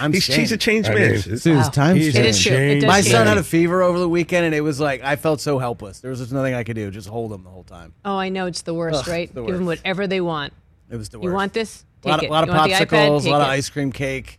I'm 0.00 0.12
He's, 0.12 0.26
he's 0.26 0.52
a 0.52 0.58
changed 0.58 0.90
man. 0.90 1.12
mean, 1.12 1.20
Dude, 1.22 1.46
it's 1.46 1.68
time 1.70 1.96
He's 1.96 2.14
It 2.14 2.20
a 2.20 2.22
true. 2.38 2.52
It 2.52 2.58
change. 2.58 2.80
does 2.82 2.88
My 2.88 3.00
change. 3.00 3.12
son 3.12 3.26
had 3.26 3.38
a 3.38 3.42
fever 3.42 3.82
over 3.82 3.98
the 3.98 4.08
weekend, 4.08 4.44
and 4.44 4.54
it 4.54 4.60
was 4.60 4.78
like 4.78 5.02
I 5.02 5.16
felt 5.16 5.40
so 5.40 5.58
helpless. 5.58 6.00
There 6.00 6.10
was 6.10 6.20
just 6.20 6.30
nothing 6.30 6.52
I 6.54 6.62
could 6.62 6.76
do. 6.76 6.90
Just 6.90 7.08
hold 7.08 7.32
him 7.32 7.42
the 7.42 7.48
whole 7.50 7.64
time. 7.64 7.94
Oh, 8.04 8.16
I 8.16 8.28
know 8.28 8.46
it's 8.46 8.62
the 8.62 8.74
worst, 8.74 9.00
Ugh, 9.00 9.08
right? 9.08 9.34
the 9.34 9.42
Give 9.42 9.56
them 9.56 9.64
whatever 9.66 10.06
they 10.06 10.20
want. 10.20 10.52
It 10.90 10.96
was 10.96 11.08
the 11.08 11.18
worst. 11.18 11.24
You 11.24 11.32
want 11.32 11.52
this? 11.54 11.84
a 12.02 12.02
Take 12.02 12.10
lot, 12.10 12.22
it. 12.22 12.26
of, 12.26 12.30
lot 12.30 12.42
of 12.44 12.48
You 12.50 12.54
want 12.54 12.70
the 12.70 12.76
iPad? 12.76 12.88
popsicles, 13.08 13.26
a 13.26 13.30
lot 13.30 13.40
of 13.40 13.46
it. 13.48 13.50
ice 13.50 13.70
cream 13.70 13.90
cake, 13.92 14.37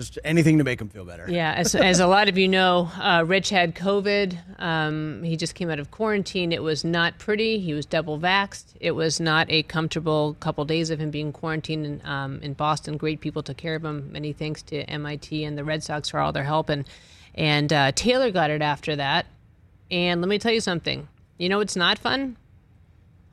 just 0.00 0.18
anything 0.24 0.56
to 0.58 0.64
make 0.64 0.80
him 0.80 0.88
feel 0.88 1.04
better. 1.04 1.26
Yeah, 1.28 1.52
as, 1.52 1.74
as 1.74 2.00
a 2.00 2.06
lot 2.06 2.28
of 2.28 2.38
you 2.38 2.48
know, 2.48 2.90
uh, 2.98 3.22
Rich 3.26 3.50
had 3.50 3.74
COVID. 3.74 4.58
Um, 4.58 5.22
he 5.22 5.36
just 5.36 5.54
came 5.54 5.68
out 5.68 5.78
of 5.78 5.90
quarantine. 5.90 6.52
It 6.52 6.62
was 6.62 6.84
not 6.84 7.18
pretty. 7.18 7.60
He 7.60 7.74
was 7.74 7.84
double 7.84 8.18
vaxxed. 8.18 8.64
It 8.80 8.92
was 8.92 9.20
not 9.20 9.46
a 9.50 9.62
comfortable 9.64 10.36
couple 10.40 10.64
days 10.64 10.88
of 10.88 10.98
him 10.98 11.10
being 11.10 11.32
quarantined 11.32 11.84
in, 11.84 12.06
um, 12.06 12.40
in 12.42 12.54
Boston. 12.54 12.96
Great 12.96 13.20
people 13.20 13.42
took 13.42 13.58
care 13.58 13.74
of 13.74 13.84
him. 13.84 14.10
Many 14.10 14.32
thanks 14.32 14.62
to 14.62 14.82
MIT 14.84 15.44
and 15.44 15.58
the 15.58 15.64
Red 15.64 15.82
Sox 15.82 16.08
for 16.08 16.18
all 16.18 16.32
their 16.32 16.44
help. 16.44 16.70
And 16.70 16.88
and 17.34 17.72
uh, 17.72 17.92
Taylor 17.92 18.30
got 18.30 18.50
it 18.50 18.62
after 18.62 18.96
that. 18.96 19.26
And 19.90 20.20
let 20.20 20.28
me 20.28 20.38
tell 20.38 20.52
you 20.52 20.60
something. 20.60 21.08
You 21.36 21.48
know 21.48 21.58
what's 21.58 21.76
not 21.76 21.98
fun? 21.98 22.36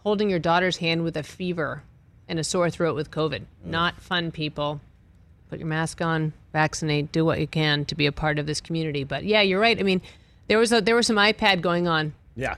Holding 0.03 0.29
your 0.29 0.39
daughter's 0.39 0.77
hand 0.77 1.03
with 1.03 1.15
a 1.15 1.23
fever 1.23 1.83
and 2.27 2.39
a 2.39 2.43
sore 2.43 2.69
throat 2.69 2.95
with 2.95 3.09
COVID. 3.09 3.43
Not 3.63 4.01
fun, 4.01 4.31
people 4.31 4.81
put 5.49 5.59
your 5.59 5.67
mask 5.67 6.01
on, 6.01 6.33
vaccinate, 6.57 7.11
do 7.11 7.23
what 7.23 7.39
you 7.39 7.45
can 7.47 7.85
to 7.85 7.93
be 7.95 8.07
a 8.07 8.11
part 8.11 8.39
of 8.39 8.45
this 8.47 8.59
community. 8.61 9.03
But 9.03 9.23
yeah, 9.25 9.41
you're 9.41 9.59
right. 9.59 9.79
I 9.79 9.83
mean, 9.83 10.01
there 10.47 10.57
was 10.57 10.71
a, 10.71 10.81
there 10.81 10.95
was 10.95 11.05
some 11.05 11.17
iPad 11.17 11.61
going 11.61 11.87
on. 11.87 12.13
Yeah. 12.35 12.55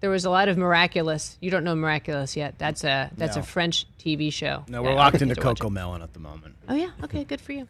There 0.00 0.10
was 0.10 0.24
a 0.24 0.30
lot 0.30 0.48
of 0.48 0.58
miraculous. 0.58 1.38
You 1.40 1.50
don't 1.50 1.64
know 1.64 1.74
miraculous 1.76 2.36
yet. 2.36 2.56
That's 2.58 2.82
a 2.84 3.10
that's 3.16 3.36
No. 3.36 3.40
a 3.42 3.44
French 3.44 3.86
TV 3.98 4.32
show. 4.32 4.64
No, 4.68 4.82
we're 4.82 4.94
locked 4.94 5.22
into 5.22 5.34
to. 5.36 5.40
Coco 5.40 5.70
Melon 5.70 6.02
at 6.02 6.12
the 6.12 6.18
moment. 6.20 6.56
Oh 6.68 6.74
yeah, 6.74 6.90
okay, 7.04 7.22
good 7.24 7.40
for 7.40 7.52
you. 7.52 7.68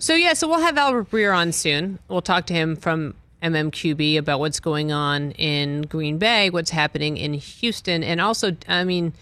so 0.00 0.14
yeah, 0.14 0.34
so 0.34 0.48
we'll 0.48 0.60
have 0.60 0.76
Albert 0.76 1.08
Breer 1.10 1.34
on 1.36 1.52
soon. 1.52 1.98
We'll 2.08 2.20
talk 2.20 2.46
to 2.46 2.54
him 2.54 2.74
from 2.76 3.14
MMQB 3.42 4.18
about 4.18 4.40
what's 4.40 4.58
going 4.60 4.90
on 4.92 5.30
in 5.32 5.82
Green 5.82 6.18
Bay, 6.18 6.50
what's 6.50 6.70
happening 6.70 7.16
in 7.16 7.34
Houston, 7.34 8.02
and 8.02 8.20
also, 8.20 8.56
I 8.68 8.82
mean, 8.84 9.12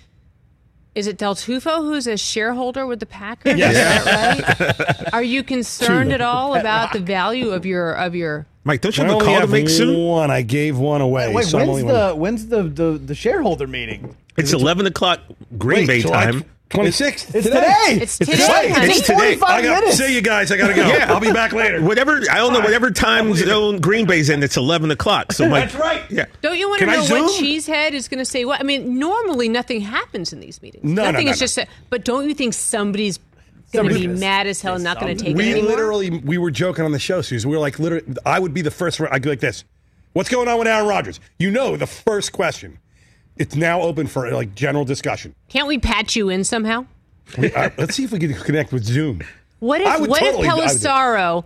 is 0.94 1.06
it 1.06 1.16
Del 1.18 1.34
Tufo 1.34 1.78
who's 1.84 2.06
a 2.06 2.16
shareholder 2.16 2.86
with 2.86 3.00
the 3.00 3.06
Packers? 3.06 3.54
Is 3.54 3.58
that 3.60 4.68
right? 5.04 5.14
Are 5.14 5.22
you 5.22 5.42
concerned 5.42 6.12
at 6.12 6.20
all 6.20 6.54
about 6.54 6.92
the 6.92 7.00
value 7.00 7.50
of 7.50 7.66
your 7.66 7.92
of 7.92 8.14
your? 8.14 8.46
Mike, 8.64 8.80
don't 8.80 8.96
you 8.96 9.02
I 9.04 9.06
have 9.06 9.12
a 9.12 9.14
only 9.16 9.26
call 9.26 9.34
to 9.34 9.40
have 9.42 9.50
make 9.50 9.68
soon? 9.68 10.04
one. 10.06 10.30
I 10.30 10.42
gave 10.42 10.78
one 10.78 11.00
away. 11.02 11.32
Wait, 11.34 11.44
so 11.44 11.58
I'm 11.58 11.68
when's 11.68 11.84
the 11.86 11.92
one- 12.10 12.18
when's 12.18 12.46
the, 12.46 12.62
the 12.62 12.98
the 12.98 13.14
shareholder 13.14 13.66
meeting? 13.66 14.16
It's 14.36 14.52
11 14.52 14.86
o'clock 14.86 15.20
Green 15.58 15.80
Wait, 15.80 15.86
Bay 15.86 16.00
July 16.00 16.24
time. 16.24 16.44
26th. 16.71 17.35
It's 17.35 17.47
today. 17.47 17.73
It's 18.02 18.18
today, 18.18 18.33
right. 18.49 18.71
honey. 18.71 18.87
It's 18.88 18.99
It's 18.99 19.06
today. 19.06 19.35
I 19.35 19.62
got, 19.62 19.80
minutes. 19.80 19.99
see 19.99 20.14
you 20.14 20.23
guys. 20.23 20.50
I 20.50 20.56
gotta 20.56 20.75
go. 20.75 20.87
Yeah. 20.87 21.12
I'll 21.12 21.21
be 21.21 21.33
back 21.33 21.52
later. 21.52 21.80
Whatever, 21.80 22.23
I 22.30 22.38
don't 22.38 22.52
know, 22.52 22.61
whatever 22.61 22.90
time 22.90 23.33
zone 23.35 23.80
Green 23.80 24.06
Bay's 24.06 24.28
in, 24.28 24.42
it's 24.42 24.56
11 24.56 24.90
o'clock. 24.90 25.33
So 25.33 25.49
Mike, 25.49 25.71
That's 25.71 25.75
right. 25.76 26.02
Yeah. 26.11 26.25
Don't 26.40 26.59
you 26.59 26.68
want 26.68 26.80
to 26.80 26.87
Can 26.87 26.94
I 26.94 27.06
know 27.06 27.23
what? 27.25 27.40
Cheesehead 27.40 27.92
is 27.92 28.09
going 28.09 28.18
to 28.18 28.25
say? 28.25 28.44
What 28.44 28.61
I 28.61 28.64
mean, 28.64 28.99
normally 28.99 29.49
nothing 29.49 29.83
happens 29.83 30.33
in 30.33 30.40
these 30.40 30.61
meetings. 30.62 30.85
No, 30.85 31.04
no, 31.04 31.11
nothing 31.12 31.26
no, 31.26 31.33
is 31.33 31.40
no. 31.40 31.44
just. 31.44 31.59
A, 31.59 31.66
but 31.90 32.04
don't 32.04 32.28
you 32.28 32.35
think 32.35 32.54
somebody's 32.54 33.18
going 33.73 33.88
to 33.88 33.94
be 33.94 34.02
Somebody- 34.02 34.21
mad 34.21 34.47
as 34.47 34.61
hell 34.61 34.75
and 34.75 34.85
not 34.85 34.99
going 35.00 35.16
to 35.16 35.23
take 35.23 35.33
it 35.33 35.37
we 35.37 35.61
literally 35.61 36.11
we 36.11 36.38
were 36.38 36.50
joking 36.50 36.85
on 36.85 36.92
the 36.92 36.99
show, 36.99 37.23
Susan. 37.23 37.50
We 37.50 37.56
were 37.56 37.61
like, 37.61 37.79
literally, 37.79 38.16
I 38.24 38.38
would 38.40 38.55
be 38.55 38.62
the 38.62 38.70
first. 38.70 39.00
I'd 39.00 39.22
be 39.22 39.29
like 39.29 39.40
this. 39.40 39.64
What's 40.12 40.29
going 40.29 40.48
on 40.48 40.59
with 40.59 40.68
Aaron 40.68 40.87
Rodgers? 40.87 41.20
You 41.38 41.50
know, 41.50 41.77
the 41.77 41.87
first 41.87 42.33
question. 42.33 42.79
It's 43.37 43.55
now 43.57 43.81
open 43.83 44.07
for 44.07 44.31
like 44.31 44.55
general 44.55 44.85
discussion. 44.85 45.35
Can't 45.49 45.66
we 45.66 45.79
patch 45.79 46.14
you 46.16 46.29
in 46.29 46.44
somehow? 46.44 46.87
We- 47.38 47.53
uh, 47.53 47.70
let's 47.79 47.94
see 47.94 48.05
if 48.05 48.12
we 48.12 48.18
can 48.18 48.33
connect 48.35 48.73
with 48.73 48.85
Zoom. 48.85 49.23
What 49.61 49.81
if 49.81 50.01
would 50.01 50.11
what 50.11 50.20
totally- 50.20 50.47
if 50.47 50.53
I 50.53 50.57
would- 50.57 50.64
Pelissero 50.68 51.44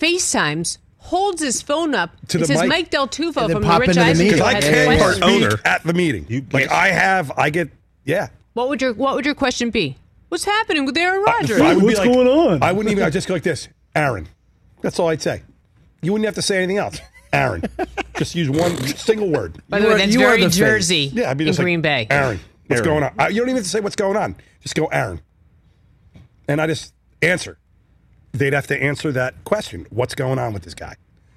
FaceTimes, 0.00 0.78
holds 0.98 1.42
his 1.42 1.62
phone 1.62 1.94
up, 1.94 2.10
To 2.28 2.36
and 2.38 2.42
the 2.42 2.46
says 2.46 2.60
mic. 2.60 2.68
Mike 2.68 2.90
Del 2.90 3.08
Tufo 3.08 3.50
from 3.50 3.62
the 3.62 3.66
pop 3.66 3.80
Rich 3.80 3.90
into 3.90 4.02
Eisen 4.02 4.24
meeting. 4.24 4.38
Show 4.38 4.44
I 4.44 4.54
has 4.54 4.64
Yeah, 4.64 4.70
can't 4.72 4.90
yeah, 4.90 4.96
question. 4.98 5.20
part 5.22 5.32
owner. 5.32 5.60
at 5.64 5.82
the 5.84 5.92
meeting. 5.94 6.26
You 6.28 6.44
like 6.52 6.68
can't- 6.68 6.72
I 6.72 6.88
have, 6.88 7.32
I 7.36 7.50
get 7.50 7.70
yeah. 8.04 8.28
What 8.54 8.68
would 8.68 8.82
your 8.82 8.92
What 8.94 9.14
would 9.14 9.24
your 9.24 9.34
question 9.34 9.70
be? 9.70 9.96
What's 10.28 10.44
happening 10.44 10.84
with 10.86 10.96
Aaron 10.96 11.22
Rodgers? 11.22 11.60
I 11.60 11.74
would 11.74 11.84
What's 11.84 11.98
like- 11.98 12.12
going 12.12 12.26
on? 12.26 12.62
I 12.62 12.72
wouldn't 12.72 12.90
even. 12.92 13.04
I'd 13.04 13.12
just 13.12 13.28
go 13.28 13.34
like 13.34 13.42
this, 13.42 13.68
Aaron. 13.94 14.28
That's 14.80 14.98
all 14.98 15.08
I'd 15.08 15.22
say. 15.22 15.42
You 16.02 16.12
wouldn't 16.12 16.26
have 16.26 16.34
to 16.36 16.42
say 16.42 16.56
anything 16.58 16.78
else, 16.78 17.00
Aaron. 17.32 17.62
just 18.18 18.34
use 18.34 18.50
one 18.50 18.76
single 18.86 19.28
word. 19.30 19.56
By 19.68 19.78
the 19.80 19.84
You 19.84 19.88
way, 19.88 19.94
are- 19.94 19.98
that's 19.98 20.14
you 20.14 20.20
are 20.22 20.26
very 20.28 20.40
the 20.42 20.46
face. 20.48 20.56
Jersey 20.56 21.10
Yeah, 21.14 21.30
I 21.30 21.34
mean, 21.34 21.42
in 21.42 21.46
just 21.48 21.58
like, 21.58 21.64
Green 21.64 21.80
Bay. 21.80 22.06
Aaron, 22.10 22.40
what's 22.66 22.80
Aaron. 22.80 22.84
going 23.00 23.04
on? 23.04 23.20
Uh, 23.20 23.28
You 23.28 23.40
don't 23.40 23.48
even 23.48 23.56
have 23.56 23.64
to 23.64 23.70
say 23.70 23.80
what's 23.80 23.96
going 23.96 24.16
on. 24.16 24.36
Just 24.60 24.74
go, 24.74 24.86
Aaron. 24.86 25.20
And 26.48 26.60
I 26.60 26.66
just 26.66 26.92
answer. 27.22 27.58
They'd 28.32 28.52
have 28.52 28.66
to 28.68 28.82
answer 28.82 29.12
that 29.12 29.44
question. 29.44 29.86
What's 29.90 30.14
going 30.14 30.38
on 30.38 30.52
with 30.52 30.62
this 30.62 30.74
guy? 30.74 30.94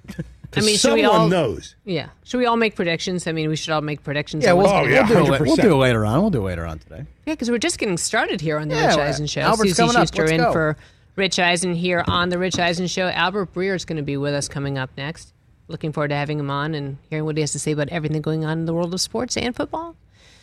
I 0.56 0.60
mean, 0.60 0.76
someone 0.78 1.00
we 1.00 1.04
all? 1.04 1.28
knows. 1.28 1.74
Yeah. 1.84 2.08
Should 2.24 2.38
we 2.38 2.46
all 2.46 2.56
make 2.56 2.76
predictions? 2.76 3.26
I 3.26 3.32
mean, 3.32 3.48
we 3.50 3.56
should 3.56 3.72
all 3.72 3.82
make 3.82 4.02
predictions. 4.02 4.44
Yeah, 4.44 4.52
we'll, 4.52 4.66
Oh, 4.68 4.82
gonna 4.84 4.90
yeah. 4.90 5.08
we'll, 5.10 5.26
do 5.26 5.34
it, 5.34 5.40
we'll 5.42 5.56
do 5.56 5.72
it 5.72 5.76
later 5.76 6.06
on. 6.06 6.20
We'll 6.22 6.30
do 6.30 6.40
it 6.40 6.44
later 6.50 6.64
on 6.64 6.78
today. 6.78 7.04
Yeah, 7.26 7.34
because 7.34 7.50
we're 7.50 7.58
just 7.58 7.78
getting 7.78 7.98
started 7.98 8.40
here 8.40 8.58
on 8.58 8.68
the 8.68 8.76
Yeah, 8.76 8.86
Rich 8.86 8.96
we're- 8.96 9.08
Eisen 9.08 9.26
Show. 9.26 9.40
Albert's 9.42 9.70
Suzy 9.70 9.82
coming 9.82 9.96
up. 9.96 10.14
Let's 10.16 10.30
in 10.30 10.36
go. 10.38 10.52
for 10.52 10.76
Rich 11.16 11.38
Eisen 11.38 11.74
here 11.74 12.04
on 12.06 12.28
the 12.30 12.38
Rich 12.38 12.58
Eisen 12.58 12.86
Show. 12.86 13.08
Albert 13.08 13.52
Breer 13.52 13.74
is 13.74 13.84
going 13.84 13.96
to 13.96 14.02
be 14.02 14.16
with 14.16 14.32
us 14.32 14.48
coming 14.48 14.78
up 14.78 14.90
next. 14.96 15.34
Looking 15.68 15.92
forward 15.92 16.08
to 16.08 16.14
having 16.14 16.38
him 16.38 16.50
on 16.50 16.74
and 16.74 16.98
hearing 17.10 17.24
what 17.24 17.36
he 17.36 17.40
has 17.40 17.52
to 17.52 17.58
say 17.58 17.72
about 17.72 17.88
everything 17.88 18.22
going 18.22 18.44
on 18.44 18.58
in 18.58 18.64
the 18.66 18.74
world 18.74 18.94
of 18.94 19.00
sports 19.00 19.36
and 19.36 19.54
football. 19.54 19.96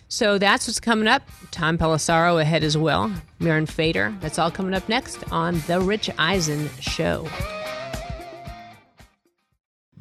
So 0.10 0.38
that's 0.38 0.68
what's 0.68 0.80
coming 0.80 1.08
up. 1.08 1.24
Tom 1.52 1.78
Pelissero 1.78 2.40
ahead 2.42 2.64
as 2.64 2.78
well. 2.78 3.12
Mirin 3.40 3.68
Fader. 3.68 4.14
That's 4.20 4.38
all 4.38 4.52
coming 4.52 4.74
up 4.74 4.88
next 4.90 5.24
on 5.32 5.62
the 5.68 5.82
Rich 5.82 6.10
Eisen 6.20 6.70
Show. 6.80 7.28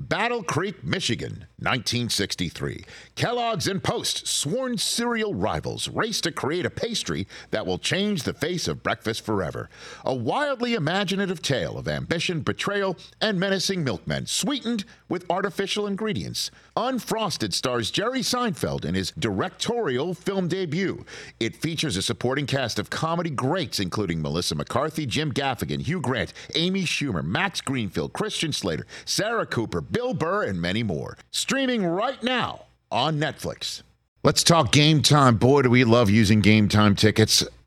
Battle 0.09 0.43
Creek, 0.43 0.83
Michigan, 0.83 1.47
1963. 1.59 2.85
Kellogg's 3.15 3.69
and 3.69 3.85
Post, 3.85 4.27
sworn 4.27 4.77
cereal 4.77 5.33
rivals, 5.33 5.87
race 5.87 6.21
to 6.23 6.33
create 6.33 6.67
a 6.67 6.71
pastry 6.71 7.29
that 7.53 7.65
will 7.65 7.79
change 7.79 8.25
the 8.25 8.35
face 8.35 8.67
of 8.67 8.83
breakfast 8.83 9.25
forever. 9.25 9.71
A 10.05 10.13
wildly 10.13 10.75
imaginative 10.75 11.41
tale 11.41 11.79
of 11.79 11.87
ambition, 11.87 12.41
betrayal, 12.41 12.97
and 13.21 13.39
menacing 13.39 13.85
milkmen, 13.85 14.27
sweetened 14.27 14.85
with 15.09 15.31
artificial 15.31 15.87
ingredients. 15.87 16.51
Unfrosted 16.77 17.53
stars 17.53 17.93
Jerry 17.93 18.23
Seinfeld 18.23 18.85
in 18.85 18.97
his 18.97 19.13
directorial 19.13 20.15
film 20.15 20.49
debut. 20.49 21.05
It 21.39 21.55
features 21.55 21.97
a 21.97 22.03
supporting 22.03 22.47
cast 22.47 22.81
of 22.81 22.91
comedy 22.91 23.31
greats, 23.31 23.79
including 23.79 24.21
Melissa 24.21 24.57
McCarthy, 24.57 25.07
Jim 25.07 25.33
Gaffigan, 25.33 25.83
Hugh 25.83 26.01
Grant, 26.01 26.33
Amy 26.57 26.83
Schumer, 26.83 27.23
Max 27.23 27.61
Greenfield, 27.61 28.13
Christian 28.15 28.53
Slater, 28.53 28.87
Sarah 29.05 29.47
Cooper, 29.47 29.81
Bill 29.93 30.15
Burr, 30.15 30.45
and 30.45 30.61
many 30.61 30.83
more. 30.83 31.17
Streaming 31.31 31.85
right 31.85 32.21
now 32.23 32.65
on 32.91 33.21
Netflix. 33.21 33.83
Let's 34.25 34.43
talk 34.43 34.73
game 34.73 35.03
time. 35.03 35.37
Boy, 35.37 35.63
do 35.63 35.71
we 35.71 35.85
love 35.85 36.09
using 36.09 36.41
game 36.41 36.69
time 36.69 36.97
tickets 36.97 37.45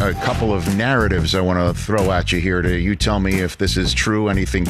A 0.00 0.14
couple 0.14 0.52
of 0.52 0.76
narratives 0.76 1.34
I 1.34 1.40
want 1.40 1.58
to 1.58 1.80
throw 1.82 2.10
at 2.12 2.32
you 2.32 2.40
here. 2.40 2.62
To 2.62 2.78
you 2.78 2.94
tell 2.94 3.20
me 3.20 3.40
if 3.40 3.58
this 3.58 3.76
is 3.76 3.92
true, 3.92 4.28
anything, 4.28 4.66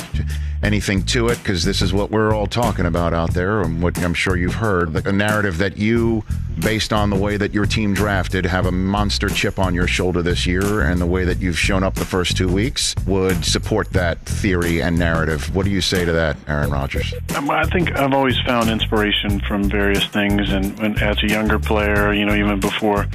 anything 0.62 1.03
to 1.07 1.29
it, 1.29 1.38
because 1.38 1.64
this 1.64 1.83
is 1.83 1.93
what 1.93 2.11
we're 2.11 2.35
all 2.35 2.47
talking 2.47 2.87
about 2.87 3.12
out 3.12 3.35
there, 3.35 3.61
and 3.61 3.83
what 3.83 3.99
I'm 3.99 4.14
sure 4.14 4.37
you've 4.37 4.55
heard. 4.55 5.07
A 5.07 5.12
narrative 5.12 5.59
that 5.59 5.77
you, 5.77 6.25
based 6.61 6.93
on 6.93 7.11
the 7.11 7.17
way 7.17 7.37
that 7.37 7.53
your 7.53 7.67
team 7.67 7.95
drafted, 7.95 8.47
have 8.47 8.67
a 8.67 8.73
monster 8.73 9.29
chip 9.29 9.59
on 9.59 9.75
your 9.75 9.87
shoulder 9.87 10.23
this 10.23 10.47
year, 10.47 10.83
and 10.83 11.01
the 11.01 11.07
way 11.07 11.25
that 11.25 11.38
you've 11.38 11.59
shown 11.59 11.83
up 11.83 11.95
the 11.95 12.05
first 12.05 12.37
two 12.37 12.49
weeks 12.49 12.95
would 13.07 13.45
support 13.45 13.91
that 13.93 14.19
theory 14.21 14.81
and 14.81 14.99
narrative. 14.99 15.55
What 15.55 15.64
do 15.64 15.71
you 15.71 15.81
say 15.81 16.05
to 16.05 16.12
that, 16.12 16.37
Aaron 16.47 16.71
Rodgers? 16.71 17.12
Um, 17.37 17.51
I 17.51 17.64
think 17.67 17.97
I've 17.99 18.14
always 18.14 18.38
found 18.47 18.71
inspiration 18.71 19.41
from 19.41 19.64
various 19.64 20.07
things, 20.07 20.51
and, 20.51 20.79
and 20.81 21.03
as 21.03 21.23
a 21.23 21.29
younger 21.29 21.59
player, 21.59 22.12
you 22.14 22.25
know, 22.25 22.35
even 22.35 22.61
before 22.61 23.07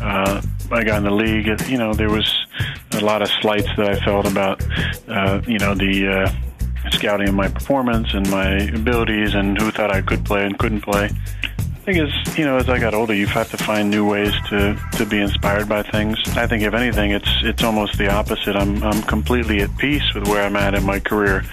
uh, 0.00 0.40
I 0.70 0.84
got 0.84 0.98
in 0.98 1.04
the 1.04 1.10
league, 1.10 1.46
you 1.68 1.78
know, 1.78 1.94
there 1.94 2.10
was 2.10 2.46
a 2.92 3.00
lot 3.00 3.22
of 3.22 3.28
slights 3.40 3.68
that 3.76 3.88
I 3.88 4.04
felt 4.04 4.26
about, 4.26 4.62
uh, 5.08 5.40
you 5.46 5.58
know, 5.58 5.74
the 5.74 6.08
uh, 6.08 6.90
scouting 6.90 7.28
of 7.28 7.34
my 7.34 7.48
performance 7.48 8.12
and 8.14 8.28
my 8.30 8.58
abilities, 8.74 9.34
and 9.34 9.60
who 9.60 9.70
thought 9.70 9.92
I 9.92 10.02
could 10.02 10.24
play 10.24 10.44
and 10.44 10.58
couldn't 10.58 10.82
play. 10.82 11.10
I 11.58 11.92
think 11.92 11.98
as 11.98 12.38
you 12.38 12.44
know, 12.44 12.58
as 12.58 12.68
I 12.68 12.78
got 12.78 12.92
older, 12.92 13.14
you 13.14 13.26
have 13.28 13.50
to 13.50 13.56
find 13.56 13.90
new 13.90 14.06
ways 14.06 14.32
to 14.50 14.78
to 14.92 15.06
be 15.06 15.18
inspired 15.20 15.68
by 15.68 15.82
things. 15.82 16.18
I 16.36 16.46
think 16.46 16.62
if 16.62 16.74
anything, 16.74 17.12
it's 17.12 17.30
it's 17.42 17.62
almost 17.62 17.96
the 17.96 18.12
opposite. 18.12 18.56
I'm 18.56 18.82
I'm 18.82 19.02
completely 19.02 19.62
at 19.62 19.74
peace 19.78 20.02
with 20.14 20.28
where 20.28 20.42
I'm 20.42 20.56
at 20.56 20.74
in 20.74 20.84
my 20.84 21.00
career, 21.00 21.44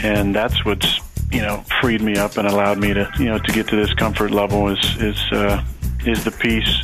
and 0.00 0.34
that's 0.34 0.64
what's 0.64 1.00
you 1.30 1.42
know 1.42 1.62
freed 1.80 2.02
me 2.02 2.16
up 2.16 2.36
and 2.38 2.48
allowed 2.48 2.78
me 2.78 2.92
to 2.92 3.08
you 3.18 3.26
know 3.26 3.38
to 3.38 3.52
get 3.52 3.68
to 3.68 3.76
this 3.76 3.94
comfort 3.94 4.32
level 4.32 4.68
is 4.68 4.96
is 5.00 5.32
uh, 5.32 5.62
is 6.08 6.24
the 6.24 6.30
peace 6.30 6.82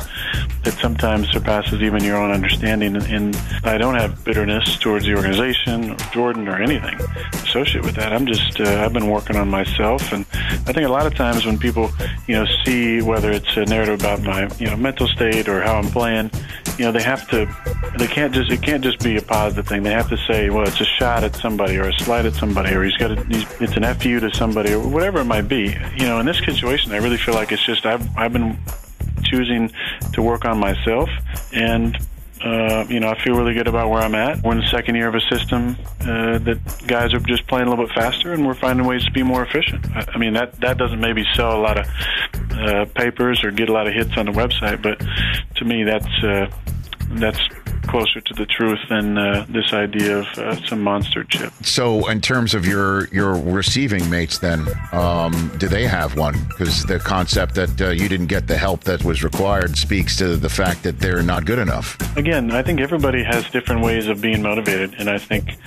that 0.63 0.73
sometimes 0.81 1.29
surpasses 1.29 1.81
even 1.81 2.03
your 2.03 2.17
own 2.17 2.31
understanding. 2.31 2.95
And 2.95 3.35
I 3.63 3.77
don't 3.77 3.95
have 3.95 4.23
bitterness 4.23 4.77
towards 4.77 5.05
the 5.05 5.15
organization 5.15 5.91
or 5.91 5.95
Jordan 6.11 6.47
or 6.47 6.61
anything 6.61 6.99
associated 7.33 7.85
with 7.85 7.95
that. 7.95 8.11
I'm 8.11 8.25
just 8.25 8.59
uh, 8.59 8.83
I've 8.83 8.93
been 8.93 9.09
working 9.09 9.35
on 9.37 9.49
myself, 9.49 10.11
and 10.11 10.25
I 10.33 10.73
think 10.73 10.87
a 10.87 10.91
lot 10.91 11.05
of 11.05 11.15
times 11.15 11.45
when 11.45 11.57
people 11.57 11.89
you 12.27 12.35
know 12.35 12.45
see 12.63 13.01
whether 13.01 13.31
it's 13.31 13.55
a 13.55 13.65
narrative 13.65 13.99
about 13.99 14.21
my 14.23 14.49
you 14.59 14.67
know 14.67 14.75
mental 14.75 15.07
state 15.07 15.47
or 15.47 15.61
how 15.61 15.75
I'm 15.75 15.89
playing, 15.89 16.31
you 16.77 16.85
know 16.85 16.91
they 16.91 17.03
have 17.03 17.27
to 17.29 17.45
they 17.97 18.07
can't 18.07 18.33
just 18.33 18.51
it 18.51 18.61
can't 18.61 18.83
just 18.83 18.99
be 18.99 19.17
a 19.17 19.21
positive 19.21 19.67
thing. 19.67 19.83
They 19.83 19.93
have 19.93 20.09
to 20.09 20.17
say, 20.27 20.49
well, 20.49 20.67
it's 20.67 20.81
a 20.81 20.85
shot 20.85 21.23
at 21.23 21.35
somebody 21.35 21.77
or 21.77 21.89
a 21.89 21.93
slight 21.99 22.25
at 22.25 22.33
somebody 22.33 22.73
or 22.73 22.83
he's 22.83 22.97
got 22.97 23.11
a, 23.11 23.23
he's, 23.25 23.45
it's 23.61 23.77
an 23.77 23.83
fu 23.95 24.19
to 24.19 24.33
somebody 24.33 24.73
or 24.73 24.85
whatever 24.87 25.19
it 25.19 25.25
might 25.25 25.47
be. 25.47 25.77
You 25.95 26.05
know, 26.07 26.19
in 26.19 26.25
this 26.25 26.39
situation, 26.39 26.91
I 26.91 26.97
really 26.97 27.17
feel 27.17 27.35
like 27.35 27.51
it's 27.51 27.65
just 27.65 27.85
I've 27.85 28.05
I've 28.17 28.33
been 28.33 28.57
choosing 29.25 29.71
to 30.13 30.21
work 30.21 30.45
on 30.45 30.57
myself 30.57 31.09
and 31.53 31.97
uh, 32.45 32.85
you 32.89 32.99
know, 32.99 33.09
I 33.09 33.19
feel 33.23 33.35
really 33.35 33.53
good 33.53 33.67
about 33.67 33.89
where 33.89 34.01
I'm 34.01 34.13
at. 34.13 34.43
We're 34.43 34.51
in 34.51 34.59
the 34.59 34.67
second 34.67 34.95
year 34.95 35.07
of 35.07 35.15
a 35.15 35.21
system 35.21 35.77
uh, 36.01 36.37
that 36.39 36.59
guys 36.85 37.11
are 37.13 37.19
just 37.19 37.47
playing 37.47 37.67
a 37.67 37.69
little 37.71 37.87
bit 37.87 37.95
faster, 37.95 38.33
and 38.33 38.45
we're 38.45 38.53
finding 38.53 38.85
ways 38.85 39.03
to 39.05 39.11
be 39.11 39.23
more 39.23 39.43
efficient. 39.43 39.83
I, 39.95 40.05
I 40.13 40.17
mean, 40.19 40.33
that 40.33 40.59
that 40.59 40.77
doesn't 40.77 40.99
maybe 40.99 41.25
sell 41.33 41.57
a 41.57 41.61
lot 41.61 41.79
of 41.79 41.87
uh, 42.51 42.85
papers 42.93 43.43
or 43.43 43.51
get 43.51 43.69
a 43.69 43.73
lot 43.73 43.87
of 43.87 43.93
hits 43.93 44.11
on 44.17 44.27
the 44.27 44.31
website, 44.31 44.81
but 44.81 44.99
to 45.55 45.65
me, 45.65 45.83
that's 45.83 46.23
uh, 46.23 46.47
that's 47.11 47.39
closer 47.85 48.21
to 48.21 48.33
the 48.33 48.45
truth 48.45 48.79
than 48.89 49.17
uh, 49.17 49.45
this 49.49 49.73
idea 49.73 50.19
of 50.19 50.27
uh, 50.37 50.55
some 50.65 50.81
monster 50.81 51.23
chip. 51.23 51.51
So, 51.61 52.07
in 52.09 52.21
terms 52.21 52.53
of 52.53 52.65
your 52.65 53.07
your 53.09 53.35
receiving 53.35 54.09
mates, 54.09 54.39
then 54.39 54.65
um, 54.91 55.51
do 55.57 55.67
they 55.67 55.85
have 55.85 56.17
one? 56.17 56.35
Because 56.49 56.83
the 56.83 56.99
concept 56.99 57.55
that 57.55 57.81
uh, 57.81 57.89
you 57.89 58.07
didn't 58.09 58.27
get 58.27 58.47
the 58.47 58.57
help 58.57 58.83
that 58.85 59.03
was 59.03 59.23
required 59.23 59.77
speaks 59.77 60.17
to 60.17 60.37
the 60.37 60.49
fact 60.49 60.83
that 60.83 60.99
they're 60.99 61.23
not 61.23 61.45
good 61.45 61.59
enough. 61.59 61.97
Again, 62.17 62.51
I 62.51 62.61
think 62.61 62.79
everybody 62.79 63.23
has 63.23 63.49
different 63.49 63.81
ways 63.81 64.07
of 64.07 64.21
being 64.21 64.41
motivated, 64.41 64.95
and 64.99 65.09
I 65.09 65.17
think 65.17 65.57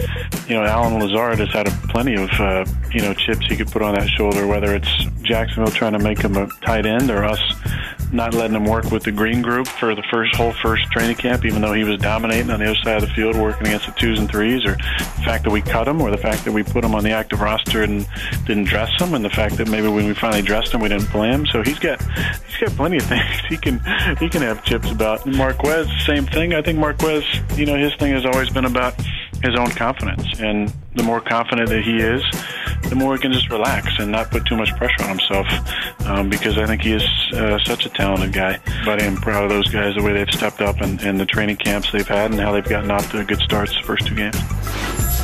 you 0.49 0.55
know 0.55 0.65
Allen 0.65 0.99
Lazard 1.01 1.39
has 1.39 1.51
had 1.51 1.69
a, 1.69 1.71
plenty 1.89 2.15
of 2.15 2.31
uh, 2.41 2.65
you 2.93 3.03
know 3.03 3.15
chips 3.15 3.47
he 3.47 3.57
could 3.57 3.71
put 3.71 3.83
on 3.83 3.95
that 3.95 4.09
shoulder, 4.09 4.47
whether 4.47 4.75
it's 4.75 5.05
Jacksonville 5.23 5.73
trying 5.73 5.93
to 5.93 5.99
make 5.99 6.19
him 6.19 6.37
a 6.37 6.49
tight 6.63 6.87
end 6.87 7.11
or 7.11 7.25
us 7.25 7.41
not 8.13 8.35
letting 8.35 8.57
him 8.57 8.65
work 8.65 8.91
with 8.91 9.03
the 9.03 9.13
green 9.13 9.43
group 9.43 9.67
for 9.67 9.95
the 9.95 10.03
first 10.11 10.35
whole 10.35 10.53
first 10.53 10.85
training 10.91 11.17
camp, 11.17 11.45
even 11.45 11.61
though 11.61 11.73
he 11.73 11.85
was 11.85 11.99
dominating 11.99 12.51
on 12.51 12.61
the 12.61 12.67
other 12.67 12.79
side 12.83 13.03
of 13.03 13.09
the 13.09 13.15
field 13.15 13.37
working 13.37 13.67
against 13.67 13.87
the 13.87 13.93
twos 13.93 14.19
and 14.19 14.31
threes, 14.31 14.65
or 14.65 14.73
the 14.73 15.23
fact 15.25 15.45
that 15.45 15.51
we 15.51 15.61
cut 15.61 15.87
him, 15.87 16.01
or 16.01 16.11
the 16.11 16.19
fact 16.19 16.45
that 16.45 16.53
we 16.53 16.63
put 16.63 16.85
him 16.85 16.95
on 16.95 17.05
the 17.05 17.11
active 17.11 17.41
roster 17.41 17.83
and 17.83 18.07
didn't 18.47 18.65
dress 18.65 18.91
him, 19.01 19.15
and 19.15 19.25
the 19.25 19.31
fact 19.31 19.57
that 19.57 19.69
maybe 19.69 19.89
when 19.89 20.07
we 20.07 20.15
finally 20.15 20.43
dressed 20.43 20.73
him, 20.73 20.81
we 20.81 20.89
didn't 20.89 21.07
play 21.07 21.29
him. 21.29 21.47
So 21.47 21.63
he's 21.63 21.79
got 21.79 22.01
he's 22.03 22.69
got 22.69 22.71
plenty 22.77 22.97
of 22.97 23.03
things 23.07 23.41
he 23.49 23.57
can 23.57 23.81
he 24.19 24.29
can 24.29 24.43
have 24.43 24.65
chips 24.65 24.91
about. 24.91 25.27
Marquez, 25.27 25.89
same 26.07 26.27
thing. 26.27 26.55
I 26.55 26.63
think 26.63 26.79
Marquez, 26.79 27.25
you 27.57 27.67
know, 27.67 27.77
his 27.77 27.95
thing 27.97 28.13
has 28.13 28.25
always 28.25 28.51
been 28.51 28.65
about 28.65 28.95
his 29.43 29.55
own 29.57 29.71
confidence, 29.71 30.41
and 30.41 30.73
the 30.95 31.03
more 31.03 31.21
confident 31.21 31.69
that 31.69 31.83
he 31.83 31.97
is, 31.97 32.23
the 32.89 32.97
more 32.97 33.15
he 33.15 33.21
can 33.21 33.33
just 33.33 33.51
relax 33.51 33.99
and 33.99 34.11
not 34.11 34.31
put 34.31 34.47
too 34.47 34.57
much 34.57 34.71
pressure 34.77 35.03
on 35.03 35.11
himself. 35.11 35.47
Um, 36.07 36.31
because 36.31 36.57
I 36.57 36.67
think 36.67 36.83
he 36.83 36.93
is 36.93 37.05
uh, 37.35 37.59
such 37.65 37.87
a 37.87 37.91
talented 37.91 38.33
guy. 38.33 38.59
But 38.85 39.03
I 39.03 39.05
am 39.05 39.17
proud 39.17 39.45
of 39.45 39.51
those 39.51 39.69
guys 39.69 39.95
the 39.95 40.03
way 40.03 40.13
they've 40.13 40.31
stepped 40.31 40.61
up 40.61 40.81
and, 40.81 41.01
and 41.03 41.21
the 41.21 41.27
training 41.27 41.57
camps 41.57 41.93
they've 41.93 42.07
had 42.07 42.31
and 42.31 42.41
how 42.41 42.53
they've 42.53 42.65
gotten 42.65 42.91
off 42.91 43.11
to 43.13 43.25
good 43.25 43.41
starts 43.41 43.75
the 43.75 43.83
first 43.83 44.07
two 44.07 44.15
games. 44.15 45.18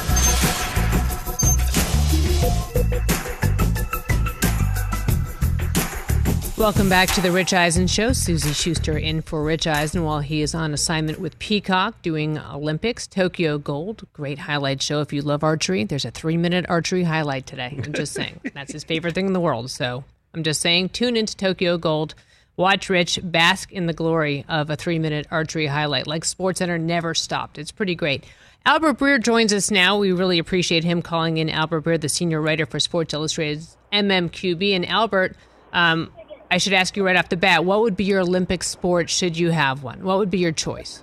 Welcome 6.57 6.89
back 6.89 7.09
to 7.15 7.21
the 7.21 7.33
Rich 7.33 7.53
Eisen 7.53 7.89
Show. 7.89 8.13
Suzy 8.13 8.53
Shuster 8.53 8.97
in 8.97 9.23
for 9.23 9.43
Rich 9.43 9.67
Eisen 9.67 10.05
while 10.05 10.21
he 10.21 10.41
is 10.41 10.55
on 10.55 10.73
assignment 10.73 11.19
with 11.19 11.37
Peacock 11.41 12.01
doing 12.01 12.39
Olympics, 12.39 13.09
Tokyo 13.09 13.59
Gold. 13.59 14.07
Great 14.13 14.39
highlight 14.39 14.81
show. 14.81 15.01
If 15.01 15.13
you 15.13 15.21
love 15.21 15.43
archery, 15.43 15.83
there's 15.83 16.05
a 16.05 16.13
three 16.13 16.37
minute 16.37 16.65
archery 16.69 17.03
highlight 17.03 17.47
today. 17.47 17.81
I'm 17.85 17.93
just 17.93 18.13
saying. 18.15 18.41
That's 18.55 18.73
his 18.73 18.85
favorite 18.85 19.17
thing 19.17 19.27
in 19.27 19.33
the 19.33 19.41
world. 19.41 19.69
So 19.69 20.05
I'm 20.33 20.45
just 20.45 20.61
saying, 20.61 20.91
tune 20.91 21.17
into 21.17 21.37
Tokyo 21.37 21.77
Gold. 21.77 22.15
Watch 22.57 22.89
Rich 22.89 23.19
bask 23.25 23.73
in 23.73 23.87
the 23.87 23.93
glory 23.93 24.45
of 24.49 24.71
a 24.71 24.77
three 24.77 25.01
minute 25.01 25.27
archery 25.33 25.67
highlight 25.67 26.07
like 26.07 26.23
SportsCenter 26.23 26.81
never 26.81 27.15
stopped. 27.15 27.59
It's 27.59 27.73
pretty 27.73 27.97
great. 27.97 28.25
Albert 28.65 28.99
Breer 28.99 29.21
joins 29.21 29.53
us 29.53 29.73
now. 29.73 29.99
We 29.99 30.13
really 30.13 30.39
appreciate 30.39 30.85
him 30.85 31.03
calling 31.03 31.39
in 31.39 31.51
Albert 31.51 31.83
Breer, 31.83 32.01
the 32.01 32.09
senior 32.09 32.41
writer 32.41 32.65
for 32.65 32.79
Sports 32.79 33.13
Illustrated's 33.13 33.77
MMQB. 33.93 34.77
And 34.77 34.87
Albert, 34.89 35.37
um, 35.73 36.13
I 36.55 36.59
should 36.59 36.73
ask 36.73 36.97
you 36.97 37.05
right 37.05 37.17
off 37.17 37.31
the 37.31 37.37
bat, 37.37 37.65
what 37.65 37.81
would 37.81 37.97
be 37.97 38.05
your 38.05 38.21
Olympic 38.21 38.63
sport 38.63 39.11
should 39.11 39.37
you 39.37 39.51
have 39.51 39.83
one? 39.83 40.05
What 40.05 40.19
would 40.19 40.31
be 40.31 40.39
your 40.39 40.53
choice? 40.53 41.03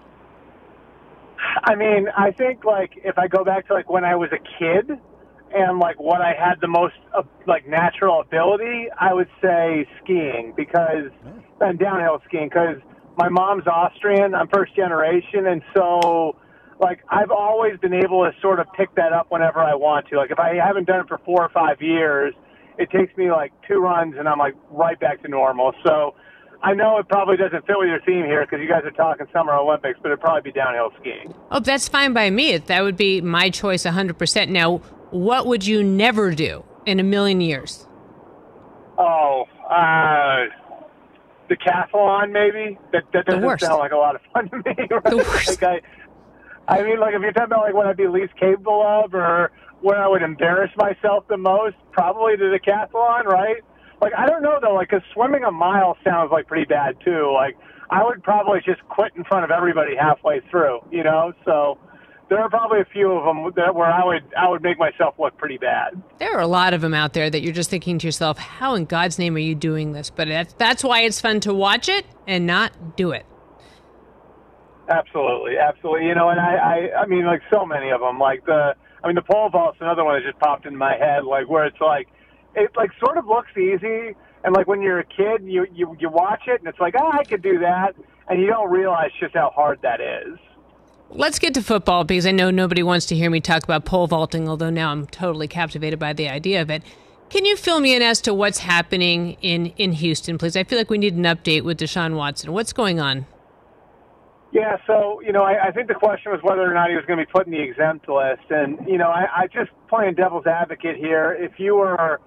I 1.65 1.75
mean, 1.75 2.07
I 2.17 2.31
think 2.31 2.63
like 2.63 2.91
if 3.03 3.17
I 3.17 3.27
go 3.27 3.43
back 3.43 3.67
to 3.67 3.73
like 3.73 3.89
when 3.89 4.05
I 4.05 4.15
was 4.15 4.29
a 4.31 4.37
kid 4.37 4.97
and 5.53 5.77
like 5.77 5.99
what 5.99 6.21
I 6.21 6.31
had 6.39 6.61
the 6.61 6.69
most 6.69 6.93
uh, 7.13 7.23
like 7.47 7.67
natural 7.67 8.21
ability, 8.21 8.85
I 8.97 9.13
would 9.13 9.27
say 9.41 9.85
skiing 10.01 10.53
because 10.55 11.11
and 11.59 11.77
downhill 11.77 12.21
skiing 12.29 12.47
because 12.47 12.77
my 13.17 13.27
mom's 13.27 13.67
Austrian, 13.67 14.33
I'm 14.33 14.47
first 14.47 14.73
generation, 14.73 15.47
and 15.47 15.61
so 15.75 16.37
like 16.79 17.03
I've 17.09 17.29
always 17.29 17.77
been 17.79 17.93
able 17.93 18.23
to 18.23 18.31
sort 18.41 18.61
of 18.61 18.67
pick 18.71 18.95
that 18.95 19.11
up 19.11 19.29
whenever 19.31 19.59
I 19.59 19.75
want 19.75 20.07
to. 20.11 20.15
Like 20.15 20.31
if 20.31 20.39
I 20.39 20.55
haven't 20.65 20.87
done 20.87 21.01
it 21.01 21.09
for 21.09 21.17
four 21.25 21.43
or 21.43 21.49
five 21.49 21.81
years 21.81 22.33
it 22.77 22.89
takes 22.91 23.15
me 23.17 23.31
like 23.31 23.51
two 23.67 23.79
runs 23.79 24.15
and 24.17 24.27
I'm 24.27 24.39
like 24.39 24.55
right 24.69 24.99
back 24.99 25.21
to 25.23 25.27
normal. 25.27 25.73
So 25.85 26.15
I 26.63 26.73
know 26.73 26.97
it 26.99 27.07
probably 27.07 27.37
doesn't 27.37 27.65
fit 27.65 27.75
with 27.77 27.87
your 27.89 28.01
theme 28.01 28.25
here 28.25 28.45
because 28.45 28.59
you 28.61 28.69
guys 28.69 28.83
are 28.85 28.91
talking 28.91 29.25
Summer 29.33 29.53
Olympics, 29.53 29.99
but 30.01 30.09
it'd 30.09 30.21
probably 30.21 30.41
be 30.41 30.51
downhill 30.51 30.91
skiing. 30.99 31.33
Oh, 31.49 31.59
that's 31.59 31.87
fine 31.87 32.13
by 32.13 32.29
me. 32.29 32.57
That 32.57 32.83
would 32.83 32.97
be 32.97 33.21
my 33.21 33.49
choice 33.49 33.83
100%. 33.83 34.49
Now, 34.49 34.77
what 35.09 35.47
would 35.47 35.65
you 35.65 35.83
never 35.83 36.33
do 36.33 36.63
in 36.85 36.99
a 36.99 37.03
million 37.03 37.41
years? 37.41 37.87
Oh, 38.97 39.45
uh, 39.69 40.45
decathlon 41.49 42.31
maybe. 42.31 42.77
That, 42.91 43.03
that 43.13 43.25
doesn't 43.25 43.59
sound 43.59 43.79
like 43.79 43.91
a 43.91 43.97
lot 43.97 44.15
of 44.15 44.21
fun 44.33 44.49
to 44.49 44.57
me. 44.57 44.63
Right? 44.91 45.03
The 45.03 45.17
worst. 45.17 45.61
Like 45.61 45.63
I, 45.63 45.81
I 46.67 46.83
mean, 46.83 46.99
like 46.99 47.13
if 47.13 47.21
you're 47.21 47.31
talking 47.31 47.51
about 47.51 47.63
like 47.65 47.73
what 47.73 47.87
I'd 47.87 47.97
be 47.97 48.07
least 48.07 48.35
capable 48.39 48.81
of 48.81 49.13
or 49.13 49.51
where 49.81 49.97
I 50.01 50.07
would 50.07 50.21
embarrass 50.21 50.71
myself 50.77 51.27
the 51.27 51.37
most, 51.37 51.75
probably 51.91 52.35
the 52.35 52.57
decathlon, 52.57 53.25
right? 53.25 53.57
Like 54.01 54.13
I 54.17 54.25
don't 54.27 54.41
know 54.43 54.59
though, 54.61 54.75
like 54.75 54.89
'cause 54.89 55.01
swimming 55.13 55.43
a 55.43 55.51
mile 55.51 55.97
sounds 56.03 56.31
like 56.31 56.47
pretty 56.47 56.65
bad 56.65 56.97
too. 57.03 57.31
Like 57.33 57.57
I 57.89 58.03
would 58.03 58.23
probably 58.23 58.59
just 58.65 58.81
quit 58.89 59.11
in 59.15 59.23
front 59.25 59.43
of 59.43 59.51
everybody 59.51 59.95
halfway 59.95 60.39
through, 60.49 60.79
you 60.91 61.03
know. 61.03 61.33
So 61.45 61.77
there 62.29 62.39
are 62.39 62.49
probably 62.49 62.79
a 62.79 62.85
few 62.85 63.11
of 63.11 63.25
them 63.25 63.51
that 63.57 63.75
where 63.75 63.91
I 63.91 64.05
would 64.05 64.23
I 64.37 64.47
would 64.47 64.61
make 64.63 64.79
myself 64.79 65.15
look 65.19 65.35
pretty 65.37 65.57
bad. 65.57 66.01
There 66.19 66.33
are 66.33 66.39
a 66.41 66.47
lot 66.47 66.73
of 66.73 66.81
them 66.81 66.93
out 66.93 67.13
there 67.13 67.29
that 67.29 67.41
you're 67.41 67.53
just 67.53 67.69
thinking 67.69 67.97
to 67.99 68.07
yourself, 68.07 68.37
how 68.37 68.75
in 68.75 68.85
God's 68.85 69.19
name 69.19 69.35
are 69.35 69.39
you 69.39 69.55
doing 69.55 69.91
this? 69.91 70.09
But 70.09 70.29
that's, 70.29 70.53
that's 70.53 70.83
why 70.83 71.01
it's 71.01 71.19
fun 71.19 71.41
to 71.41 71.53
watch 71.53 71.89
it 71.89 72.05
and 72.27 72.47
not 72.47 72.95
do 72.95 73.11
it. 73.11 73.25
Absolutely, 74.91 75.57
absolutely. 75.57 76.07
You 76.07 76.15
know, 76.15 76.29
and 76.29 76.39
I, 76.39 76.55
I, 76.55 77.01
I 77.03 77.05
mean, 77.05 77.25
like 77.25 77.41
so 77.51 77.65
many 77.65 77.91
of 77.91 78.01
them. 78.01 78.19
Like 78.19 78.45
the, 78.45 78.75
I 79.03 79.07
mean, 79.07 79.15
the 79.15 79.21
pole 79.21 79.49
vault's 79.49 79.77
another 79.79 80.03
one 80.03 80.15
that 80.15 80.27
just 80.29 80.39
popped 80.39 80.65
into 80.65 80.77
my 80.77 80.97
head. 80.97 81.23
Like 81.23 81.49
where 81.49 81.65
it's 81.65 81.79
like, 81.79 82.09
it 82.55 82.71
like 82.75 82.91
sort 82.99 83.17
of 83.17 83.25
looks 83.25 83.51
easy, 83.55 84.13
and 84.43 84.53
like 84.53 84.67
when 84.67 84.81
you're 84.81 84.99
a 84.99 85.05
kid, 85.05 85.43
you 85.43 85.65
you 85.73 85.95
you 85.99 86.09
watch 86.09 86.43
it, 86.47 86.59
and 86.59 86.67
it's 86.67 86.79
like, 86.79 86.95
oh, 86.99 87.09
I 87.11 87.23
could 87.23 87.41
do 87.41 87.59
that, 87.59 87.95
and 88.27 88.41
you 88.41 88.47
don't 88.47 88.69
realize 88.69 89.11
just 89.19 89.33
how 89.33 89.51
hard 89.55 89.79
that 89.83 90.01
is. 90.01 90.37
Let's 91.09 91.39
get 91.39 91.53
to 91.53 91.61
football 91.61 92.03
because 92.03 92.25
I 92.25 92.31
know 92.31 92.51
nobody 92.51 92.83
wants 92.83 93.05
to 93.07 93.15
hear 93.15 93.29
me 93.29 93.39
talk 93.39 93.63
about 93.63 93.85
pole 93.85 94.07
vaulting, 94.07 94.49
although 94.49 94.69
now 94.69 94.91
I'm 94.91 95.07
totally 95.07 95.47
captivated 95.47 95.99
by 95.99 96.13
the 96.13 96.27
idea 96.27 96.61
of 96.61 96.69
it. 96.69 96.83
Can 97.29 97.45
you 97.45 97.55
fill 97.55 97.79
me 97.79 97.95
in 97.95 98.01
as 98.01 98.19
to 98.21 98.33
what's 98.33 98.59
happening 98.59 99.37
in, 99.41 99.67
in 99.77 99.93
Houston, 99.93 100.37
please? 100.37 100.57
I 100.57 100.65
feel 100.65 100.77
like 100.77 100.89
we 100.89 100.97
need 100.97 101.15
an 101.15 101.23
update 101.23 101.63
with 101.63 101.79
Deshaun 101.79 102.15
Watson. 102.15 102.51
What's 102.51 102.73
going 102.73 102.99
on? 102.99 103.25
Yeah, 104.51 104.77
so 104.85 105.21
you 105.21 105.31
know, 105.31 105.43
I, 105.43 105.67
I 105.67 105.71
think 105.71 105.87
the 105.87 105.95
question 105.95 106.31
was 106.31 106.41
whether 106.43 106.69
or 106.69 106.73
not 106.73 106.89
he 106.89 106.95
was 106.95 107.05
going 107.05 107.19
to 107.19 107.25
be 107.25 107.31
put 107.31 107.45
in 107.45 107.53
the 107.53 107.61
exempt 107.61 108.09
list, 108.09 108.43
and 108.49 108.77
you 108.85 108.97
know, 108.97 109.07
I, 109.07 109.43
I 109.43 109.47
just 109.47 109.71
playing 109.87 110.15
devil's 110.15 110.45
advocate 110.45 110.97
here. 110.97 111.37
If 111.39 111.53
you 111.57 111.75
were 111.75 112.19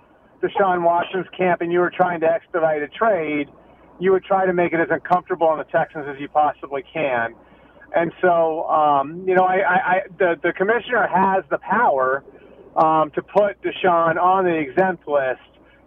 Deshaun 0.42 0.82
Watson's 0.82 1.26
camp 1.36 1.60
and 1.60 1.70
you 1.70 1.80
were 1.80 1.92
trying 1.94 2.20
to 2.20 2.26
expedite 2.26 2.82
a 2.82 2.88
trade, 2.88 3.48
you 4.00 4.10
would 4.12 4.24
try 4.24 4.46
to 4.46 4.54
make 4.54 4.72
it 4.72 4.80
as 4.80 4.88
uncomfortable 4.90 5.46
on 5.46 5.58
the 5.58 5.64
Texans 5.64 6.06
as 6.08 6.18
you 6.18 6.28
possibly 6.28 6.82
can. 6.92 7.34
And 7.94 8.10
so, 8.20 8.64
um, 8.68 9.22
you 9.26 9.34
know, 9.34 9.44
I, 9.44 9.56
I, 9.56 9.74
I 9.74 10.00
the 10.18 10.34
the 10.42 10.52
commissioner 10.52 11.06
has 11.06 11.44
the 11.50 11.58
power 11.58 12.24
um, 12.76 13.10
to 13.12 13.22
put 13.22 13.60
Deshaun 13.62 14.16
on 14.16 14.44
the 14.44 14.54
exempt 14.54 15.06
list. 15.06 15.40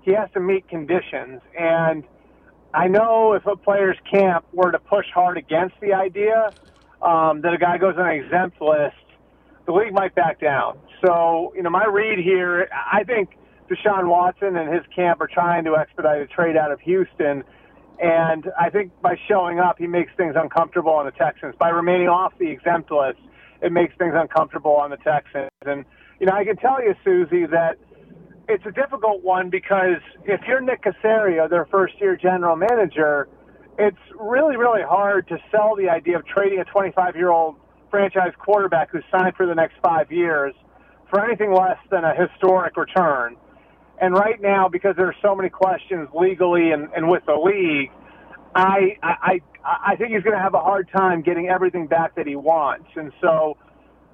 He 0.03 0.13
has 0.13 0.29
to 0.33 0.39
meet 0.39 0.69
conditions, 0.69 1.41
and 1.59 2.03
I 2.73 2.87
know 2.87 3.33
if 3.33 3.45
a 3.45 3.55
player's 3.55 3.97
camp 4.11 4.45
were 4.53 4.71
to 4.71 4.79
push 4.79 5.05
hard 5.13 5.37
against 5.37 5.75
the 5.81 5.93
idea 5.93 6.51
um, 7.01 7.41
that 7.41 7.53
a 7.53 7.57
guy 7.57 7.77
goes 7.77 7.95
on 7.97 8.07
an 8.07 8.23
exempt 8.23 8.61
list, 8.61 8.95
the 9.65 9.71
league 9.71 9.93
might 9.93 10.15
back 10.15 10.39
down. 10.39 10.79
So, 11.05 11.53
you 11.55 11.63
know, 11.63 11.69
my 11.69 11.85
read 11.85 12.19
here, 12.19 12.69
I 12.71 13.03
think 13.03 13.37
Deshaun 13.69 14.07
Watson 14.07 14.55
and 14.55 14.73
his 14.73 14.83
camp 14.95 15.21
are 15.21 15.27
trying 15.27 15.65
to 15.65 15.75
expedite 15.75 16.21
a 16.21 16.27
trade 16.27 16.55
out 16.55 16.71
of 16.71 16.79
Houston. 16.81 17.43
And 17.99 18.45
I 18.59 18.69
think 18.69 18.91
by 19.01 19.15
showing 19.27 19.59
up, 19.59 19.77
he 19.77 19.87
makes 19.87 20.11
things 20.15 20.35
uncomfortable 20.37 20.91
on 20.91 21.05
the 21.05 21.11
Texans. 21.11 21.55
By 21.59 21.69
remaining 21.69 22.07
off 22.07 22.33
the 22.39 22.49
exempt 22.49 22.91
list, 22.91 23.19
it 23.61 23.71
makes 23.71 23.95
things 23.97 24.13
uncomfortable 24.15 24.75
on 24.75 24.91
the 24.91 24.97
Texans. 24.97 25.51
And, 25.65 25.83
you 26.19 26.27
know, 26.27 26.33
I 26.33 26.43
can 26.43 26.57
tell 26.57 26.81
you, 26.81 26.95
Suzy, 27.03 27.45
that 27.47 27.77
it's 28.47 28.65
a 28.65 28.71
difficult 28.71 29.23
one 29.23 29.49
because 29.49 30.01
if 30.25 30.41
you're 30.47 30.61
Nick 30.61 30.83
Caserio, 30.83 31.49
their 31.49 31.65
first 31.65 31.95
year 31.99 32.15
general 32.15 32.55
manager, 32.55 33.27
it's 33.77 33.97
really, 34.19 34.55
really 34.55 34.81
hard 34.81 35.27
to 35.27 35.37
sell 35.51 35.75
the 35.75 35.89
idea 35.89 36.17
of 36.17 36.25
trading 36.25 36.59
a 36.59 36.65
25 36.65 37.15
year 37.15 37.29
old 37.29 37.55
franchise 37.89 38.33
quarterback 38.39 38.89
who's 38.91 39.03
signed 39.11 39.35
for 39.35 39.45
the 39.45 39.55
next 39.55 39.75
five 39.83 40.11
years 40.11 40.53
for 41.09 41.23
anything 41.23 41.53
less 41.53 41.77
than 41.91 42.03
a 42.03 42.13
historic 42.15 42.75
return. 42.77 43.35
And 43.99 44.13
right 44.13 44.41
now, 44.41 44.67
because 44.69 44.95
there 44.95 45.07
are 45.07 45.15
so 45.21 45.35
many 45.35 45.49
questions 45.49 46.07
legally 46.13 46.71
and, 46.71 46.89
and 46.95 47.09
with 47.09 47.23
the 47.25 47.33
league, 47.33 47.91
I, 48.55 48.97
I, 49.03 49.41
I 49.63 49.95
think 49.95 50.13
he's 50.13 50.23
going 50.23 50.35
to 50.35 50.41
have 50.41 50.53
a 50.53 50.59
hard 50.59 50.89
time 50.95 51.21
getting 51.21 51.49
everything 51.49 51.87
back 51.87 52.15
that 52.15 52.27
he 52.27 52.35
wants. 52.35 52.87
And 52.95 53.11
so, 53.21 53.57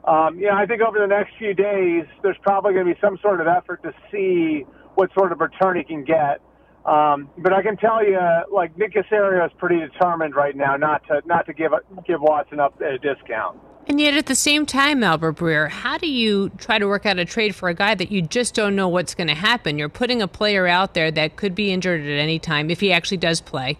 um, 0.05 0.41
I 0.51 0.65
think 0.65 0.81
over 0.81 0.99
the 0.99 1.07
next 1.07 1.33
few 1.37 1.53
days, 1.53 2.05
there's 2.21 2.37
probably 2.41 2.73
going 2.73 2.85
to 2.87 2.93
be 2.93 2.99
some 2.99 3.17
sort 3.21 3.39
of 3.39 3.47
effort 3.47 3.83
to 3.83 3.93
see 4.11 4.65
what 4.95 5.13
sort 5.13 5.31
of 5.31 5.39
return 5.39 5.77
he 5.77 5.83
can 5.83 6.03
get. 6.03 6.41
Um, 6.85 7.29
but 7.37 7.53
I 7.53 7.61
can 7.61 7.77
tell 7.77 8.05
you, 8.05 8.19
like 8.51 8.77
Nick 8.77 8.93
Caserio 8.93 9.45
is 9.45 9.51
pretty 9.57 9.79
determined 9.79 10.35
right 10.35 10.55
now 10.55 10.75
not 10.75 11.07
to 11.07 11.21
not 11.25 11.45
to 11.45 11.53
give 11.53 11.71
give 12.05 12.19
Watson 12.19 12.59
up 12.59 12.75
at 12.81 12.91
a 12.91 12.97
discount. 12.97 13.57
And 13.87 13.99
yet, 13.99 14.13
at 14.13 14.27
the 14.27 14.35
same 14.35 14.65
time, 14.65 15.03
Albert 15.03 15.37
Breer, 15.37 15.69
how 15.69 15.97
do 15.97 16.09
you 16.09 16.49
try 16.57 16.79
to 16.79 16.87
work 16.87 17.05
out 17.05 17.19
a 17.19 17.25
trade 17.25 17.53
for 17.53 17.67
a 17.67 17.73
guy 17.73 17.95
that 17.95 18.11
you 18.11 18.21
just 18.21 18.53
don't 18.53 18.75
know 18.75 18.87
what's 18.87 19.13
going 19.13 19.27
to 19.27 19.35
happen? 19.35 19.77
You're 19.77 19.89
putting 19.89 20.21
a 20.21 20.27
player 20.27 20.67
out 20.67 20.93
there 20.93 21.11
that 21.11 21.35
could 21.35 21.53
be 21.53 21.71
injured 21.71 22.01
at 22.01 22.19
any 22.19 22.39
time 22.39 22.69
if 22.69 22.79
he 22.79 22.93
actually 22.93 23.17
does 23.17 23.41
play, 23.41 23.77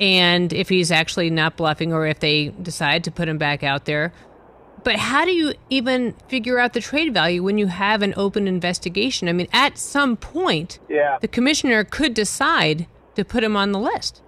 and 0.00 0.52
if 0.52 0.68
he's 0.68 0.90
actually 0.90 1.30
not 1.30 1.56
bluffing, 1.56 1.92
or 1.92 2.06
if 2.06 2.20
they 2.20 2.48
decide 2.48 3.04
to 3.04 3.10
put 3.10 3.28
him 3.28 3.38
back 3.38 3.62
out 3.62 3.84
there. 3.84 4.12
But 4.86 5.00
how 5.00 5.24
do 5.24 5.32
you 5.32 5.52
even 5.68 6.12
figure 6.28 6.60
out 6.60 6.72
the 6.72 6.80
trade 6.80 7.12
value 7.12 7.42
when 7.42 7.58
you 7.58 7.66
have 7.66 8.02
an 8.02 8.14
open 8.16 8.46
investigation? 8.46 9.28
I 9.28 9.32
mean, 9.32 9.48
at 9.52 9.78
some 9.78 10.16
point, 10.16 10.78
yeah. 10.88 11.18
the 11.20 11.26
commissioner 11.26 11.82
could 11.82 12.14
decide 12.14 12.86
to 13.16 13.24
put 13.24 13.42
him 13.42 13.56
on 13.56 13.72
the 13.72 13.80
list. 13.80 14.22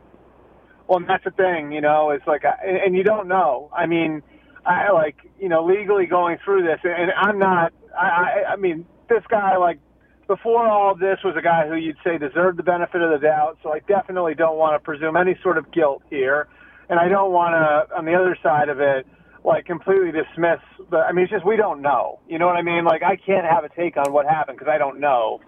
Well, 0.88 0.98
and 0.98 1.08
that's 1.08 1.22
the 1.22 1.30
thing, 1.30 1.70
you 1.70 1.80
know, 1.80 2.10
it's 2.10 2.26
like, 2.26 2.42
and 2.64 2.96
you 2.96 3.04
don't 3.04 3.28
know. 3.28 3.70
I 3.72 3.86
mean, 3.86 4.20
I 4.66 4.90
like, 4.90 5.18
you 5.38 5.48
know, 5.48 5.64
legally 5.64 6.06
going 6.06 6.38
through 6.44 6.64
this, 6.64 6.80
and 6.82 7.12
I'm 7.12 7.38
not, 7.38 7.72
I, 7.96 8.06
I, 8.06 8.52
I 8.54 8.56
mean, 8.56 8.84
this 9.08 9.22
guy, 9.28 9.56
like, 9.58 9.78
before 10.26 10.66
all 10.66 10.90
of 10.90 10.98
this 10.98 11.18
was 11.22 11.36
a 11.38 11.42
guy 11.42 11.68
who 11.68 11.76
you'd 11.76 11.98
say 12.02 12.18
deserved 12.18 12.58
the 12.58 12.64
benefit 12.64 13.00
of 13.00 13.12
the 13.12 13.24
doubt, 13.24 13.58
so 13.62 13.72
I 13.72 13.78
definitely 13.86 14.34
don't 14.34 14.58
want 14.58 14.74
to 14.74 14.84
presume 14.84 15.16
any 15.16 15.38
sort 15.40 15.56
of 15.56 15.70
guilt 15.70 16.02
here. 16.10 16.48
And 16.88 16.98
I 16.98 17.08
don't 17.08 17.30
want 17.30 17.52
to, 17.52 17.96
on 17.96 18.06
the 18.06 18.14
other 18.14 18.36
side 18.42 18.70
of 18.70 18.80
it, 18.80 19.06
like 19.44 19.66
completely 19.66 20.12
dismiss 20.12 20.60
the 20.90 20.98
I 20.98 21.12
mean 21.12 21.24
it's 21.24 21.32
just 21.32 21.46
we 21.46 21.56
don't 21.56 21.82
know. 21.82 22.20
You 22.28 22.38
know 22.38 22.46
what 22.46 22.56
I 22.56 22.62
mean? 22.62 22.84
Like 22.84 23.02
I 23.02 23.16
can't 23.16 23.46
have 23.46 23.64
a 23.64 23.68
take 23.68 23.96
on 23.96 24.12
what 24.12 24.26
happened 24.26 24.58
because 24.58 24.70
I 24.72 24.78
don't 24.78 25.00
know. 25.00 25.40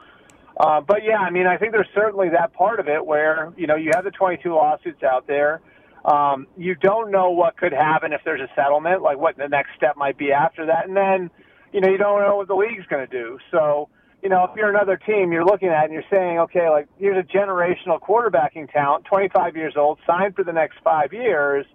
Uh, 0.59 0.81
but 0.81 1.03
yeah, 1.05 1.18
I 1.18 1.31
mean 1.31 1.46
I 1.46 1.57
think 1.57 1.72
there's 1.72 1.88
certainly 1.94 2.31
that 2.31 2.53
part 2.53 2.81
of 2.81 2.88
it 2.88 3.05
where 3.05 3.53
you 3.57 3.66
know 3.66 3.76
you 3.76 3.90
have 3.94 4.05
the 4.05 4.11
22 4.11 4.53
lawsuits 4.53 5.03
out 5.03 5.26
there. 5.26 5.61
Um, 6.05 6.46
you 6.57 6.74
don't 6.74 7.11
know 7.11 7.31
what 7.31 7.59
could 7.59 7.72
happen 7.72 8.12
if 8.12 8.22
there's 8.24 8.40
a 8.40 8.48
settlement, 8.55 9.03
like 9.03 9.18
what 9.18 9.37
the 9.37 9.48
next 9.48 9.70
step 9.76 9.96
might 9.96 10.16
be 10.16 10.33
after 10.33 10.66
that, 10.66 10.88
and 10.88 10.96
then 10.96 11.31
you 11.72 11.81
know 11.81 11.88
you 11.88 11.98
don't 11.98 12.20
know 12.22 12.37
what 12.37 12.48
the 12.48 12.55
league's 12.55 12.87
going 12.87 13.07
to 13.07 13.12
do. 13.12 13.38
So 13.50 13.88
you 14.22 14.29
know 14.29 14.44
if 14.44 14.57
you're 14.57 14.70
another 14.70 14.96
team, 14.96 15.33
you're 15.33 15.44
looking 15.44 15.68
at 15.68 15.85
and 15.85 15.92
you're 15.92 16.05
saying, 16.11 16.38
okay, 16.38 16.70
like 16.70 16.88
here's 16.98 17.22
a 17.22 17.26
generational 17.26 18.00
quarterbacking 18.00 18.72
talent, 18.72 19.05
25 19.07 19.57
years 19.57 19.74
old, 19.76 19.98
signed 20.07 20.37
for 20.37 20.44
the 20.44 20.53
next 20.53 20.79
five 20.83 21.12
years 21.12 21.66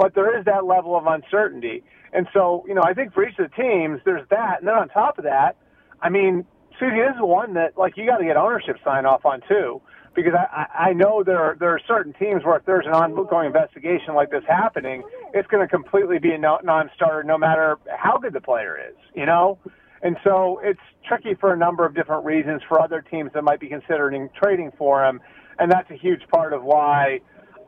but 0.00 0.14
there 0.14 0.38
is 0.38 0.46
that 0.46 0.64
level 0.64 0.96
of 0.96 1.06
uncertainty. 1.06 1.84
And 2.14 2.26
so, 2.32 2.64
you 2.66 2.74
know, 2.74 2.82
I 2.82 2.94
think 2.94 3.12
for 3.12 3.22
each 3.22 3.38
of 3.38 3.50
the 3.50 3.62
teams, 3.62 4.00
there's 4.06 4.26
that. 4.30 4.60
And 4.60 4.66
then 4.66 4.74
on 4.74 4.88
top 4.88 5.18
of 5.18 5.24
that, 5.24 5.56
I 6.00 6.08
mean, 6.08 6.46
Suzy, 6.78 6.96
this 6.96 7.14
is 7.16 7.20
one 7.20 7.52
that, 7.54 7.76
like, 7.76 7.98
you 7.98 8.06
got 8.06 8.16
to 8.16 8.24
get 8.24 8.38
ownership 8.38 8.76
sign 8.82 9.04
off 9.04 9.26
on, 9.26 9.42
too. 9.46 9.82
Because 10.14 10.32
I, 10.34 10.88
I 10.88 10.92
know 10.94 11.22
there 11.22 11.38
are, 11.38 11.56
there 11.60 11.68
are 11.68 11.80
certain 11.86 12.14
teams 12.14 12.44
where 12.44 12.56
if 12.56 12.64
there's 12.64 12.86
an 12.86 12.92
ongoing 12.92 13.46
investigation 13.46 14.14
like 14.14 14.30
this 14.30 14.42
happening, 14.48 15.02
it's 15.34 15.46
going 15.48 15.62
to 15.62 15.68
completely 15.68 16.18
be 16.18 16.32
a 16.32 16.38
non-starter 16.38 17.22
no 17.22 17.36
matter 17.36 17.78
how 17.94 18.16
good 18.16 18.32
the 18.32 18.40
player 18.40 18.78
is, 18.90 18.96
you 19.14 19.26
know? 19.26 19.58
And 20.02 20.16
so 20.24 20.60
it's 20.64 20.80
tricky 21.06 21.34
for 21.38 21.52
a 21.52 21.58
number 21.58 21.84
of 21.84 21.94
different 21.94 22.24
reasons 22.24 22.62
for 22.66 22.80
other 22.80 23.02
teams 23.02 23.32
that 23.34 23.44
might 23.44 23.60
be 23.60 23.68
considering 23.68 24.30
trading 24.34 24.72
for 24.78 25.04
him. 25.04 25.20
And 25.58 25.70
that's 25.70 25.90
a 25.90 25.96
huge 25.96 26.22
part 26.32 26.54
of 26.54 26.64
why, 26.64 27.20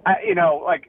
I, 0.07 0.14
you 0.27 0.35
know, 0.35 0.62
like 0.64 0.88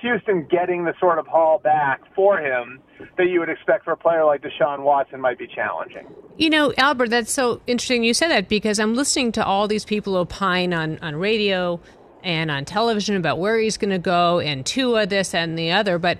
Houston 0.00 0.46
getting 0.50 0.84
the 0.84 0.94
sort 0.98 1.18
of 1.18 1.26
haul 1.26 1.58
back 1.58 2.00
for 2.14 2.38
him 2.38 2.80
that 3.16 3.28
you 3.28 3.40
would 3.40 3.48
expect 3.48 3.84
for 3.84 3.92
a 3.92 3.96
player 3.96 4.24
like 4.24 4.42
Deshaun 4.42 4.82
Watson 4.82 5.20
might 5.20 5.38
be 5.38 5.46
challenging. 5.46 6.06
You 6.36 6.50
know, 6.50 6.72
Albert, 6.78 7.08
that's 7.08 7.32
so 7.32 7.60
interesting 7.66 8.04
you 8.04 8.14
said 8.14 8.28
that 8.28 8.48
because 8.48 8.78
I'm 8.78 8.94
listening 8.94 9.32
to 9.32 9.44
all 9.44 9.68
these 9.68 9.84
people 9.84 10.16
opine 10.16 10.72
on, 10.72 10.98
on 10.98 11.16
radio 11.16 11.80
and 12.22 12.50
on 12.50 12.64
television 12.64 13.16
about 13.16 13.38
where 13.38 13.58
he's 13.58 13.76
going 13.76 13.90
to 13.90 13.98
go 13.98 14.38
and 14.40 14.64
Tua, 14.64 15.06
this 15.06 15.34
and 15.34 15.58
the 15.58 15.72
other. 15.72 15.98
But 15.98 16.18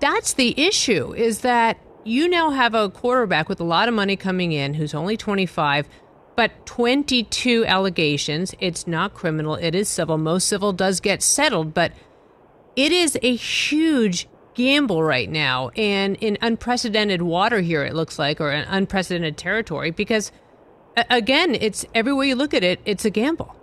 that's 0.00 0.34
the 0.34 0.58
issue 0.60 1.14
is 1.14 1.40
that 1.40 1.78
you 2.04 2.28
now 2.28 2.50
have 2.50 2.74
a 2.74 2.88
quarterback 2.88 3.48
with 3.48 3.60
a 3.60 3.64
lot 3.64 3.88
of 3.88 3.94
money 3.94 4.16
coming 4.16 4.52
in 4.52 4.74
who's 4.74 4.94
only 4.94 5.16
25 5.16 5.88
but 6.36 6.66
22 6.66 7.64
allegations. 7.64 8.54
It's 8.60 8.86
not 8.86 9.14
criminal, 9.14 9.54
it 9.54 9.74
is 9.74 9.88
civil. 9.88 10.18
Most 10.18 10.46
civil 10.46 10.72
does 10.72 11.00
get 11.00 11.22
settled, 11.22 11.72
but 11.72 11.92
it 12.76 12.92
is 12.92 13.18
a 13.22 13.34
huge 13.34 14.28
gamble 14.54 15.02
right 15.02 15.30
now 15.30 15.70
and 15.70 16.16
in 16.16 16.38
unprecedented 16.40 17.20
water 17.20 17.60
here 17.60 17.84
it 17.84 17.94
looks 17.94 18.18
like 18.18 18.40
or 18.40 18.50
an 18.50 18.66
unprecedented 18.68 19.36
territory 19.36 19.90
because 19.90 20.32
again 21.10 21.54
it's 21.54 21.84
everywhere 21.94 22.24
you 22.24 22.34
look 22.34 22.54
at 22.54 22.64
it 22.64 22.80
it's 22.84 23.04
a 23.04 23.10
gamble. 23.10 23.54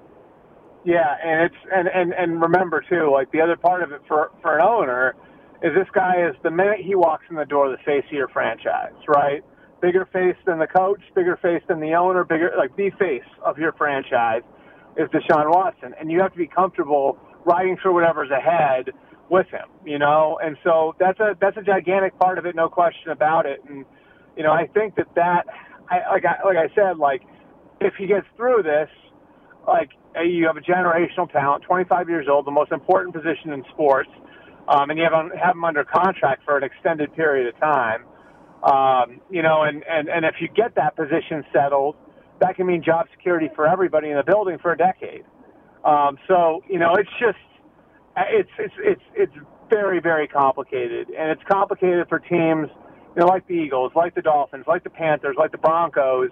Yeah 0.86 1.16
and 1.24 1.42
it's 1.42 1.56
and 1.74 1.88
and, 1.88 2.14
and 2.14 2.42
remember 2.42 2.84
too 2.88 3.12
like 3.12 3.32
the 3.32 3.42
other 3.42 3.56
part 3.56 3.82
of 3.82 3.92
it 3.92 4.02
for 4.08 4.32
for 4.42 4.60
an 4.60 4.66
owner 4.66 5.16
is 5.64 5.74
this 5.74 5.88
guy 5.94 6.28
is 6.28 6.36
the 6.44 6.52
minute 6.52 6.82
he 6.82 6.94
walks 6.94 7.26
in 7.30 7.38
the 7.38 7.46
door 7.46 7.70
the 7.70 7.78
face 7.78 8.06
of 8.06 8.12
your 8.12 8.28
franchise 8.28 8.94
right? 9.08 9.44
Bigger 9.82 10.08
face 10.14 10.38
than 10.46 10.60
the 10.60 10.68
coach 10.68 11.02
bigger 11.16 11.38
face 11.38 11.64
than 11.68 11.80
the 11.80 11.96
owner 11.96 12.24
bigger 12.24 12.52
like 12.56 12.76
the 12.76 12.92
face 13.00 13.26
of 13.44 13.58
your 13.58 13.72
franchise 13.74 14.44
is 14.96 15.10
deshaun 15.10 15.50
watson. 15.50 15.96
And 16.00 16.12
you 16.12 16.22
have 16.22 16.32
to 16.34 16.38
be 16.38 16.48
comfortable 16.48 17.18
riding 17.46 17.78
through 17.82 17.94
whatever's 17.94 18.32
ahead 18.32 18.92
with 19.30 19.48
him, 19.48 19.68
you 19.86 20.00
know, 20.00 20.40
and 20.44 20.58
so 20.64 20.96
that's 21.00 21.20
a 21.20 21.36
that's 21.40 21.58
a 21.58 21.62
gigantic 21.62 22.18
part 22.20 22.38
of 22.38 22.46
it, 22.46 22.56
no 22.56 22.70
question 22.70 23.12
about 23.12 23.46
it. 23.46 23.60
And 23.68 23.86
you 24.38 24.44
know, 24.44 24.52
I 24.52 24.68
think 24.68 24.96
that 24.96 25.08
that, 25.16 25.44
I, 25.90 26.14
like 26.14 26.26
I 26.26 26.46
like 26.46 26.58
I 26.58 26.74
said, 26.76 26.98
like 26.98 27.22
if 27.82 27.94
he 27.98 28.08
gets 28.08 28.28
through 28.36 28.64
this, 28.64 28.90
like 29.68 29.90
you 30.24 30.46
have 30.48 30.58
a 30.58 30.62
generational 30.62 31.32
talent, 31.32 31.64
25 31.64 32.10
years 32.10 32.28
old, 32.30 32.46
the 32.46 32.52
most 32.52 32.72
important 32.72 33.16
position 33.16 33.52
in 33.54 33.64
sports, 33.72 34.10
um, 34.68 34.90
and 34.90 35.00
you 35.00 35.06
have 35.06 35.14
have 35.42 35.56
him 35.56 35.64
under 35.64 35.84
contract 35.84 36.44
for 36.46 36.58
an 36.58 36.64
extended 36.64 37.14
period 37.16 37.54
of 37.54 37.60
time. 37.60 38.06
Um, 38.64 39.20
you 39.30 39.42
know, 39.42 39.64
and, 39.64 39.84
and, 39.90 40.08
and 40.08 40.24
if 40.24 40.36
you 40.40 40.48
get 40.48 40.76
that 40.76 40.96
position 40.96 41.44
settled, 41.52 41.98
that 42.40 42.56
can 42.56 42.66
mean 42.66 42.82
job 42.82 43.08
security 43.12 43.50
for 43.56 43.68
everybody 43.68 44.10
in 44.10 44.16
the 44.16 44.24
building 44.24 44.58
for 44.62 44.72
a 44.72 44.78
decade. 44.78 45.26
Um, 45.84 46.18
so, 46.28 46.64
you 46.70 46.80
know, 46.80 46.96
it's 46.96 47.10
just, 47.20 47.38
it's, 48.18 48.50
it's, 48.58 48.74
it's, 48.80 49.02
it's 49.16 49.34
very, 49.70 50.00
very 50.00 50.28
complicated, 50.28 51.10
and 51.10 51.32
it's 51.32 51.42
complicated 51.50 52.08
for 52.08 52.20
teams, 52.20 52.70
you 53.16 53.20
know, 53.20 53.26
like 53.26 53.48
the 53.48 53.54
Eagles, 53.54 53.92
like 53.96 54.16
the 54.16 54.22
Dolphins, 54.22 54.66
like 54.68 54.84
the 54.84 54.90
Panthers, 54.90 55.36
like 55.38 55.52
the 55.52 55.58
Broncos, 55.58 56.30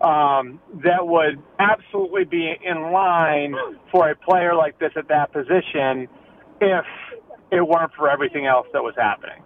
um, 0.00 0.60
that 0.82 1.06
would 1.06 1.42
absolutely 1.58 2.24
be 2.24 2.54
in 2.64 2.92
line 2.92 3.54
for 3.92 4.10
a 4.10 4.16
player 4.16 4.54
like 4.54 4.78
this 4.78 4.92
at 4.96 5.08
that 5.08 5.32
position 5.32 6.08
if 6.60 6.84
it 7.50 7.66
weren't 7.66 7.92
for 7.94 8.08
everything 8.08 8.46
else 8.46 8.66
that 8.72 8.82
was 8.82 8.94
happening. 8.96 9.42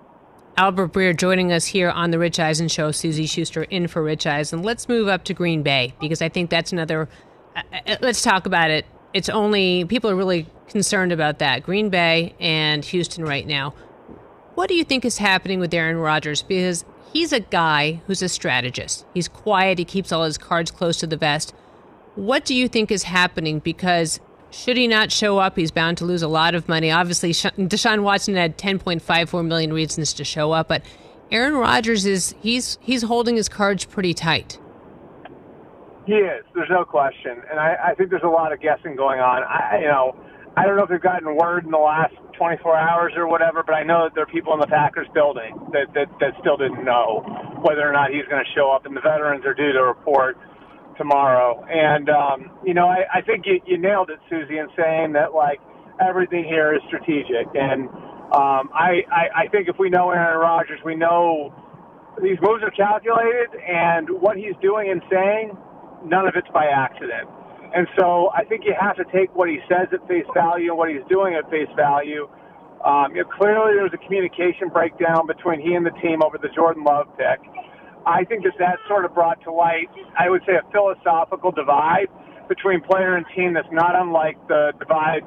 Albert 0.56 0.92
Breer 0.92 1.16
joining 1.16 1.52
us 1.52 1.66
here 1.66 1.90
on 1.90 2.12
the 2.12 2.18
Rich 2.18 2.38
Eisen 2.38 2.68
Show. 2.68 2.92
Suzy 2.92 3.26
Shuster 3.26 3.64
in 3.64 3.88
for 3.88 4.02
Rich 4.04 4.26
Eisen. 4.26 4.62
Let's 4.62 4.88
move 4.88 5.08
up 5.08 5.24
to 5.24 5.34
Green 5.34 5.64
Bay 5.64 5.94
because 6.00 6.22
I 6.22 6.28
think 6.28 6.50
that's 6.50 6.70
another. 6.72 7.08
Uh, 7.56 7.62
uh, 7.86 7.96
let's 8.00 8.22
talk 8.22 8.46
about 8.46 8.70
it. 8.70 8.86
It's 9.14 9.28
only 9.28 9.84
people 9.84 10.10
are 10.10 10.16
really 10.16 10.46
concerned 10.68 11.12
about 11.12 11.38
that. 11.38 11.62
Green 11.62 11.88
Bay 11.88 12.34
and 12.40 12.84
Houston 12.84 13.24
right 13.24 13.46
now. 13.46 13.70
What 14.54 14.68
do 14.68 14.74
you 14.74 14.84
think 14.84 15.04
is 15.04 15.18
happening 15.18 15.60
with 15.60 15.72
Aaron 15.72 15.96
Rodgers? 15.96 16.42
Because 16.42 16.84
he's 17.12 17.32
a 17.32 17.40
guy 17.40 18.02
who's 18.06 18.22
a 18.22 18.28
strategist. 18.28 19.06
He's 19.14 19.28
quiet. 19.28 19.78
He 19.78 19.84
keeps 19.84 20.12
all 20.12 20.24
his 20.24 20.36
cards 20.36 20.70
close 20.70 20.98
to 20.98 21.06
the 21.06 21.16
vest. 21.16 21.54
What 22.16 22.44
do 22.44 22.54
you 22.54 22.68
think 22.68 22.90
is 22.90 23.04
happening? 23.04 23.60
Because 23.60 24.20
should 24.50 24.76
he 24.76 24.86
not 24.86 25.10
show 25.10 25.38
up, 25.38 25.56
he's 25.56 25.70
bound 25.70 25.98
to 25.98 26.04
lose 26.04 26.22
a 26.22 26.28
lot 26.28 26.54
of 26.54 26.68
money. 26.68 26.90
Obviously, 26.90 27.32
Deshaun 27.32 28.02
Watson 28.02 28.34
had 28.36 28.56
10.54 28.56 29.44
million 29.46 29.72
reasons 29.72 30.12
to 30.14 30.24
show 30.24 30.52
up, 30.52 30.68
but 30.68 30.82
Aaron 31.30 31.54
Rodgers 31.54 32.06
is 32.06 32.34
he's 32.40 32.78
he's 32.80 33.02
holding 33.02 33.36
his 33.36 33.48
cards 33.48 33.84
pretty 33.84 34.14
tight. 34.14 34.58
He 36.06 36.14
is. 36.14 36.44
There's 36.54 36.70
no 36.70 36.84
question, 36.84 37.42
and 37.50 37.60
I, 37.60 37.92
I 37.92 37.94
think 37.94 38.10
there's 38.10 38.26
a 38.26 38.28
lot 38.32 38.52
of 38.52 38.60
guessing 38.60 38.96
going 38.96 39.20
on. 39.20 39.44
I, 39.44 39.78
you 39.82 39.88
know, 39.88 40.16
I 40.58 40.66
don't 40.66 40.76
know 40.76 40.84
if 40.84 40.90
they've 40.90 41.02
gotten 41.02 41.30
word 41.36 41.64
in 41.64 41.70
the 41.70 41.78
last 41.78 42.14
24 42.38 42.76
hours 42.76 43.14
or 43.16 43.28
whatever, 43.28 43.62
but 43.64 43.74
I 43.74 43.84
know 43.84 44.06
that 44.06 44.14
there 44.14 44.24
are 44.24 44.32
people 44.34 44.54
in 44.54 44.60
the 44.60 44.66
Packers 44.66 45.06
building 45.14 45.54
that 45.72 45.94
that, 45.94 46.08
that 46.20 46.34
still 46.42 46.58
didn't 46.58 46.84
know 46.84 47.22
whether 47.62 47.86
or 47.88 47.92
not 47.92 48.10
he's 48.10 48.26
going 48.30 48.42
to 48.44 48.50
show 48.56 48.72
up, 48.74 48.86
and 48.86 48.96
the 48.96 49.02
veterans 49.02 49.46
are 49.46 49.54
due 49.54 49.72
to 49.72 49.82
report 49.84 50.38
tomorrow. 50.98 51.64
And 51.70 52.10
um, 52.10 52.50
you 52.66 52.74
know, 52.74 52.88
I, 52.88 53.06
I 53.14 53.22
think 53.22 53.46
you, 53.46 53.60
you 53.66 53.78
nailed 53.78 54.10
it, 54.10 54.18
Suzy, 54.30 54.58
in 54.58 54.68
saying 54.76 55.14
that 55.14 55.34
like 55.34 55.60
everything 56.02 56.44
here 56.44 56.74
is 56.74 56.82
strategic. 56.88 57.46
And 57.54 57.88
um, 58.34 58.74
I, 58.74 59.06
I 59.12 59.46
I 59.46 59.48
think 59.52 59.68
if 59.68 59.76
we 59.78 59.90
know 59.90 60.10
Aaron 60.10 60.40
Rodgers, 60.40 60.80
we 60.84 60.96
know 60.96 61.54
these 62.22 62.38
moves 62.42 62.62
are 62.64 62.70
calculated, 62.72 63.50
and 63.62 64.10
what 64.20 64.36
he's 64.36 64.54
doing 64.62 64.90
and 64.90 65.02
saying, 65.10 65.56
none 66.04 66.28
of 66.28 66.34
it's 66.36 66.48
by 66.52 66.66
accident. 66.66 67.28
And 67.74 67.88
so 67.98 68.30
I 68.30 68.44
think 68.44 68.62
you 68.64 68.74
have 68.78 68.96
to 68.96 69.04
take 69.10 69.34
what 69.34 69.48
he 69.48 69.58
says 69.68 69.88
at 69.92 70.06
face 70.06 70.26
value 70.32 70.70
and 70.70 70.78
what 70.78 70.90
he's 70.90 71.04
doing 71.08 71.34
at 71.34 71.50
face 71.50 71.68
value. 71.74 72.28
Um, 72.86 73.16
you 73.16 73.24
know, 73.24 73.28
clearly, 73.34 73.74
there 73.74 73.82
was 73.82 73.96
a 73.96 74.04
communication 74.04 74.68
breakdown 74.68 75.26
between 75.26 75.58
he 75.58 75.74
and 75.74 75.84
the 75.84 75.94
team 76.04 76.22
over 76.22 76.38
the 76.38 76.52
Jordan 76.54 76.84
Love 76.84 77.08
pick. 77.16 77.40
I 78.06 78.22
think 78.24 78.44
that 78.44 78.52
that 78.60 78.76
sort 78.86 79.04
of 79.04 79.14
brought 79.14 79.42
to 79.42 79.50
light, 79.50 79.88
I 80.18 80.28
would 80.28 80.42
say, 80.46 80.54
a 80.54 80.62
philosophical 80.70 81.50
divide 81.50 82.06
between 82.48 82.82
player 82.82 83.16
and 83.16 83.24
team 83.34 83.54
that's 83.54 83.72
not 83.72 83.96
unlike 83.96 84.36
the 84.48 84.72
divide 84.78 85.24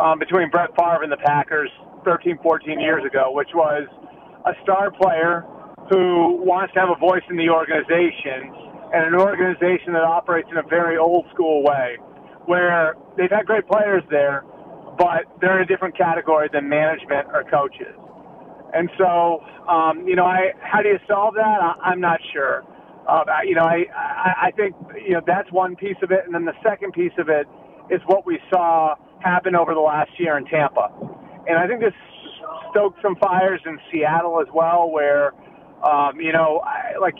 um, 0.00 0.18
between 0.18 0.48
Brett 0.50 0.70
Favre 0.74 1.04
and 1.04 1.12
the 1.12 1.20
Packers 1.20 1.70
13, 2.04 2.38
14 2.42 2.80
years 2.80 3.04
ago, 3.04 3.30
which 3.30 3.50
was 3.54 3.86
a 4.46 4.52
star 4.62 4.90
player 4.90 5.44
who 5.92 6.40
wants 6.40 6.72
to 6.74 6.80
have 6.80 6.88
a 6.88 6.98
voice 6.98 7.22
in 7.28 7.36
the 7.36 7.50
organization 7.50 8.73
and 8.94 9.02
an 9.04 9.14
organization 9.20 9.92
that 9.94 10.04
operates 10.04 10.48
in 10.50 10.58
a 10.58 10.62
very 10.62 10.96
old 10.96 11.26
school 11.34 11.64
way 11.64 11.98
where 12.46 12.94
they've 13.16 13.30
had 13.30 13.44
great 13.46 13.66
players 13.66 14.02
there, 14.10 14.44
but 14.96 15.24
they're 15.40 15.58
in 15.58 15.64
a 15.64 15.66
different 15.66 15.96
category 15.96 16.48
than 16.52 16.68
management 16.68 17.26
or 17.34 17.42
coaches. 17.50 17.94
And 18.72 18.88
so, 18.98 19.40
um, 19.68 20.06
you 20.06 20.14
know, 20.14 20.24
I, 20.24 20.52
how 20.60 20.82
do 20.82 20.88
you 20.88 20.98
solve 21.08 21.34
that? 21.34 21.58
I, 21.60 21.74
I'm 21.90 22.00
not 22.00 22.20
sure. 22.32 22.62
Uh, 23.08 23.24
you 23.44 23.54
know, 23.54 23.62
I, 23.62 23.84
I, 23.94 24.30
I 24.46 24.50
think, 24.52 24.74
you 25.04 25.14
know, 25.14 25.20
that's 25.26 25.50
one 25.52 25.76
piece 25.76 25.96
of 26.02 26.10
it. 26.10 26.20
And 26.24 26.34
then 26.34 26.44
the 26.44 26.56
second 26.62 26.92
piece 26.92 27.12
of 27.18 27.28
it 27.28 27.46
is 27.90 28.00
what 28.06 28.26
we 28.26 28.38
saw 28.50 28.94
happen 29.20 29.54
over 29.56 29.74
the 29.74 29.80
last 29.80 30.10
year 30.18 30.38
in 30.38 30.44
Tampa. 30.46 30.88
And 31.46 31.58
I 31.58 31.66
think 31.66 31.80
this 31.80 31.94
stoked 32.70 33.00
some 33.02 33.16
fires 33.16 33.60
in 33.66 33.78
Seattle 33.90 34.40
as 34.40 34.48
well, 34.54 34.90
where, 34.90 35.32
um, 35.82 36.20
you 36.20 36.32
know, 36.32 36.62
I, 36.64 36.98
like, 37.00 37.16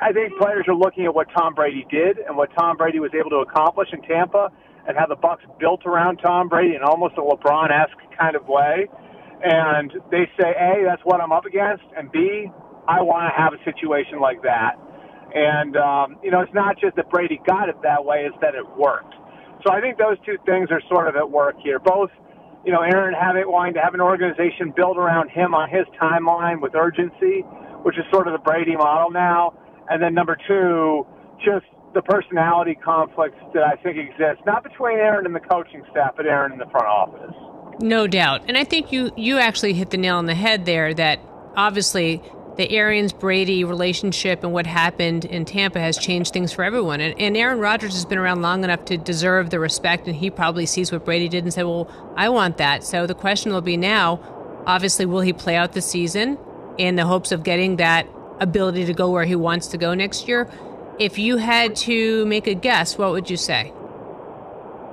I 0.00 0.12
think 0.12 0.32
players 0.38 0.64
are 0.68 0.74
looking 0.74 1.06
at 1.06 1.14
what 1.14 1.26
Tom 1.36 1.54
Brady 1.54 1.86
did 1.90 2.18
and 2.18 2.36
what 2.36 2.50
Tom 2.58 2.76
Brady 2.76 3.00
was 3.00 3.10
able 3.18 3.30
to 3.30 3.42
accomplish 3.42 3.88
in 3.92 4.02
Tampa 4.02 4.50
and 4.86 4.96
how 4.96 5.06
the 5.06 5.16
Bucs 5.16 5.42
built 5.58 5.84
around 5.86 6.18
Tom 6.18 6.48
Brady 6.48 6.76
in 6.76 6.82
almost 6.82 7.14
a 7.18 7.20
LeBron-esque 7.20 8.18
kind 8.18 8.36
of 8.36 8.46
way 8.46 8.88
and 9.42 9.92
they 10.10 10.26
say, 10.38 10.50
A, 10.50 10.84
that's 10.84 11.02
what 11.04 11.20
I'm 11.20 11.32
up 11.32 11.44
against, 11.44 11.84
and 11.96 12.10
B, 12.10 12.50
I 12.88 13.02
want 13.02 13.30
to 13.30 13.34
have 13.36 13.52
a 13.52 13.60
situation 13.64 14.20
like 14.20 14.42
that. 14.42 14.74
And, 15.34 15.76
um, 15.76 16.16
you 16.22 16.30
know, 16.30 16.40
it's 16.40 16.54
not 16.54 16.80
just 16.80 16.96
that 16.96 17.10
Brady 17.10 17.40
got 17.46 17.68
it 17.68 17.76
that 17.82 18.04
way, 18.04 18.26
it's 18.26 18.36
that 18.40 18.54
it 18.54 18.64
worked. 18.76 19.14
So 19.66 19.72
I 19.72 19.80
think 19.80 19.98
those 19.98 20.16
two 20.24 20.38
things 20.46 20.70
are 20.70 20.80
sort 20.88 21.06
of 21.08 21.16
at 21.16 21.30
work 21.30 21.56
here. 21.62 21.78
Both, 21.78 22.10
you 22.64 22.72
know, 22.72 22.80
Aaron 22.80 23.14
having 23.14 23.44
wanting 23.46 23.74
to 23.74 23.80
have 23.80 23.94
an 23.94 24.00
organization 24.00 24.72
built 24.74 24.96
around 24.96 25.30
him 25.30 25.54
on 25.54 25.68
his 25.68 25.84
timeline 26.00 26.60
with 26.60 26.74
urgency, 26.74 27.44
which 27.82 27.98
is 27.98 28.04
sort 28.10 28.26
of 28.26 28.32
the 28.32 28.42
Brady 28.42 28.74
model 28.74 29.10
now. 29.10 29.52
And 29.90 30.02
then 30.02 30.14
number 30.14 30.36
two, 30.46 31.06
just 31.44 31.66
the 31.94 32.02
personality 32.02 32.74
conflicts 32.74 33.38
that 33.54 33.62
I 33.62 33.76
think 33.82 33.96
exist, 33.96 34.44
not 34.46 34.62
between 34.62 34.98
Aaron 34.98 35.26
and 35.26 35.34
the 35.34 35.40
coaching 35.40 35.82
staff, 35.90 36.14
but 36.16 36.26
Aaron 36.26 36.52
in 36.52 36.58
the 36.58 36.66
front 36.66 36.86
office. 36.86 37.34
No 37.80 38.06
doubt. 38.06 38.42
And 38.48 38.56
I 38.56 38.64
think 38.64 38.92
you 38.92 39.10
you 39.16 39.38
actually 39.38 39.72
hit 39.72 39.90
the 39.90 39.96
nail 39.96 40.16
on 40.16 40.26
the 40.26 40.34
head 40.34 40.64
there 40.64 40.92
that 40.94 41.20
obviously 41.56 42.22
the 42.56 42.70
Arians 42.72 43.12
Brady 43.12 43.62
relationship 43.62 44.42
and 44.42 44.52
what 44.52 44.66
happened 44.66 45.24
in 45.24 45.44
Tampa 45.44 45.78
has 45.78 45.96
changed 45.96 46.32
things 46.32 46.52
for 46.52 46.64
everyone. 46.64 47.00
And, 47.00 47.18
and 47.20 47.36
Aaron 47.36 47.60
Rodgers 47.60 47.94
has 47.94 48.04
been 48.04 48.18
around 48.18 48.42
long 48.42 48.64
enough 48.64 48.84
to 48.86 48.96
deserve 48.98 49.50
the 49.50 49.60
respect, 49.60 50.08
and 50.08 50.16
he 50.16 50.28
probably 50.28 50.66
sees 50.66 50.90
what 50.90 51.04
Brady 51.04 51.28
did 51.28 51.44
and 51.44 51.54
said, 51.54 51.66
Well, 51.66 51.88
I 52.16 52.30
want 52.30 52.56
that. 52.56 52.82
So 52.82 53.06
the 53.06 53.14
question 53.14 53.52
will 53.52 53.60
be 53.60 53.76
now 53.76 54.20
obviously, 54.68 55.06
will 55.06 55.22
he 55.22 55.32
play 55.32 55.56
out 55.56 55.72
the 55.72 55.80
season 55.80 56.38
in 56.76 56.94
the 56.94 57.06
hopes 57.06 57.32
of 57.32 57.42
getting 57.42 57.76
that 57.76 58.06
ability 58.40 58.84
to 58.86 58.94
go 58.94 59.10
where 59.10 59.24
he 59.24 59.36
wants 59.36 59.68
to 59.68 59.78
go 59.78 59.94
next 59.94 60.28
year? 60.28 60.48
If 60.98 61.18
you 61.18 61.36
had 61.36 61.76
to 61.86 62.26
make 62.26 62.46
a 62.46 62.54
guess, 62.54 62.98
what 62.98 63.12
would 63.12 63.30
you 63.30 63.36
say? 63.36 63.72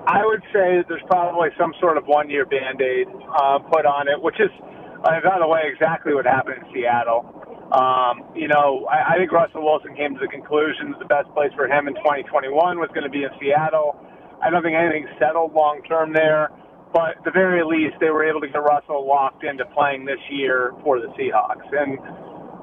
I 0.08 0.22
would 0.24 0.42
say 0.54 0.78
that 0.78 0.86
there's 0.88 1.02
probably 1.08 1.50
some 1.58 1.74
sort 1.80 1.98
of 1.98 2.06
one 2.06 2.30
year 2.30 2.46
band 2.46 2.80
aid 2.80 3.08
uh, 3.10 3.58
put 3.60 3.86
on 3.86 4.08
it, 4.08 4.22
which 4.22 4.40
is, 4.40 4.54
uh, 5.02 5.18
by 5.26 5.40
the 5.40 5.48
way, 5.48 5.66
exactly 5.66 6.14
what 6.14 6.26
happened 6.26 6.62
in 6.62 6.74
Seattle. 6.74 7.26
Um, 7.74 8.22
you 8.38 8.48
know, 8.48 8.86
I, 8.86 9.14
I 9.14 9.18
think 9.18 9.32
Russell 9.32 9.66
Wilson 9.66 9.96
came 9.98 10.14
to 10.14 10.22
the 10.22 10.30
conclusion 10.30 10.94
that 10.94 11.00
the 11.00 11.10
best 11.10 11.26
place 11.34 11.50
for 11.58 11.66
him 11.66 11.88
in 11.88 11.96
2021 12.06 12.54
was 12.78 12.90
going 12.94 13.04
to 13.04 13.10
be 13.10 13.24
in 13.26 13.34
Seattle. 13.42 13.98
I 14.46 14.54
don't 14.54 14.62
think 14.62 14.78
anything's 14.78 15.10
settled 15.18 15.58
long 15.58 15.82
term 15.90 16.14
there, 16.14 16.54
but 16.94 17.18
at 17.18 17.24
the 17.26 17.34
very 17.34 17.66
least, 17.66 17.98
they 18.00 18.14
were 18.14 18.22
able 18.22 18.42
to 18.42 18.48
get 18.48 18.62
Russell 18.62 19.08
locked 19.08 19.44
into 19.44 19.66
playing 19.74 20.06
this 20.06 20.22
year 20.30 20.72
for 20.84 21.02
the 21.02 21.10
Seahawks. 21.18 21.66
And, 21.74 21.98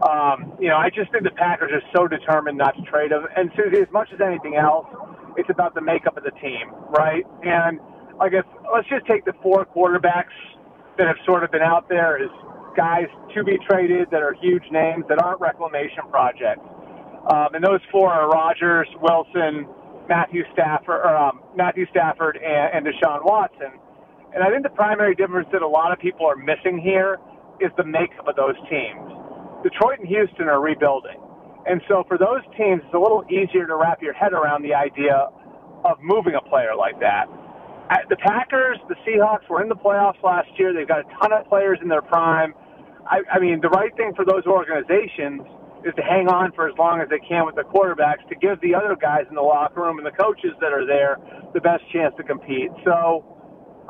um, 0.02 0.52
you 0.60 0.68
know, 0.68 0.76
I 0.76 0.90
just 0.90 1.10
think 1.12 1.24
the 1.24 1.30
Packers 1.30 1.70
are 1.72 1.82
so 1.94 2.08
determined 2.08 2.58
not 2.58 2.74
to 2.76 2.82
trade 2.82 3.12
him. 3.12 3.26
And 3.36 3.50
Suzy, 3.56 3.80
as 3.82 3.90
much 3.92 4.08
as 4.12 4.20
anything 4.20 4.56
else, 4.56 4.86
it's 5.36 5.50
about 5.50 5.74
the 5.74 5.80
makeup 5.80 6.16
of 6.16 6.24
the 6.24 6.32
team, 6.42 6.70
right? 6.90 7.24
And 7.42 7.78
I 8.20 8.28
guess 8.28 8.44
let's 8.72 8.88
just 8.88 9.06
take 9.06 9.24
the 9.24 9.32
four 9.42 9.66
quarterbacks 9.66 10.34
that 10.98 11.06
have 11.06 11.16
sort 11.24 11.44
of 11.44 11.50
been 11.50 11.62
out 11.62 11.88
there 11.88 12.18
as 12.18 12.30
guys 12.76 13.06
to 13.34 13.44
be 13.44 13.58
traded 13.68 14.08
that 14.10 14.22
are 14.22 14.34
huge 14.40 14.64
names 14.70 15.04
that 15.08 15.22
aren't 15.22 15.40
reclamation 15.40 16.04
projects. 16.10 16.64
Um, 17.30 17.54
and 17.54 17.64
those 17.64 17.80
four 17.90 18.12
are 18.12 18.28
Rodgers, 18.28 18.88
Wilson, 19.00 19.66
Matthew 20.08 20.42
Stafford, 20.52 21.00
or, 21.04 21.16
um, 21.16 21.40
Matthew 21.56 21.86
Stafford, 21.90 22.36
and, 22.36 22.86
and 22.86 22.86
Deshaun 22.86 23.24
Watson. 23.24 23.72
And 24.34 24.42
I 24.42 24.50
think 24.50 24.62
the 24.64 24.70
primary 24.70 25.14
difference 25.14 25.48
that 25.52 25.62
a 25.62 25.68
lot 25.68 25.92
of 25.92 25.98
people 25.98 26.26
are 26.26 26.36
missing 26.36 26.80
here 26.82 27.18
is 27.60 27.70
the 27.76 27.84
makeup 27.84 28.26
of 28.26 28.36
those 28.36 28.56
teams. 28.68 29.21
Detroit 29.62 30.00
and 30.00 30.08
Houston 30.08 30.48
are 30.48 30.60
rebuilding. 30.60 31.18
And 31.66 31.80
so 31.88 32.04
for 32.08 32.18
those 32.18 32.42
teams, 32.58 32.82
it's 32.84 32.94
a 32.94 32.98
little 32.98 33.24
easier 33.30 33.66
to 33.66 33.76
wrap 33.76 34.02
your 34.02 34.14
head 34.14 34.32
around 34.32 34.62
the 34.62 34.74
idea 34.74 35.28
of 35.84 35.98
moving 36.02 36.34
a 36.34 36.42
player 36.48 36.74
like 36.76 36.98
that. 37.00 37.26
The 38.08 38.16
Packers, 38.16 38.78
the 38.88 38.96
Seahawks 39.06 39.48
were 39.48 39.62
in 39.62 39.68
the 39.68 39.76
playoffs 39.76 40.22
last 40.22 40.48
year. 40.58 40.72
They've 40.72 40.88
got 40.88 41.00
a 41.00 41.08
ton 41.20 41.32
of 41.32 41.46
players 41.48 41.78
in 41.82 41.88
their 41.88 42.02
prime. 42.02 42.54
I, 43.06 43.20
I 43.30 43.38
mean, 43.38 43.60
the 43.60 43.68
right 43.68 43.94
thing 43.96 44.12
for 44.16 44.24
those 44.24 44.46
organizations 44.46 45.42
is 45.84 45.94
to 45.96 46.02
hang 46.02 46.28
on 46.28 46.52
for 46.52 46.68
as 46.68 46.74
long 46.78 47.00
as 47.00 47.08
they 47.10 47.18
can 47.18 47.44
with 47.44 47.56
the 47.56 47.66
quarterbacks 47.66 48.26
to 48.28 48.36
give 48.36 48.60
the 48.62 48.74
other 48.74 48.96
guys 48.96 49.26
in 49.28 49.34
the 49.34 49.42
locker 49.42 49.82
room 49.82 49.98
and 49.98 50.06
the 50.06 50.14
coaches 50.16 50.52
that 50.60 50.72
are 50.72 50.86
there 50.86 51.18
the 51.54 51.60
best 51.60 51.82
chance 51.92 52.14
to 52.16 52.22
compete. 52.22 52.70
So, 52.84 53.31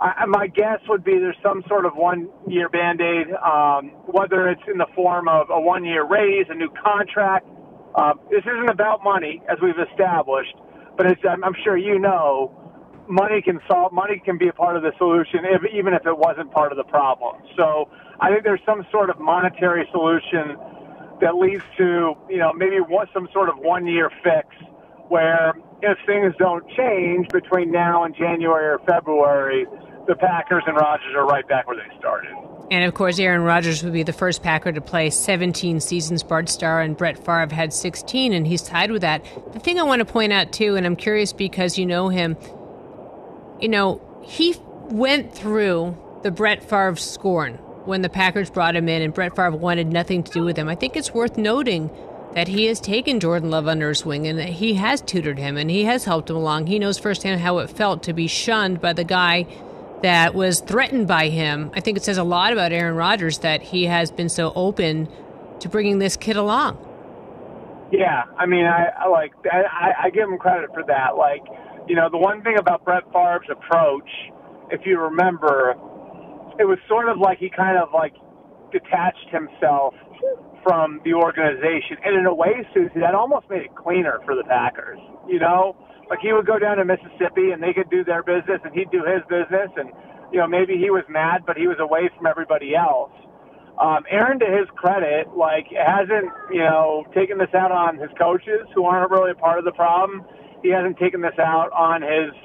I, 0.02 0.26
my 0.26 0.48
guess 0.48 0.80
would 0.88 1.04
be 1.04 1.12
there's 1.12 1.36
some 1.42 1.62
sort 1.68 1.86
of 1.86 1.94
one 1.94 2.28
year 2.48 2.68
band 2.68 3.00
aid, 3.00 3.28
um, 3.38 3.90
whether 4.10 4.48
it's 4.48 4.62
in 4.66 4.78
the 4.78 4.86
form 4.96 5.28
of 5.28 5.46
a 5.50 5.60
one 5.60 5.84
year 5.84 6.04
raise, 6.04 6.46
a 6.50 6.54
new 6.54 6.70
contract, 6.82 7.46
uh, 7.94 8.14
this 8.30 8.42
isn't 8.42 8.68
about 8.68 9.04
money, 9.04 9.42
as 9.48 9.58
we've 9.62 9.78
established, 9.78 10.54
but 10.96 11.06
it's, 11.06 11.20
I'm, 11.28 11.44
I'm 11.44 11.54
sure 11.62 11.76
you 11.76 12.00
know 12.00 12.50
money 13.08 13.42
can 13.42 13.60
solve 13.68 13.92
money 13.92 14.20
can 14.24 14.38
be 14.38 14.48
a 14.48 14.52
part 14.52 14.76
of 14.76 14.82
the 14.82 14.92
solution 14.98 15.40
if, 15.44 15.62
even 15.72 15.92
if 15.94 16.06
it 16.06 16.16
wasn't 16.16 16.50
part 16.50 16.72
of 16.72 16.78
the 16.78 16.84
problem. 16.84 17.42
So 17.56 17.88
I 18.20 18.30
think 18.30 18.44
there's 18.44 18.62
some 18.66 18.86
sort 18.90 19.10
of 19.10 19.20
monetary 19.20 19.86
solution 19.92 20.56
that 21.20 21.36
leads 21.36 21.62
to 21.78 22.14
you 22.28 22.38
know 22.38 22.52
maybe 22.52 22.78
one, 22.80 23.06
some 23.14 23.28
sort 23.32 23.48
of 23.48 23.58
one 23.58 23.86
year 23.86 24.10
fix 24.24 24.48
where 25.08 25.52
if 25.82 25.98
things 26.06 26.32
don't 26.38 26.64
change 26.70 27.28
between 27.28 27.70
now 27.70 28.04
and 28.04 28.14
January 28.16 28.66
or 28.66 28.78
February, 28.86 29.66
the 30.06 30.14
Packers 30.16 30.64
and 30.66 30.76
Rodgers 30.76 31.14
are 31.14 31.24
right 31.24 31.46
back 31.46 31.66
where 31.66 31.76
they 31.76 31.98
started. 31.98 32.34
And 32.70 32.84
of 32.84 32.94
course, 32.94 33.18
Aaron 33.18 33.42
Rodgers 33.42 33.82
would 33.82 33.92
be 33.92 34.02
the 34.02 34.12
first 34.12 34.42
Packer 34.42 34.72
to 34.72 34.80
play 34.80 35.10
17 35.10 35.80
seasons. 35.80 36.22
Bart 36.22 36.48
Starr 36.48 36.80
and 36.80 36.96
Brett 36.96 37.18
Favre 37.18 37.54
had 37.54 37.72
16, 37.72 38.32
and 38.32 38.46
he's 38.46 38.62
tied 38.62 38.90
with 38.90 39.02
that. 39.02 39.24
The 39.52 39.60
thing 39.60 39.78
I 39.78 39.82
want 39.82 40.00
to 40.00 40.06
point 40.06 40.32
out, 40.32 40.52
too, 40.52 40.76
and 40.76 40.86
I'm 40.86 40.96
curious 40.96 41.32
because 41.32 41.76
you 41.76 41.84
know 41.84 42.08
him, 42.08 42.36
you 43.60 43.68
know, 43.68 44.00
he 44.22 44.56
went 44.84 45.34
through 45.34 45.96
the 46.22 46.30
Brett 46.30 46.62
Favre 46.62 46.96
scorn 46.96 47.54
when 47.84 48.00
the 48.00 48.08
Packers 48.08 48.48
brought 48.48 48.74
him 48.74 48.88
in, 48.88 49.02
and 49.02 49.12
Brett 49.12 49.36
Favre 49.36 49.56
wanted 49.56 49.88
nothing 49.88 50.22
to 50.22 50.32
do 50.32 50.44
with 50.44 50.56
him. 50.56 50.68
I 50.68 50.74
think 50.74 50.96
it's 50.96 51.12
worth 51.12 51.36
noting 51.36 51.90
that 52.34 52.48
he 52.48 52.64
has 52.66 52.80
taken 52.80 53.20
Jordan 53.20 53.50
Love 53.50 53.68
under 53.68 53.90
his 53.90 54.06
wing 54.06 54.26
and 54.26 54.38
that 54.38 54.48
he 54.48 54.74
has 54.74 55.02
tutored 55.02 55.38
him 55.38 55.58
and 55.58 55.70
he 55.70 55.84
has 55.84 56.06
helped 56.06 56.30
him 56.30 56.36
along. 56.36 56.66
He 56.66 56.78
knows 56.78 56.98
firsthand 56.98 57.42
how 57.42 57.58
it 57.58 57.68
felt 57.68 58.02
to 58.04 58.14
be 58.14 58.26
shunned 58.26 58.80
by 58.80 58.94
the 58.94 59.04
guy 59.04 59.46
that 60.02 60.34
was 60.34 60.60
threatened 60.60 61.06
by 61.08 61.28
him. 61.28 61.70
I 61.74 61.80
think 61.80 61.96
it 61.96 62.04
says 62.04 62.18
a 62.18 62.24
lot 62.24 62.52
about 62.52 62.72
Aaron 62.72 62.96
Rodgers 62.96 63.38
that 63.38 63.62
he 63.62 63.86
has 63.86 64.10
been 64.10 64.28
so 64.28 64.52
open 64.54 65.08
to 65.60 65.68
bringing 65.68 65.98
this 65.98 66.16
kid 66.16 66.36
along. 66.36 66.88
Yeah, 67.92 68.24
I 68.38 68.46
mean, 68.46 68.64
I, 68.64 68.86
I 69.04 69.08
like 69.08 69.32
I, 69.44 69.92
I 70.04 70.10
give 70.10 70.28
him 70.28 70.38
credit 70.38 70.70
for 70.72 70.82
that. 70.86 71.16
Like, 71.16 71.42
you 71.86 71.94
know, 71.94 72.08
the 72.10 72.18
one 72.18 72.42
thing 72.42 72.56
about 72.58 72.84
Brett 72.84 73.04
Favre's 73.12 73.48
approach, 73.50 74.08
if 74.70 74.80
you 74.86 74.98
remember, 74.98 75.74
it 76.58 76.64
was 76.64 76.78
sort 76.88 77.08
of 77.08 77.18
like 77.18 77.38
he 77.38 77.50
kind 77.50 77.76
of 77.76 77.90
like 77.92 78.14
detached 78.72 79.28
himself 79.30 79.94
from 80.64 81.00
the 81.04 81.12
organization, 81.12 81.98
and 82.04 82.16
in 82.16 82.24
a 82.24 82.34
way, 82.34 82.66
Suzy, 82.72 83.00
that 83.00 83.14
almost 83.14 83.50
made 83.50 83.62
it 83.62 83.74
cleaner 83.74 84.20
for 84.24 84.34
the 84.34 84.44
Packers. 84.44 84.98
You 85.28 85.40
know, 85.40 85.76
like 86.12 86.20
he 86.20 86.34
would 86.34 86.44
go 86.46 86.58
down 86.58 86.76
to 86.76 86.84
Mississippi 86.84 87.52
and 87.56 87.62
they 87.64 87.72
could 87.72 87.88
do 87.88 88.04
their 88.04 88.22
business 88.22 88.60
and 88.64 88.74
he'd 88.74 88.90
do 88.92 89.00
his 89.00 89.24
business 89.32 89.72
and 89.80 89.88
you 90.30 90.38
know 90.38 90.46
maybe 90.46 90.76
he 90.76 90.90
was 90.92 91.04
mad 91.08 91.44
but 91.48 91.56
he 91.56 91.66
was 91.66 91.78
away 91.80 92.10
from 92.16 92.26
everybody 92.26 92.76
else. 92.76 93.12
Um, 93.80 94.04
Aaron, 94.12 94.38
to 94.40 94.44
his 94.44 94.68
credit, 94.76 95.32
like 95.34 95.66
hasn't 95.72 96.28
you 96.52 96.60
know 96.60 97.04
taken 97.16 97.38
this 97.38 97.48
out 97.56 97.72
on 97.72 97.96
his 97.96 98.10
coaches 98.20 98.68
who 98.74 98.84
aren't 98.84 99.10
really 99.10 99.30
a 99.32 99.34
part 99.40 99.58
of 99.58 99.64
the 99.64 99.72
problem. 99.72 100.20
He 100.62 100.68
hasn't 100.68 100.98
taken 100.98 101.22
this 101.22 101.38
out 101.40 101.72
on 101.72 102.02
his 102.02 102.36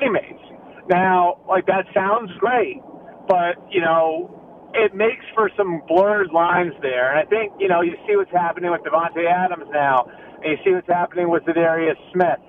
teammates. 0.00 0.42
Now, 0.90 1.38
like 1.48 1.66
that 1.66 1.86
sounds 1.94 2.32
great, 2.40 2.82
but 3.28 3.62
you 3.70 3.80
know 3.80 4.26
it 4.74 4.92
makes 4.92 5.24
for 5.34 5.50
some 5.56 5.82
blurred 5.86 6.32
lines 6.32 6.74
there. 6.82 7.14
And 7.14 7.18
I 7.22 7.30
think 7.30 7.52
you 7.60 7.68
know 7.68 7.80
you 7.80 7.94
see 8.08 8.16
what's 8.16 8.32
happening 8.34 8.72
with 8.72 8.82
Davante 8.82 9.22
Adams 9.30 9.70
now, 9.72 10.10
and 10.42 10.50
you 10.50 10.58
see 10.66 10.74
what's 10.74 10.88
happening 10.90 11.30
with 11.30 11.44
Za'Darius 11.44 11.94
Smith. 12.12 12.42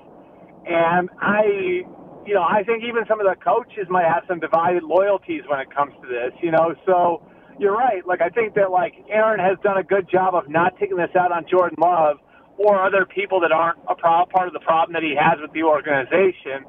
And 0.68 1.10
I, 1.22 1.86
you 2.26 2.34
know, 2.34 2.44
I 2.44 2.64
think 2.64 2.84
even 2.84 3.06
some 3.08 3.20
of 3.20 3.26
the 3.26 3.36
coaches 3.42 3.88
might 3.90 4.06
have 4.06 4.24
some 4.28 4.40
divided 4.40 4.84
loyalties 4.84 5.42
when 5.48 5.60
it 5.60 5.74
comes 5.74 5.94
to 6.02 6.08
this, 6.08 6.34
you 6.42 6.52
know. 6.52 6.74
So 6.86 7.22
you're 7.60 7.76
right. 7.76 8.06
Like, 8.06 8.22
I 8.22 8.30
think 8.30 8.56
that, 8.56 8.72
like, 8.72 8.94
Aaron 9.10 9.40
has 9.40 9.58
done 9.64 9.78
a 9.78 9.84
good 9.84 10.10
job 10.10 10.34
of 10.34 10.50
not 10.50 10.74
taking 10.80 10.98
this 10.98 11.16
out 11.18 11.32
on 11.32 11.46
Jordan 11.50 11.78
Love 11.80 12.18
or 12.58 12.82
other 12.86 13.06
people 13.06 13.40
that 13.42 13.52
aren't 13.52 13.78
a 13.90 13.96
pro- 13.96 14.26
part 14.26 14.48
of 14.48 14.54
the 14.54 14.60
problem 14.60 14.94
that 14.94 15.04
he 15.04 15.16
has 15.20 15.40
with 15.42 15.52
the 15.54 15.64
organization. 15.64 16.66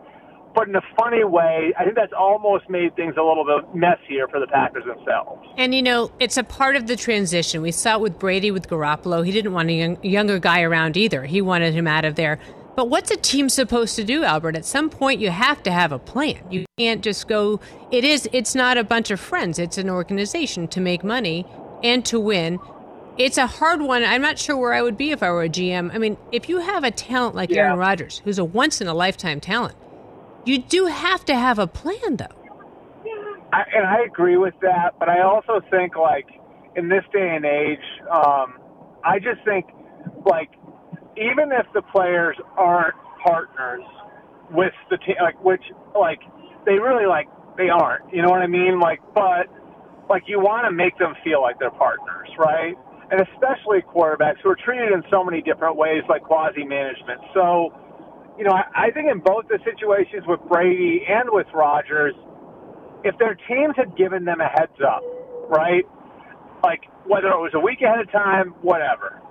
But 0.55 0.69
in 0.69 0.75
a 0.75 0.83
funny 0.99 1.23
way, 1.23 1.75
I 1.79 1.85
think 1.85 1.97
that's 1.97 2.15
almost 2.19 2.71
made 2.71 2.97
things 2.97 3.15
a 3.19 3.23
little 3.23 3.45
bit 3.45 3.75
messier 3.75 4.27
for 4.27 4.41
the 4.41 4.47
Packers 4.47 4.85
themselves. 4.87 5.47
And 5.59 5.75
you 5.75 5.83
know, 5.83 6.11
it's 6.19 6.39
a 6.39 6.43
part 6.43 6.77
of 6.77 6.87
the 6.87 6.97
transition. 6.97 7.61
We 7.61 7.73
saw 7.73 7.97
it 7.97 8.01
with 8.01 8.19
Brady 8.19 8.51
with 8.51 8.67
Garoppolo. 8.69 9.25
He 9.25 9.33
didn't 9.33 9.53
want 9.53 9.69
a 9.69 9.75
young, 9.75 10.03
younger 10.03 10.39
guy 10.39 10.63
around 10.63 10.97
either. 10.97 11.25
He 11.25 11.43
wanted 11.43 11.75
him 11.75 11.87
out 11.87 12.07
of 12.07 12.15
there. 12.15 12.39
But 12.77 12.91
what's 12.91 13.11
a 13.11 13.17
team 13.17 13.49
supposed 13.49 13.97
to 13.97 14.05
do, 14.05 14.23
Albert? 14.23 14.55
At 14.55 14.67
some 14.67 14.91
point, 14.91 15.19
you 15.19 15.31
have 15.31 15.63
to 15.63 15.73
have 15.73 15.93
a 15.93 15.99
plan. 15.99 16.39
You 16.51 16.67
can't 16.79 17.03
just 17.03 17.27
go. 17.27 17.59
It 17.91 18.05
is. 18.05 18.29
It's 18.33 18.55
not 18.55 18.77
a 18.77 18.85
bunch 18.85 19.11
of 19.11 19.19
friends. 19.19 19.59
It's 19.59 19.79
an 19.79 19.89
organization 19.89 20.69
to 20.69 20.81
make 20.81 21.03
money 21.03 21.47
and 21.83 22.05
to 22.05 22.21
win. 22.21 22.59
It's 23.17 23.39
a 23.39 23.47
hard 23.47 23.81
one. 23.81 24.05
I'm 24.05 24.21
not 24.21 24.39
sure 24.39 24.59
where 24.59 24.75
I 24.75 24.83
would 24.83 24.99
be 24.99 25.11
if 25.11 25.23
I 25.23 25.31
were 25.31 25.43
a 25.43 25.49
GM. 25.49 25.95
I 25.95 25.97
mean, 25.97 26.19
if 26.33 26.51
you 26.51 26.59
have 26.59 26.85
a 26.85 26.91
talent 26.91 27.35
like 27.35 27.49
yeah. 27.49 27.63
Aaron 27.63 27.79
Rodgers, 27.79 28.21
who's 28.25 28.39
a 28.39 28.45
once 28.45 28.83
in 28.83 28.89
a 28.89 28.95
lifetime 28.95 29.41
talent, 29.41 29.75
you 30.45 30.59
do 30.59 30.85
have 30.85 31.25
to 31.25 31.35
have 31.35 31.59
a 31.59 31.67
plan, 31.67 32.17
though. 32.17 32.27
I, 33.55 33.65
and 33.75 33.87
I 33.87 34.03
agree 34.03 34.37
with 34.37 34.55
that, 34.61 34.99
but 34.99 35.09
I 35.09 35.23
also 35.23 35.63
think 35.71 35.97
like 35.97 36.29
in 36.77 36.91
this 36.91 37.05
day 37.11 37.35
and 37.35 37.47
age, 37.47 37.79
um, 38.11 38.59
I 39.03 39.19
just 39.19 39.43
think 39.47 39.65
like 40.27 40.51
even 41.17 41.51
if 41.53 41.67
the 41.75 41.83
players 41.83 42.37
aren't 42.57 42.95
partners 43.25 43.83
with 44.51 44.73
the 44.91 44.99
team, 44.99 45.17
like 45.21 45.43
which 45.43 45.63
like 45.99 46.21
they 46.65 46.79
really 46.79 47.07
like 47.07 47.29
they 47.57 47.69
aren't. 47.69 48.13
You 48.13 48.23
know 48.23 48.31
what 48.31 48.43
I 48.43 48.47
mean? 48.47 48.81
Like, 48.81 49.01
but 49.15 49.49
like 50.09 50.25
you 50.27 50.39
want 50.39 50.67
to 50.67 50.73
make 50.73 50.97
them 50.99 51.15
feel 51.25 51.43
like 51.43 51.59
they're 51.59 51.71
partners, 51.71 52.29
right? 52.39 52.75
And 53.11 53.21
especially 53.21 53.83
quarterbacks 53.83 54.43
who 54.43 54.51
are 54.51 54.59
treated 54.65 54.93
in 54.93 55.03
so 55.11 55.25
many 55.25 55.41
different 55.41 55.77
ways, 55.77 56.03
like 56.09 56.23
quasi 56.23 56.65
management. 56.65 57.21
So, 57.35 57.73
you 58.37 58.45
know, 58.45 58.53
I, 58.53 58.89
I 58.89 58.91
think 58.91 59.11
in 59.11 59.21
both 59.21 59.47
the 59.49 59.59
situations 59.65 60.25
with 60.27 60.41
Brady 60.49 61.03
and 61.09 61.31
with 61.31 61.47
Rodgers, 61.55 62.15
if 63.05 63.17
their 63.19 63.37
teams 63.49 63.75
had 63.77 63.97
given 63.97 64.25
them 64.25 64.41
a 64.41 64.49
heads 64.49 64.79
up, 64.85 65.03
right? 65.49 65.85
Like 66.65 66.83
whether 67.07 67.29
it 67.29 67.39
was 67.39 67.53
a 67.55 67.61
week 67.61 67.81
ahead 67.83 68.01
of 68.01 68.11
time, 68.11 68.55
whatever 68.63 69.23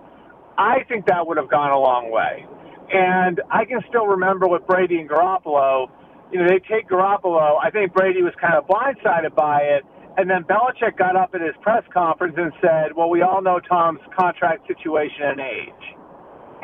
I 0.58 0.84
think 0.88 1.06
that 1.08 1.28
would 1.28 1.38
have 1.38 1.50
gone 1.50 1.72
a 1.72 1.80
long 1.80 2.12
way. 2.12 2.46
And 2.92 3.42
I 3.52 3.66
can 3.66 3.82
still 3.90 4.06
remember 4.08 4.48
with 4.48 4.66
Brady 4.68 5.00
and 5.00 5.10
Garoppolo, 5.10 5.90
you 6.32 6.40
know, 6.40 6.48
they 6.48 6.60
take 6.60 6.90
Garoppolo. 6.90 7.58
I 7.62 7.70
think 7.72 7.94
Brady 7.94 8.22
was 8.22 8.34
kind 8.40 8.54
of 8.54 8.68
blindsided 8.68 9.36
by 9.36 9.62
it. 9.62 9.84
And 10.18 10.30
then 10.30 10.44
Belichick 10.44 10.98
got 10.98 11.16
up 11.16 11.32
at 11.36 11.42
his 11.42 11.56
press 11.62 11.84
conference 11.94 12.36
and 12.38 12.54
said, 12.62 12.96
well, 12.96 13.10
we 13.10 13.22
all 13.22 13.42
know 13.42 13.60
Tom's 13.60 14.00
contract 14.18 14.66
situation 14.68 15.24
and 15.24 15.40
age. 15.42 15.84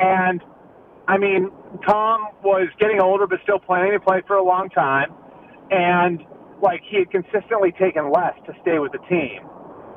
And, 0.00 0.40
I 1.06 1.18
mean, 1.18 1.50
Tom 1.86 2.28
was 2.42 2.68
getting 2.80 3.00
older 3.00 3.26
but 3.26 3.40
still 3.42 3.58
planning 3.58 3.92
to 3.92 4.00
play 4.00 4.22
for 4.26 4.36
a 4.36 4.44
long 4.44 4.70
time. 4.70 5.12
And, 5.70 6.24
like, 6.62 6.80
he 6.88 6.98
had 6.98 7.10
consistently 7.10 7.72
taken 7.72 8.10
less 8.10 8.34
to 8.46 8.54
stay 8.62 8.78
with 8.78 8.92
the 8.92 9.04
team. 9.10 9.44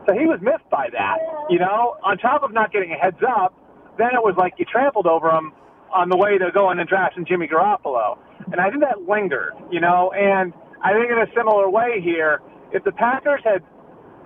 So 0.06 0.14
he 0.14 0.26
was 0.26 0.40
missed 0.42 0.70
by 0.70 0.90
that, 0.92 1.18
you 1.50 1.58
know, 1.58 1.98
on 2.04 2.18
top 2.18 2.44
of 2.44 2.54
not 2.54 2.72
getting 2.72 2.92
a 2.92 2.96
heads 2.96 3.24
up 3.28 3.56
then 3.98 4.10
it 4.14 4.24
was 4.24 4.36
like 4.38 4.54
you 4.58 4.66
trampled 4.66 5.08
over 5.08 5.30
him 5.30 5.54
on 5.94 6.10
the 6.10 6.18
way 6.18 6.38
to 6.38 6.52
going 6.52 6.80
and 6.80 6.88
drafting 6.88 7.26
Jimmy 7.26 7.48
Garoppolo. 7.48 8.18
And 8.52 8.60
I 8.60 8.70
think 8.70 8.82
that 8.82 9.08
lingered, 9.08 9.54
you 9.72 9.80
know, 9.80 10.12
and 10.12 10.54
I 10.84 10.94
think 10.94 11.10
in 11.12 11.18
a 11.18 11.28
similar 11.36 11.70
way 11.70 12.02
here, 12.02 12.42
if 12.72 12.84
the 12.84 12.92
Packers 12.92 13.42
had 13.44 13.64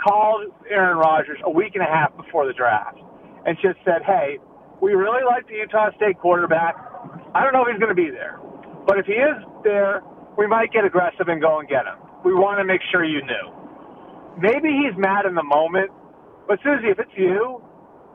called 0.02 0.48
Aaron 0.70 0.98
Rodgers 0.98 1.40
a 1.44 1.50
week 1.52 1.76
and 1.76 1.84
a 1.84 1.88
half 1.88 2.16
before 2.18 2.48
the 2.48 2.54
draft 2.54 2.98
and 3.46 3.58
just 3.62 3.78
said, 3.86 4.02
hey, 4.06 4.40
we 4.82 4.94
really 4.94 5.24
like 5.24 5.48
the 5.48 5.56
Utah 5.56 5.92
State 5.96 6.20
quarterback. 6.20 6.76
I 7.36 7.44
don't 7.44 7.54
know 7.54 7.64
if 7.64 7.70
he's 7.72 7.80
going 7.80 7.94
to 7.94 8.02
be 8.02 8.10
there, 8.10 8.40
but 8.88 8.98
if 8.98 9.06
he 9.06 9.14
is 9.14 9.38
there, 9.64 10.02
we 10.38 10.48
might 10.48 10.72
get 10.72 10.86
aggressive 10.86 11.28
and 11.28 11.42
go 11.42 11.60
and 11.60 11.68
get 11.68 11.86
him. 11.86 12.00
We 12.24 12.34
want 12.34 12.60
to 12.60 12.66
make 12.66 12.82
sure 12.92 13.04
you 13.04 13.22
knew. 13.22 13.46
Maybe 14.40 14.70
he's 14.72 14.98
mad 14.98 15.26
in 15.26 15.36
the 15.36 15.44
moment, 15.44 15.92
but 16.48 16.60
Suzy, 16.64 16.88
if 16.88 17.00
it's 17.00 17.12
you, 17.16 17.62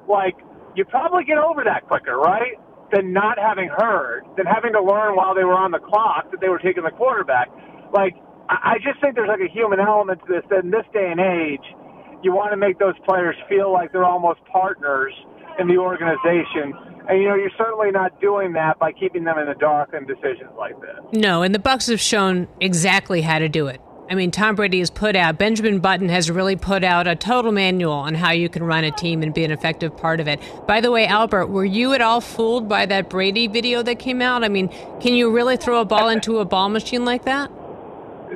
like 0.09 0.36
you 0.74 0.84
probably 0.84 1.24
get 1.24 1.38
over 1.38 1.64
that 1.64 1.86
quicker, 1.86 2.16
right? 2.16 2.58
Than 2.92 3.12
not 3.12 3.38
having 3.38 3.68
heard, 3.68 4.24
than 4.36 4.46
having 4.46 4.72
to 4.72 4.82
learn 4.82 5.16
while 5.16 5.34
they 5.34 5.44
were 5.44 5.56
on 5.56 5.70
the 5.70 5.78
clock 5.78 6.30
that 6.30 6.40
they 6.40 6.48
were 6.48 6.58
taking 6.58 6.84
the 6.84 6.90
quarterback. 6.90 7.48
Like, 7.92 8.14
I 8.48 8.76
just 8.82 9.00
think 9.00 9.14
there's 9.14 9.28
like 9.28 9.40
a 9.40 9.52
human 9.52 9.80
element 9.80 10.20
to 10.26 10.26
this 10.28 10.44
that 10.50 10.64
in 10.64 10.70
this 10.70 10.84
day 10.92 11.10
and 11.10 11.20
age, 11.20 11.64
you 12.22 12.32
want 12.32 12.52
to 12.52 12.56
make 12.56 12.78
those 12.78 12.94
players 13.06 13.36
feel 13.48 13.72
like 13.72 13.92
they're 13.92 14.04
almost 14.04 14.40
partners 14.52 15.12
in 15.58 15.68
the 15.68 15.76
organization. 15.76 16.74
And 17.08 17.20
you 17.20 17.28
know, 17.28 17.34
you're 17.34 17.54
certainly 17.56 17.90
not 17.90 18.20
doing 18.20 18.52
that 18.54 18.78
by 18.78 18.92
keeping 18.92 19.24
them 19.24 19.38
in 19.38 19.46
the 19.46 19.54
dark 19.54 19.94
in 19.94 20.06
decisions 20.06 20.50
like 20.58 20.78
this. 20.80 20.98
No, 21.12 21.42
and 21.42 21.54
the 21.54 21.58
Bucs 21.58 21.88
have 21.90 22.00
shown 22.00 22.48
exactly 22.60 23.20
how 23.22 23.38
to 23.38 23.48
do 23.48 23.66
it. 23.66 23.80
I 24.11 24.14
mean, 24.14 24.30
Tom 24.30 24.55
Brady 24.55 24.80
has 24.80 24.90
put 24.90 25.16
out, 25.16 25.38
Benjamin 25.38 25.80
Button 25.80 26.11
has 26.11 26.30
really 26.30 26.57
put 26.57 26.84
out 26.84 27.07
a 27.07 27.16
total 27.16 27.52
manual 27.52 27.94
on 27.94 28.14
how 28.14 28.32
you 28.32 28.50
can 28.50 28.62
run 28.62 28.84
a 28.84 28.90
team 28.90 29.22
and 29.22 29.32
be 29.32 29.44
an 29.44 29.50
effective 29.50 29.96
part 29.96 30.20
of 30.20 30.28
it. 30.28 30.40
By 30.66 30.82
the 30.82 30.90
way, 30.90 31.07
Albert, 31.07 31.46
were 31.46 31.64
you 31.64 31.94
at 31.94 32.02
all 32.02 32.20
fooled 32.20 32.68
by 32.68 32.84
that 32.86 33.09
Brady 33.09 33.46
video 33.46 33.82
that 33.82 33.98
came 33.98 34.20
out? 34.20 34.44
I 34.44 34.48
mean, 34.48 34.68
can 35.00 35.14
you 35.14 35.30
really 35.30 35.57
throw 35.57 35.80
a 35.80 35.86
ball 35.86 36.11
into 36.11 36.38
a 36.38 36.44
ball 36.44 36.68
machine 36.68 37.07
like 37.07 37.24
that? 37.24 37.50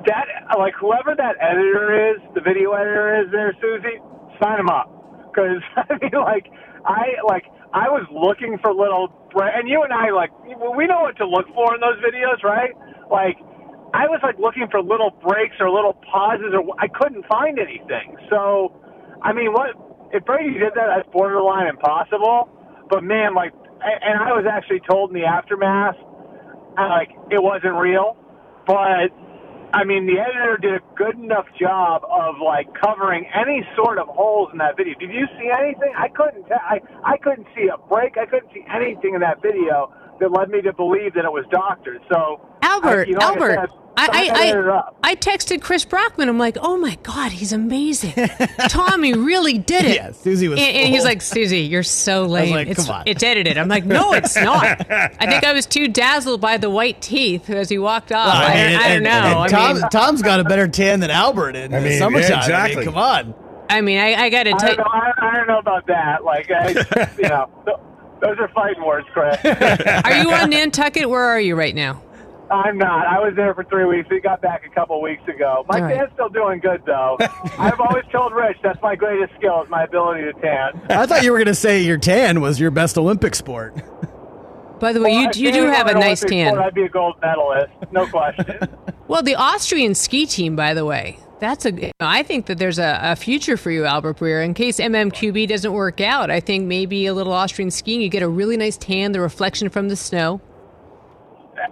That, 0.07 0.27
like, 0.57 0.73
whoever 0.75 1.15
that 1.15 1.37
editor 1.39 2.13
is, 2.13 2.23
the 2.35 2.41
video 2.41 2.73
editor 2.73 3.23
is 3.23 3.31
there, 3.31 3.55
Suzy, 3.61 4.01
sign 4.43 4.61
him 4.61 4.71
up. 4.71 4.89
Because, 5.31 5.61
I 5.77 5.99
mean, 6.01 6.13
like, 6.15 6.47
I, 6.87 7.21
like, 7.29 7.45
I 7.75 7.91
was 7.91 8.07
looking 8.09 8.57
for 8.63 8.73
little, 8.73 9.13
and 9.35 9.69
you 9.69 9.83
and 9.83 9.93
I, 9.93 10.11
like, 10.11 10.31
we 10.47 10.87
know 10.87 11.03
what 11.03 11.17
to 11.19 11.27
look 11.29 11.47
for 11.55 11.75
in 11.75 11.81
those 11.81 12.01
videos, 12.01 12.43
right? 12.43 12.73
Like, 13.11 13.37
I 13.95 14.07
was 14.09 14.21
like 14.23 14.39
looking 14.39 14.69
for 14.71 14.83
little 14.83 15.11
breaks 15.11 15.57
or 15.61 15.71
little 15.71 15.95
pauses, 15.95 16.53
or 16.55 16.65
I 16.79 16.89
couldn't 16.89 17.27
find 17.27 17.59
anything. 17.59 18.17
So, 18.31 18.77
I 19.23 19.33
mean, 19.33 19.53
what 19.53 19.77
if 20.13 20.25
Brady 20.25 20.55
did 20.55 20.75
that? 20.77 20.89
That's 20.97 21.09
borderline 21.13 21.69
impossible. 21.69 22.49
But 22.91 23.05
man, 23.05 23.35
like, 23.35 23.53
and 23.83 24.21
I 24.21 24.33
was 24.33 24.45
actually 24.51 24.81
told 24.89 25.11
in 25.11 25.15
the 25.21 25.27
aftermath, 25.27 25.97
uh, 26.79 26.89
like 26.89 27.11
it 27.31 27.43
wasn't 27.43 27.77
real. 27.77 28.17
But 28.67 29.11
I 29.73 29.85
mean, 29.85 30.07
the 30.07 30.21
editor 30.21 30.59
did 30.61 30.75
a 30.77 30.85
good 30.97 31.17
enough 31.19 31.47
job 31.61 32.03
of 32.05 32.37
like 32.45 32.69
covering 32.81 33.27
any 33.35 33.65
sort 33.77 33.99
of 33.99 34.09
holes 34.09 34.51
in 34.53 34.59
that 34.59 34.77
video. 34.77 34.95
Did 34.99 35.11
you 35.13 35.27
see 35.41 35.51
anything? 35.53 35.93
I 35.97 36.09
couldn't. 36.09 36.45
T- 36.45 36.55
I 36.61 36.81
I 37.05 37.17
couldn't 37.19 37.49
see 37.57 37.69
a 37.73 37.79
break. 37.89 38.19
I 38.19 38.27
couldn't 38.27 38.53
see 38.55 38.65
anything 38.69 39.15
in 39.15 39.21
that 39.21 39.43
video 39.43 39.93
that 40.21 40.31
led 40.33 40.51
me 40.51 40.61
to 40.63 40.73
believe 40.73 41.15
that 41.15 41.25
it 41.25 41.33
was 41.33 41.45
doctors. 41.51 42.01
So 42.11 42.41
Albert, 42.63 43.07
I, 43.07 43.09
you 43.11 43.13
know, 43.15 43.19
like 43.27 43.37
Albert, 43.37 43.55
said, 43.55 43.69
I, 43.97 44.07
someone 44.27 44.71
I, 44.71 44.79
I. 44.79 45.11
I 45.11 45.15
texted 45.17 45.61
Chris 45.63 45.85
Brockman. 45.85 46.29
I'm 46.29 46.39
like, 46.39 46.57
oh 46.61 46.77
my 46.77 46.97
God, 47.03 47.33
he's 47.33 47.53
amazing. 47.53 48.13
Tommy 48.69 49.13
really 49.15 49.59
did 49.59 49.85
it. 49.87 49.97
Yeah, 49.97 50.13
Suzy 50.13 50.47
was 50.49 50.59
And, 50.61 50.77
and 50.77 50.89
he's 50.95 51.03
like, 51.05 51.21
Suzy, 51.21 51.61
you're 51.63 51.83
so 51.83 52.27
lame. 52.27 52.53
like, 52.55 52.69
it's, 52.69 52.87
come 52.87 52.95
on. 52.97 53.03
it's 53.07 53.23
edited. 53.25 53.59
I'm 53.59 53.67
like, 53.69 53.85
no, 53.85 54.13
it's 54.13 54.37
not. 54.41 54.89
I 54.91 55.27
think 55.27 55.45
I 55.45 55.53
was 55.53 55.67
too 55.67 55.89
dazzled 55.89 56.41
by 56.41 56.59
the 56.59 56.71
white 56.71 57.03
teeth 57.03 57.51
as 57.51 57.69
he 57.69 57.79
walked 57.79 58.13
off. 58.13 58.33
I, 58.35 58.45
I 58.45 58.49
mean, 58.69 58.77
I 58.77 58.83
don't 58.83 58.91
and- 58.93 59.05
know. 59.05 59.11
and 59.11 59.39
I 59.39 59.49
Tom, 59.49 59.77
mean, 59.81 59.89
Tom's 59.91 60.23
got 60.23 60.39
a 60.41 60.45
better 60.45 60.69
tan 60.69 61.01
than 61.01 61.11
Albert 61.11 61.57
in 61.57 61.75
I 61.75 61.81
the 61.81 61.99
summertime. 61.99 62.31
yeah, 62.31 62.37
I 62.37 62.41
mean, 62.69 62.79
exactly. 62.79 62.85
come 62.85 62.97
on. 62.97 63.35
I 63.71 63.81
mean, 63.83 63.99
I, 63.99 64.15
I 64.15 64.31
got 64.31 64.45
to 64.45 64.53
I 64.55 64.59
tell 64.59 64.77
don't, 64.77 64.87
I, 64.87 65.13
I 65.19 65.37
don't 65.37 65.47
know 65.49 65.59
about 65.59 65.87
that. 65.89 66.25
Like, 66.25 66.51
I, 66.51 66.69
you 67.19 67.29
know, 67.29 67.51
th- 67.67 67.77
those 68.21 68.39
are 68.39 68.49
fighting 68.49 68.85
words, 68.85 69.07
Chris. 69.13 69.37
Are 69.45 70.17
you 70.17 70.31
on 70.33 70.51
Nantucket? 70.51 71.09
Where 71.09 71.23
are 71.25 71.41
you 71.41 71.55
right 71.57 71.75
now? 71.75 72.03
I'm 72.51 72.79
not. 72.79 73.07
I 73.07 73.19
was 73.21 73.35
there 73.37 73.55
for 73.55 73.63
three 73.65 73.85
weeks. 73.85 74.09
We 74.11 74.21
got 74.21 74.41
back 74.41 74.65
a 74.65 74.71
couple 74.71 75.01
weeks 75.03 75.23
ago. 75.29 75.67
My 75.69 75.77
All 75.77 75.85
right. 75.85 75.97
tan's 75.99 76.11
still 76.15 76.31
doing 76.31 76.61
good, 76.61 76.83
though. 76.87 77.19
I've 77.59 77.79
always 77.79 78.05
told 78.11 78.33
Rich 78.33 78.57
that's 78.63 78.81
my 78.81 78.97
greatest 78.97 79.35
skill 79.37 79.63
is 79.63 79.69
my 79.69 79.85
ability 79.85 80.23
to 80.23 80.33
tan. 80.35 80.81
I 80.89 81.05
thought 81.05 81.23
you 81.25 81.33
were 81.33 81.37
going 81.39 81.47
to 81.49 81.55
say 81.55 81.83
your 81.83 81.99
tan 81.99 82.41
was 82.41 82.59
your 82.59 82.71
best 82.71 82.97
Olympic 82.97 83.35
sport. 83.35 83.75
By 84.81 84.93
the 84.95 85.01
way, 85.03 85.13
Well, 85.13 85.31
you, 85.37 85.47
you 85.47 85.53
do 85.53 85.67
have 85.67 85.89
a 85.89 85.95
nice 85.95 86.23
Olympic 86.23 86.29
tan. 86.29 86.55
sport, 86.55 86.67
I'd 86.67 86.75
be 86.75 86.83
a 86.85 86.89
gold 86.89 87.17
medalist, 87.21 87.73
no 87.93 88.07
question. 88.07 88.59
Well, 89.09 89.23
the 89.23 89.37
Austrian 89.37 89.95
ski 89.95 90.27
team, 90.27 90.55
by 90.55 90.75
the 90.75 90.85
way, 90.85 91.19
that's 91.41 91.67
a. 91.67 91.93
I 92.01 92.23
think 92.23 92.47
that 92.47 92.59
there's 92.59 92.79
a, 92.79 92.99
a 93.03 93.17
future 93.17 93.57
for 93.57 93.71
you, 93.71 93.85
Albert 93.85 94.19
Breer. 94.19 94.45
In 94.45 94.55
case 94.55 94.79
MMQB 94.79 95.49
doesn't 95.49 95.73
work 95.73 96.01
out, 96.01 96.31
I 96.31 96.41
think 96.41 96.67
maybe 96.67 97.07
a 97.07 97.15
little 97.15 97.33
Austrian 97.33 97.71
skiing. 97.71 98.01
You 98.01 98.09
get 98.09 98.23
a 98.23 98.29
really 98.29 98.57
nice 98.57 98.77
tan, 98.77 99.13
the 99.13 99.21
reflection 99.21 99.69
from 99.69 99.89
the 99.89 99.97
snow. 99.97 100.41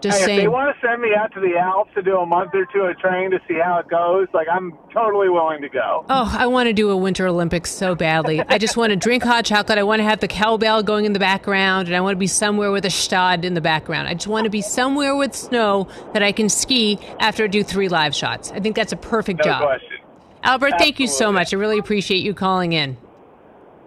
Just 0.00 0.24
hey, 0.24 0.36
if 0.36 0.42
they 0.42 0.48
want 0.48 0.74
to 0.74 0.86
send 0.86 1.00
me 1.00 1.10
out 1.16 1.32
to 1.34 1.40
the 1.40 1.56
Alps 1.56 1.90
to 1.94 2.02
do 2.02 2.16
a 2.18 2.26
month 2.26 2.50
or 2.54 2.66
two 2.72 2.80
of 2.80 2.98
training 2.98 3.30
to 3.30 3.40
see 3.48 3.58
how 3.62 3.78
it 3.78 3.88
goes, 3.88 4.26
like 4.34 4.46
I'm 4.50 4.72
totally 4.92 5.28
willing 5.28 5.62
to 5.62 5.68
go. 5.68 6.04
Oh, 6.08 6.36
I 6.38 6.46
want 6.46 6.66
to 6.68 6.72
do 6.72 6.90
a 6.90 6.96
Winter 6.96 7.26
Olympics 7.26 7.70
so 7.70 7.94
badly. 7.94 8.40
I 8.42 8.58
just 8.58 8.76
want 8.76 8.90
to 8.90 8.96
drink 8.96 9.22
hot 9.22 9.44
chocolate. 9.44 9.78
I 9.78 9.82
want 9.82 10.00
to 10.00 10.04
have 10.04 10.20
the 10.20 10.28
cowbell 10.28 10.82
going 10.82 11.04
in 11.04 11.12
the 11.12 11.18
background, 11.18 11.88
and 11.88 11.96
I 11.96 12.00
want 12.00 12.14
to 12.14 12.18
be 12.18 12.26
somewhere 12.26 12.70
with 12.70 12.84
a 12.84 12.90
stad 12.90 13.44
in 13.44 13.54
the 13.54 13.60
background. 13.60 14.08
I 14.08 14.14
just 14.14 14.26
want 14.26 14.44
to 14.44 14.50
be 14.50 14.62
somewhere 14.62 15.16
with 15.16 15.34
snow 15.34 15.88
that 16.12 16.22
I 16.22 16.32
can 16.32 16.48
ski 16.48 16.98
after 17.18 17.44
I 17.44 17.46
do 17.46 17.62
three 17.62 17.88
live 17.88 18.14
shots. 18.14 18.50
I 18.52 18.60
think 18.60 18.76
that's 18.76 18.92
a 18.92 18.96
perfect 18.96 19.38
No 19.38 19.44
job. 19.44 19.62
question. 19.62 19.98
Albert, 20.42 20.74
thank 20.78 21.00
you 21.00 21.06
so 21.06 21.32
much. 21.32 21.52
I 21.52 21.56
really 21.56 21.78
appreciate 21.78 22.18
you 22.18 22.34
calling 22.34 22.72
in. 22.72 22.96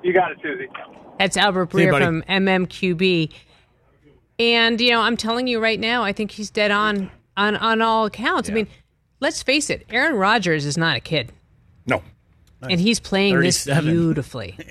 You 0.04 0.14
got 0.14 0.32
it, 0.32 0.40
Suzy. 0.42 0.68
That's 1.18 1.38
Albert 1.38 1.72
Breer 1.72 1.98
from 1.98 2.22
MMQB. 2.24 3.32
And 4.40 4.80
you 4.80 4.92
know, 4.92 5.02
I'm 5.02 5.18
telling 5.18 5.48
you 5.48 5.60
right 5.60 5.80
now, 5.80 6.04
I 6.04 6.14
think 6.14 6.32
he's 6.32 6.50
dead 6.50 6.72
on 6.72 7.12
on 7.36 7.56
on 7.58 7.82
all 7.82 8.06
accounts. 8.06 8.50
I 8.50 8.54
mean, 8.54 8.68
let's 9.20 9.44
face 9.44 9.70
it, 9.70 9.86
Aaron 9.90 10.16
Rodgers 10.16 10.66
is 10.66 10.78
not 10.78 10.96
a 10.96 11.00
kid, 11.02 11.32
No. 11.86 12.02
and 12.62 12.80
he's 12.80 13.00
playing 13.00 13.40
this 13.40 13.66
37. 13.66 13.92
beautifully. 13.92 14.58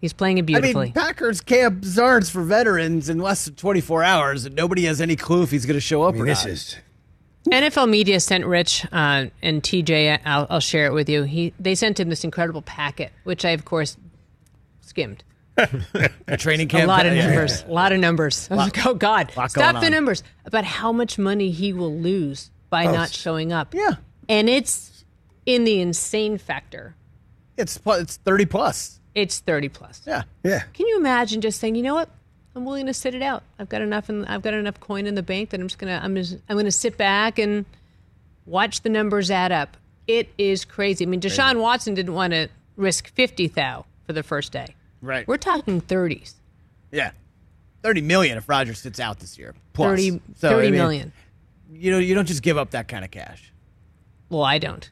He's 0.00 0.12
playing 0.12 0.38
it 0.38 0.46
beautifully. 0.46 0.82
I 0.82 0.84
mean, 0.84 0.92
Packers 0.92 1.40
camp 1.40 1.82
Zards 1.82 2.30
for 2.30 2.44
veterans 2.44 3.08
in 3.08 3.18
less 3.18 3.46
than 3.46 3.56
24 3.56 4.04
hours, 4.04 4.44
and 4.44 4.54
nobody 4.54 4.84
has 4.84 5.00
any 5.00 5.16
clue 5.16 5.42
if 5.42 5.50
he's 5.50 5.66
going 5.66 5.74
to 5.74 5.80
show 5.80 6.04
up 6.04 6.10
I 6.14 6.18
mean, 6.18 6.22
or 6.22 6.26
this 6.26 6.44
not. 6.44 6.52
is. 6.52 6.76
NFL 7.50 7.88
media 7.90 8.20
sent 8.20 8.46
Rich 8.46 8.86
uh, 8.92 9.26
and 9.42 9.60
TJ. 9.60 10.20
I'll, 10.24 10.46
I'll 10.50 10.60
share 10.60 10.86
it 10.86 10.92
with 10.92 11.08
you. 11.08 11.24
He 11.24 11.52
they 11.58 11.74
sent 11.74 11.98
him 11.98 12.10
this 12.10 12.22
incredible 12.22 12.62
packet, 12.62 13.10
which 13.24 13.44
I 13.44 13.50
of 13.50 13.64
course 13.64 13.96
skimmed. 14.82 15.24
a 16.28 16.36
training 16.36 16.68
camp. 16.68 16.84
A 16.84 16.86
lot 16.86 17.06
of 17.06 17.14
yeah, 17.14 17.26
numbers. 17.26 17.64
A 17.64 17.72
lot 17.72 17.92
of 17.92 18.00
numbers. 18.00 18.50
Like, 18.50 18.86
oh 18.86 18.94
God, 18.94 19.34
lot 19.36 19.50
stop 19.50 19.80
the 19.80 19.90
numbers 19.90 20.22
about 20.44 20.64
how 20.64 20.92
much 20.92 21.18
money 21.18 21.50
he 21.50 21.72
will 21.72 21.94
lose 21.94 22.50
by 22.70 22.84
not 22.84 23.10
showing 23.10 23.52
up. 23.52 23.74
Yeah. 23.74 23.96
and 24.28 24.48
it's 24.48 25.04
in 25.46 25.64
the 25.64 25.80
insane 25.80 26.38
factor. 26.38 26.94
It's 27.56 27.80
it's 27.84 28.18
30 28.18 28.46
plus. 28.46 28.98
It's 29.18 29.40
thirty 29.40 29.68
plus. 29.68 30.02
Yeah. 30.06 30.22
Yeah. 30.44 30.62
Can 30.74 30.86
you 30.86 30.96
imagine 30.96 31.40
just 31.40 31.58
saying, 31.58 31.74
you 31.74 31.82
know 31.82 31.94
what? 31.94 32.08
I'm 32.54 32.64
willing 32.64 32.86
to 32.86 32.94
sit 32.94 33.14
it 33.14 33.22
out. 33.22 33.42
I've 33.58 33.68
got 33.68 33.82
enough, 33.82 34.08
and 34.08 34.24
I've 34.26 34.42
got 34.42 34.54
enough 34.54 34.78
coin 34.78 35.06
in 35.06 35.16
the 35.16 35.24
bank 35.24 35.50
that 35.50 35.60
I'm 35.60 35.66
just 35.66 35.78
gonna, 35.78 36.00
I'm 36.02 36.14
just, 36.14 36.36
I'm 36.48 36.56
gonna 36.56 36.70
sit 36.70 36.96
back 36.96 37.38
and 37.38 37.64
watch 38.46 38.82
the 38.82 38.88
numbers 38.88 39.30
add 39.30 39.50
up. 39.50 39.76
It 40.06 40.28
is 40.38 40.64
crazy. 40.64 41.04
I 41.04 41.08
mean, 41.08 41.20
Deshaun 41.20 41.60
Watson 41.60 41.94
didn't 41.94 42.14
want 42.14 42.32
to 42.32 42.48
risk 42.76 43.08
fifty 43.08 43.48
thou 43.48 43.86
for 44.06 44.12
the 44.12 44.22
first 44.22 44.52
day. 44.52 44.76
Right. 45.00 45.26
We're 45.28 45.36
talking 45.36 45.80
thirties. 45.80 46.34
Yeah. 46.90 47.10
30 47.82 48.00
million 48.02 48.36
if 48.38 48.48
Rodgers 48.48 48.80
sits 48.80 48.98
out 48.98 49.20
this 49.20 49.38
year. 49.38 49.54
Plus. 49.72 49.88
30, 50.00 50.20
So, 50.36 50.48
30 50.50 50.54
I 50.66 50.70
mean, 50.70 50.78
million. 50.78 51.12
You 51.72 51.92
know, 51.92 51.98
you 51.98 52.14
don't 52.14 52.26
just 52.26 52.42
give 52.42 52.58
up 52.58 52.70
that 52.72 52.88
kind 52.88 53.04
of 53.04 53.10
cash. 53.12 53.52
Well, 54.30 54.42
I 54.42 54.58
don't. 54.58 54.90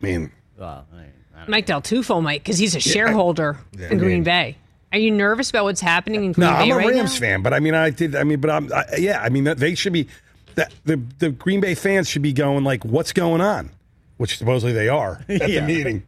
I 0.00 0.06
mean, 0.06 0.30
Well, 0.56 0.86
I, 0.94 0.98
I 0.98 1.38
don't 1.40 1.48
Mike 1.48 1.66
Del 1.66 1.82
Tufo 1.82 2.22
might 2.22 2.42
because 2.44 2.56
he's 2.58 2.76
a 2.76 2.80
shareholder 2.80 3.58
in 3.76 3.98
Green 3.98 4.22
Bay. 4.22 4.56
Are 4.92 4.98
you 4.98 5.10
nervous 5.10 5.50
about 5.50 5.64
what's 5.64 5.80
happening 5.80 6.24
in 6.24 6.32
Green 6.32 6.46
no, 6.46 6.52
Bay 6.56 6.68
No, 6.68 6.74
I'm 6.76 6.84
a 6.84 6.86
right 6.86 6.94
Rams 6.94 7.14
now? 7.14 7.20
fan, 7.26 7.42
but 7.42 7.52
I 7.52 7.58
mean, 7.60 7.74
I 7.74 7.90
did. 7.90 8.14
I 8.14 8.22
mean, 8.24 8.40
but 8.40 8.50
I'm. 8.50 8.72
I, 8.72 8.84
yeah, 8.98 9.20
I 9.20 9.28
mean, 9.30 9.44
they 9.44 9.74
should 9.74 9.92
be. 9.92 10.06
That 10.54 10.72
the 10.84 11.00
the 11.18 11.30
Green 11.30 11.60
Bay 11.60 11.74
fans 11.74 12.08
should 12.08 12.22
be 12.22 12.32
going 12.32 12.62
like, 12.64 12.84
"What's 12.84 13.12
going 13.12 13.40
on?" 13.40 13.70
Which 14.16 14.38
supposedly 14.38 14.72
they 14.72 14.88
are 14.88 15.22
at 15.28 15.28
Yeah. 15.50 15.60
the 15.60 15.66
meeting. 15.66 16.04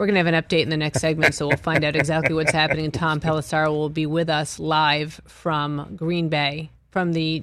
We're 0.00 0.06
going 0.06 0.14
to 0.14 0.24
have 0.24 0.34
an 0.34 0.42
update 0.42 0.62
in 0.62 0.70
the 0.70 0.78
next 0.78 1.02
segment, 1.02 1.34
so 1.34 1.46
we'll 1.46 1.58
find 1.58 1.84
out 1.84 1.94
exactly 1.94 2.34
what's 2.34 2.52
happening. 2.52 2.86
And 2.86 2.94
Tom 2.94 3.20
Pelissero 3.20 3.68
will 3.68 3.90
be 3.90 4.06
with 4.06 4.30
us 4.30 4.58
live 4.58 5.20
from 5.26 5.94
Green 5.94 6.30
Bay, 6.30 6.70
from 6.90 7.12
the 7.12 7.42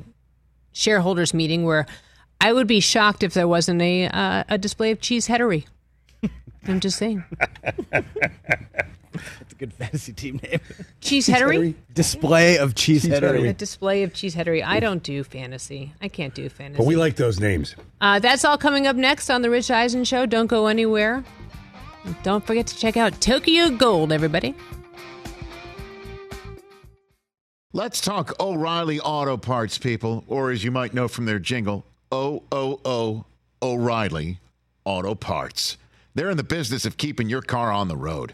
shareholders 0.73 1.35
meeting, 1.35 1.65
where 1.65 1.85
I 2.41 2.51
would 2.53 2.65
be 2.65 2.79
shocked 2.79 3.21
if 3.21 3.35
there 3.35 3.47
wasn't 3.47 3.83
a 3.83 4.07
uh, 4.07 4.43
a 4.49 4.57
display 4.57 4.89
of 4.89 4.99
cheese 4.99 5.27
headery. 5.27 5.65
I'm 6.67 6.79
just 6.79 6.97
saying, 6.97 7.23
That's 7.91 9.51
a 9.51 9.55
good 9.59 9.71
fantasy 9.73 10.13
team 10.13 10.39
name. 10.41 10.59
cheese 10.99 11.27
headery. 11.27 11.75
Display 11.93 12.57
of 12.57 12.73
cheese 12.73 13.05
A 13.05 13.09
headery. 13.09 13.55
display 13.55 14.01
of 14.01 14.15
cheese 14.15 14.33
headery. 14.35 14.63
I 14.63 14.79
don't 14.79 15.03
do 15.03 15.23
fantasy. 15.23 15.93
I 16.01 16.07
can't 16.07 16.33
do 16.33 16.49
fantasy. 16.49 16.77
But 16.79 16.87
we 16.87 16.95
like 16.95 17.17
those 17.17 17.39
names. 17.39 17.75
Uh, 18.01 18.17
that's 18.17 18.43
all 18.43 18.57
coming 18.57 18.87
up 18.87 18.95
next 18.95 19.29
on 19.29 19.43
the 19.43 19.51
Rich 19.51 19.69
Eisen 19.69 20.03
Show. 20.05 20.25
Don't 20.25 20.47
go 20.47 20.65
anywhere. 20.65 21.23
Don't 22.23 22.45
forget 22.45 22.67
to 22.67 22.77
check 22.77 22.97
out 22.97 23.19
Tokyo 23.21 23.69
Gold, 23.69 24.11
everybody. 24.11 24.55
Let's 27.73 28.01
talk 28.01 28.33
O'Reilly 28.39 28.99
Auto 28.99 29.37
Parts, 29.37 29.77
people, 29.77 30.23
or 30.27 30.51
as 30.51 30.63
you 30.63 30.71
might 30.71 30.93
know 30.93 31.07
from 31.07 31.25
their 31.25 31.37
jingle, 31.37 31.85
O 32.11 32.43
O 32.51 32.79
O 32.83 33.25
O'Reilly 33.61 34.39
Auto 34.85 35.15
Parts. 35.15 35.77
They're 36.15 36.31
in 36.31 36.37
the 36.37 36.43
business 36.43 36.85
of 36.85 36.97
keeping 36.97 37.29
your 37.29 37.43
car 37.43 37.71
on 37.71 37.89
the 37.89 37.95
road. 37.95 38.33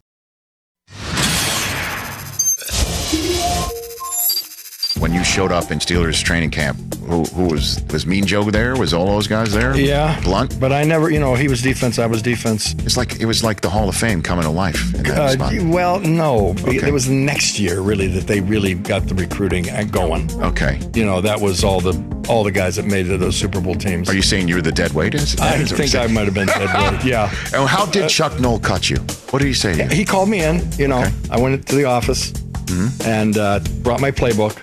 When 5.01 5.13
you 5.13 5.23
showed 5.23 5.51
up 5.51 5.71
in 5.71 5.79
Steelers 5.79 6.23
training 6.23 6.51
camp, 6.51 6.77
who, 7.05 7.23
who 7.23 7.45
was 7.47 7.81
was 7.91 8.05
Mean 8.05 8.23
Joe 8.25 8.43
there? 8.51 8.75
Was 8.75 8.93
all 8.93 9.07
those 9.07 9.27
guys 9.27 9.51
there? 9.51 9.75
Yeah, 9.75 10.19
Blunt. 10.21 10.59
But 10.59 10.71
I 10.71 10.83
never, 10.83 11.09
you 11.09 11.19
know, 11.19 11.33
he 11.33 11.47
was 11.47 11.61
defense. 11.63 11.97
I 11.97 12.05
was 12.05 12.21
defense. 12.21 12.73
It's 12.85 12.97
like 12.97 13.19
it 13.19 13.25
was 13.25 13.43
like 13.43 13.61
the 13.61 13.69
Hall 13.69 13.89
of 13.89 13.95
Fame 13.95 14.21
coming 14.21 14.43
to 14.45 14.51
life. 14.51 14.93
Uh, 14.95 15.29
spot. 15.29 15.53
well, 15.63 15.99
no, 16.01 16.49
Okay. 16.65 16.87
it 16.87 16.93
was 16.93 17.07
the 17.07 17.15
next 17.15 17.57
year 17.59 17.81
really 17.81 18.05
that 18.09 18.27
they 18.27 18.41
really 18.41 18.75
got 18.75 19.07
the 19.07 19.15
recruiting 19.15 19.65
going. 19.89 20.31
Okay, 20.39 20.79
You 20.93 21.03
know, 21.05 21.19
that 21.21 21.41
was 21.41 21.63
all 21.63 21.81
the 21.81 21.93
all 22.29 22.43
the 22.43 22.51
guys 22.51 22.75
that 22.75 22.85
made 22.85 23.07
it 23.07 23.09
to 23.09 23.17
those 23.17 23.35
Super 23.35 23.59
Bowl 23.59 23.73
teams. 23.75 24.07
Are 24.07 24.13
you 24.15 24.21
saying 24.21 24.47
you 24.47 24.55
were 24.55 24.61
the 24.61 24.71
dead 24.71 24.93
weight? 24.93 25.15
Is- 25.15 25.35
I 25.39 25.55
is 25.55 25.71
that 25.71 25.79
what 25.79 25.89
think 25.89 25.95
I 25.95 26.13
might 26.13 26.25
have 26.25 26.35
been 26.35 26.45
dead 26.47 26.93
weight. 26.93 27.03
Yeah. 27.03 27.33
And 27.55 27.67
how 27.67 27.87
did 27.87 28.07
Chuck 28.07 28.39
Noll 28.39 28.59
cut 28.59 28.89
you? 28.91 28.97
What 29.31 29.39
did 29.39 29.47
he 29.47 29.53
say? 29.55 29.87
He 29.93 30.05
called 30.05 30.29
me 30.29 30.43
in. 30.43 30.61
You 30.77 30.87
know, 30.87 31.03
I 31.31 31.39
went 31.39 31.65
to 31.67 31.75
the 31.75 31.85
office 31.85 32.31
Mm-hmm. 32.71 33.09
and 33.09 33.37
uh, 33.37 33.59
brought 33.83 33.99
my 33.99 34.11
playbook, 34.11 34.55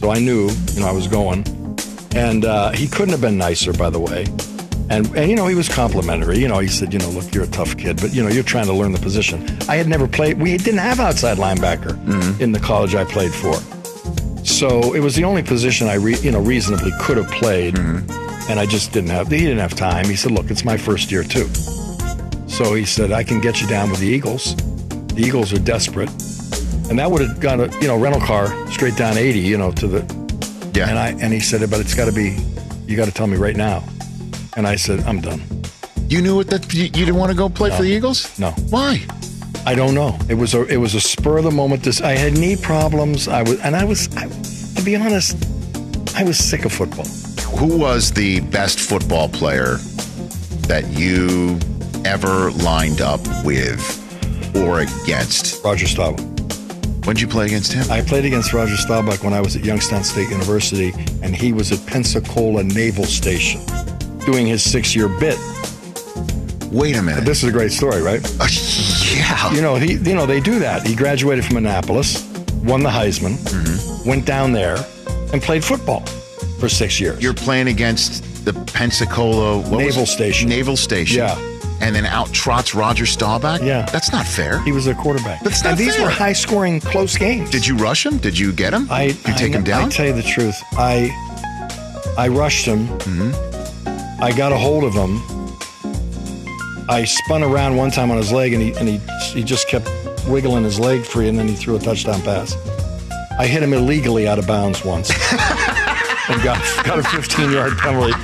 so 0.00 0.10
I 0.10 0.18
knew 0.18 0.48
you 0.72 0.80
know 0.80 0.88
I 0.88 0.92
was 0.92 1.06
going. 1.06 1.44
And 2.16 2.44
uh, 2.46 2.70
he 2.70 2.86
couldn't 2.88 3.10
have 3.10 3.20
been 3.20 3.36
nicer, 3.38 3.72
by 3.72 3.90
the 3.90 3.98
way. 4.00 4.24
And 4.90 5.06
and 5.14 5.28
you 5.30 5.36
know 5.36 5.46
he 5.46 5.54
was 5.54 5.68
complimentary. 5.68 6.38
You 6.38 6.48
know 6.48 6.58
he 6.58 6.68
said, 6.68 6.92
you 6.92 6.98
know, 6.98 7.10
look, 7.10 7.32
you're 7.34 7.44
a 7.44 7.48
tough 7.48 7.76
kid, 7.76 8.00
but 8.00 8.14
you 8.14 8.22
know 8.22 8.28
you're 8.30 8.42
trying 8.42 8.66
to 8.66 8.72
learn 8.72 8.92
the 8.92 8.98
position. 8.98 9.46
I 9.68 9.76
had 9.76 9.86
never 9.86 10.08
played. 10.08 10.40
We 10.40 10.56
didn't 10.56 10.80
have 10.80 10.98
outside 11.00 11.36
linebacker 11.36 11.92
Mm-hmm. 12.04 12.42
in 12.42 12.52
the 12.52 12.60
college 12.60 12.94
I 12.94 13.04
played 13.04 13.32
for, 13.34 13.54
so 14.44 14.94
it 14.94 15.00
was 15.00 15.14
the 15.14 15.24
only 15.24 15.42
position 15.42 15.88
I 15.88 15.94
re, 15.94 16.16
you 16.20 16.30
know 16.30 16.40
reasonably 16.40 16.92
could 17.00 17.18
have 17.18 17.30
played. 17.30 17.74
Mm-hmm. 17.74 18.50
And 18.50 18.58
I 18.58 18.64
just 18.64 18.92
didn't 18.92 19.10
have. 19.10 19.28
He 19.28 19.40
didn't 19.40 19.58
have 19.58 19.74
time. 19.74 20.06
He 20.06 20.16
said, 20.16 20.32
look, 20.32 20.50
it's 20.50 20.64
my 20.64 20.78
first 20.78 21.12
year 21.12 21.22
too. 21.22 21.48
So 22.48 22.72
he 22.72 22.86
said, 22.86 23.12
I 23.12 23.22
can 23.22 23.42
get 23.42 23.60
you 23.60 23.68
down 23.68 23.90
with 23.90 24.00
the 24.00 24.06
Eagles. 24.06 24.56
The 25.14 25.22
Eagles 25.22 25.52
are 25.52 25.58
desperate. 25.58 26.08
And 26.90 26.98
that 26.98 27.10
would 27.10 27.20
have 27.20 27.40
got 27.40 27.60
a 27.60 27.68
you 27.80 27.86
know 27.86 27.98
rental 27.98 28.20
car 28.20 28.48
straight 28.70 28.96
down 28.96 29.18
80, 29.18 29.38
you 29.38 29.58
know, 29.58 29.72
to 29.72 29.86
the 29.86 30.00
yeah. 30.74 30.88
And 30.88 30.98
I 30.98 31.08
and 31.20 31.32
he 31.32 31.40
said, 31.40 31.68
but 31.70 31.80
it's 31.80 31.94
got 31.94 32.06
to 32.06 32.12
be, 32.12 32.36
you 32.86 32.96
got 32.96 33.06
to 33.06 33.12
tell 33.12 33.26
me 33.26 33.36
right 33.36 33.56
now. 33.56 33.84
And 34.56 34.66
I 34.66 34.76
said, 34.76 35.00
I'm 35.00 35.20
done. 35.20 35.42
You 36.08 36.22
knew 36.22 36.40
it 36.40 36.48
that 36.48 36.72
you, 36.72 36.84
you 36.84 36.90
didn't 36.90 37.16
want 37.16 37.30
to 37.30 37.36
go 37.36 37.48
play 37.48 37.70
for 37.70 37.82
the 37.82 37.90
Eagles? 37.90 38.38
No. 38.38 38.52
Why? 38.70 39.04
I 39.66 39.74
don't 39.74 39.94
know. 39.94 40.18
It 40.30 40.34
was 40.34 40.54
a 40.54 40.64
it 40.64 40.78
was 40.78 40.94
a 40.94 41.00
spur 41.00 41.38
of 41.38 41.44
the 41.44 41.50
moment. 41.50 41.82
This 41.82 42.00
I 42.00 42.12
had 42.12 42.32
knee 42.32 42.56
problems. 42.56 43.28
I 43.28 43.42
was 43.42 43.60
and 43.60 43.76
I 43.76 43.84
was 43.84 44.08
I, 44.16 44.26
to 44.76 44.82
be 44.82 44.96
honest, 44.96 45.36
I 46.16 46.24
was 46.24 46.38
sick 46.38 46.64
of 46.64 46.72
football. 46.72 47.04
Who 47.58 47.76
was 47.76 48.12
the 48.12 48.40
best 48.40 48.80
football 48.80 49.28
player 49.28 49.76
that 50.68 50.86
you 50.88 51.58
ever 52.06 52.50
lined 52.52 53.02
up 53.02 53.20
with 53.44 53.82
or 54.56 54.80
against? 54.80 55.62
Roger 55.62 55.86
Staubach. 55.86 56.27
When 57.08 57.14
did 57.14 57.22
you 57.22 57.28
play 57.28 57.46
against 57.46 57.72
him? 57.72 57.90
I 57.90 58.02
played 58.02 58.26
against 58.26 58.52
Roger 58.52 58.76
Staubach 58.76 59.24
when 59.24 59.32
I 59.32 59.40
was 59.40 59.56
at 59.56 59.64
Youngstown 59.64 60.04
State 60.04 60.28
University, 60.28 60.92
and 61.22 61.34
he 61.34 61.54
was 61.54 61.72
at 61.72 61.86
Pensacola 61.86 62.62
Naval 62.62 63.04
Station 63.06 63.62
doing 64.26 64.46
his 64.46 64.62
six 64.62 64.94
year 64.94 65.08
bit. 65.08 65.38
Wait 66.70 66.96
a 66.96 67.02
minute. 67.02 67.24
This 67.24 67.42
is 67.42 67.48
a 67.48 67.50
great 67.50 67.72
story, 67.72 68.02
right? 68.02 68.20
yeah. 69.16 69.50
You 69.54 69.62
know, 69.62 69.76
he 69.76 69.94
you 69.94 70.14
know, 70.14 70.26
they 70.26 70.38
do 70.38 70.58
that. 70.58 70.86
He 70.86 70.94
graduated 70.94 71.46
from 71.46 71.56
Annapolis, 71.56 72.28
won 72.62 72.82
the 72.82 72.90
Heisman, 72.90 73.36
Mm-hmm. 73.38 74.06
went 74.06 74.26
down 74.26 74.52
there 74.52 74.76
and 75.32 75.40
played 75.40 75.64
football 75.64 76.04
for 76.60 76.68
six 76.68 77.00
years. 77.00 77.22
You're 77.22 77.32
playing 77.32 77.68
against 77.68 78.44
the 78.44 78.52
Pensacola 78.74 79.60
what 79.62 79.78
Naval? 79.78 80.04
Station. 80.04 80.50
Naval 80.50 80.76
Station. 80.76 81.16
Yeah. 81.20 81.57
And 81.80 81.94
then 81.94 82.06
out 82.06 82.32
trots 82.32 82.74
Roger 82.74 83.06
Staubach? 83.06 83.62
Yeah. 83.62 83.86
That's 83.92 84.10
not 84.12 84.26
fair. 84.26 84.60
He 84.62 84.72
was 84.72 84.86
a 84.88 84.94
quarterback. 84.94 85.42
That's 85.42 85.62
not 85.62 85.70
and 85.70 85.78
these 85.78 85.94
fair. 85.94 86.06
were 86.06 86.10
high 86.10 86.32
scoring, 86.32 86.80
close 86.80 87.16
games. 87.16 87.50
Did 87.50 87.66
you 87.66 87.76
rush 87.76 88.04
him? 88.04 88.18
Did 88.18 88.38
you 88.38 88.52
get 88.52 88.74
him? 88.74 88.88
I 88.90 89.04
you 89.04 89.34
take 89.34 89.54
I, 89.54 89.58
him 89.58 89.64
down? 89.64 89.84
I 89.84 89.88
tell 89.88 90.06
you 90.06 90.12
the 90.12 90.22
truth. 90.22 90.60
I 90.72 91.10
I 92.18 92.28
rushed 92.28 92.66
him. 92.66 92.88
Mm-hmm. 92.88 94.22
I 94.22 94.32
got 94.32 94.52
a 94.52 94.58
hold 94.58 94.82
of 94.82 94.92
him. 94.92 95.22
I 96.90 97.04
spun 97.04 97.42
around 97.44 97.76
one 97.76 97.90
time 97.90 98.10
on 98.10 98.16
his 98.16 98.32
leg, 98.32 98.52
and 98.54 98.62
he 98.62 98.72
and 98.74 98.88
he 98.88 98.98
he 99.32 99.44
just 99.44 99.68
kept 99.68 99.88
wiggling 100.26 100.64
his 100.64 100.80
leg 100.80 101.04
free, 101.04 101.28
and 101.28 101.38
then 101.38 101.46
he 101.46 101.54
threw 101.54 101.76
a 101.76 101.78
touchdown 101.78 102.20
pass. 102.22 102.56
I 103.38 103.46
hit 103.46 103.62
him 103.62 103.72
illegally 103.72 104.26
out 104.26 104.38
of 104.40 104.46
bounds 104.48 104.84
once, 104.84 105.10
and 106.28 106.42
got 106.42 106.60
got 106.84 106.98
a 106.98 107.02
15 107.04 107.52
yard 107.52 107.78
penalty. 107.78 108.14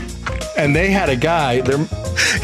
And 0.56 0.74
they 0.74 0.90
had 0.90 1.08
a 1.08 1.16
guy. 1.16 1.60
Their 1.60 1.78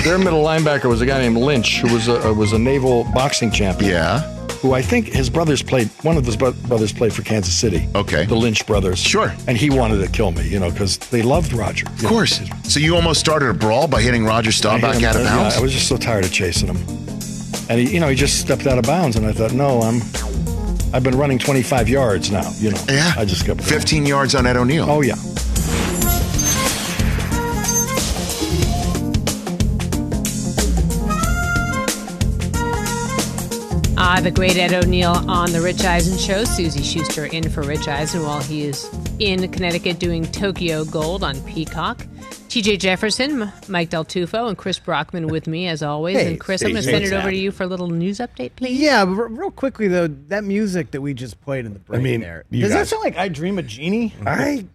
their 0.03 0.19
middle 0.19 0.43
linebacker 0.43 0.89
was 0.89 1.01
a 1.01 1.07
guy 1.07 1.21
named 1.21 1.37
Lynch, 1.37 1.81
who 1.81 1.93
was 1.93 2.09
a 2.09 2.29
uh, 2.29 2.33
was 2.33 2.53
a 2.53 2.59
naval 2.59 3.05
boxing 3.15 3.51
champion. 3.51 3.91
Yeah. 3.93 4.21
Who 4.61 4.75
I 4.75 4.83
think 4.83 5.07
his 5.07 5.31
brothers 5.31 5.63
played. 5.63 5.89
One 6.03 6.19
of 6.19 6.27
his 6.27 6.37
bro- 6.37 6.53
brothers 6.53 6.93
played 6.93 7.15
for 7.15 7.23
Kansas 7.23 7.55
City. 7.55 7.89
Okay. 7.95 8.27
The 8.27 8.35
Lynch 8.35 8.67
brothers. 8.67 8.99
Sure. 8.99 9.33
And 9.49 9.57
he 9.57 9.71
wanted 9.71 10.05
to 10.05 10.13
kill 10.13 10.33
me, 10.33 10.47
you 10.47 10.61
know, 10.61 10.71
because 10.71 10.99
they 10.99 11.23
loved 11.23 11.55
Roger. 11.55 11.87
Of 11.89 12.05
course. 12.05 12.41
So 12.65 12.79
you 12.79 12.95
almost 12.95 13.21
started 13.21 13.49
a 13.49 13.55
brawl 13.55 13.89
by 13.89 14.03
hitting 14.03 14.25
Roger 14.25 14.53
Staubach 14.53 15.03
out 15.03 15.17
of 15.17 15.25
bounds? 15.25 15.57
I 15.57 15.61
was 15.61 15.73
just 15.73 15.89
so 15.89 15.97
tired 15.97 16.27
of 16.27 16.33
chasing 16.33 16.69
him. 16.69 16.77
And 17.71 17.81
he, 17.81 17.95
you 17.95 18.01
know, 18.01 18.09
he 18.09 18.17
just 18.17 18.39
stepped 18.39 18.67
out 18.67 18.77
of 18.79 18.85
bounds, 18.85 19.17
and 19.17 19.25
I 19.25 19.33
thought, 19.33 19.53
no, 19.53 19.81
I'm. 19.81 20.03
I've 20.93 21.05
been 21.05 21.17
running 21.17 21.39
25 21.39 21.89
yards 21.89 22.31
now. 22.33 22.51
You 22.57 22.73
know. 22.73 22.85
Yeah. 22.89 23.13
I 23.17 23.25
just 23.25 23.47
kept. 23.47 23.61
Going. 23.61 23.71
15 23.71 24.07
yards 24.07 24.35
on 24.35 24.45
Ed 24.47 24.57
O'Neill. 24.57 24.91
Oh 24.91 25.03
yeah. 25.03 25.15
Ah, 34.21 34.23
the 34.23 34.31
great 34.31 34.59
Ed 34.59 34.75
O'Neill 34.75 35.13
on 35.31 35.51
the 35.51 35.63
Rich 35.63 35.83
Eisen 35.83 36.19
show. 36.19 36.45
Suzy 36.45 36.83
Shuster 36.83 37.25
in 37.25 37.49
for 37.49 37.63
Rich 37.63 37.89
Eisen 37.89 38.23
while 38.23 38.43
he 38.43 38.65
is 38.65 38.87
in 39.19 39.51
Connecticut 39.51 39.99
doing 39.99 40.31
Tokyo 40.31 40.85
Gold 40.85 41.25
on 41.25 41.41
Peacock. 41.45 42.07
TJ 42.51 42.81
Jefferson, 42.81 43.51
Mike 43.69 43.89
Del 43.89 44.05
Tufo, 44.05 44.47
and 44.47 44.59
Chris 44.59 44.79
Brockman 44.79 45.29
with 45.29 45.47
me 45.47 45.69
as 45.69 45.83
always. 45.83 46.19
Hey, 46.19 46.33
and 46.33 46.41
Chris, 46.41 46.61
hey, 46.61 46.67
I'm 46.67 46.73
going 46.75 46.85
to 46.85 46.91
hey, 46.91 46.99
send 46.99 47.15
it 47.15 47.17
over 47.17 47.31
to 47.31 47.37
you 47.37 47.51
for 47.51 47.63
a 47.63 47.67
little 47.67 47.89
news 47.89 48.19
update, 48.19 48.51
please. 48.57 48.79
Yeah, 48.79 49.07
but 49.07 49.13
real 49.13 49.51
quickly 49.51 49.89
though, 49.89 50.09
that 50.09 50.45
music 50.45 50.91
that 50.91 51.01
we 51.01 51.15
just 51.15 51.41
played 51.41 51.65
in 51.65 51.73
the 51.73 51.79
break 51.79 52.01
I 52.01 52.03
mean, 52.03 52.21
there. 52.21 52.45
you 52.51 52.61
Does 52.61 52.73
that 52.73 52.89
sound 52.89 53.03
like 53.03 53.17
I 53.17 53.29
Dream 53.29 53.59
a 53.59 53.63
Jeannie? 53.63 54.15
I 54.27 54.67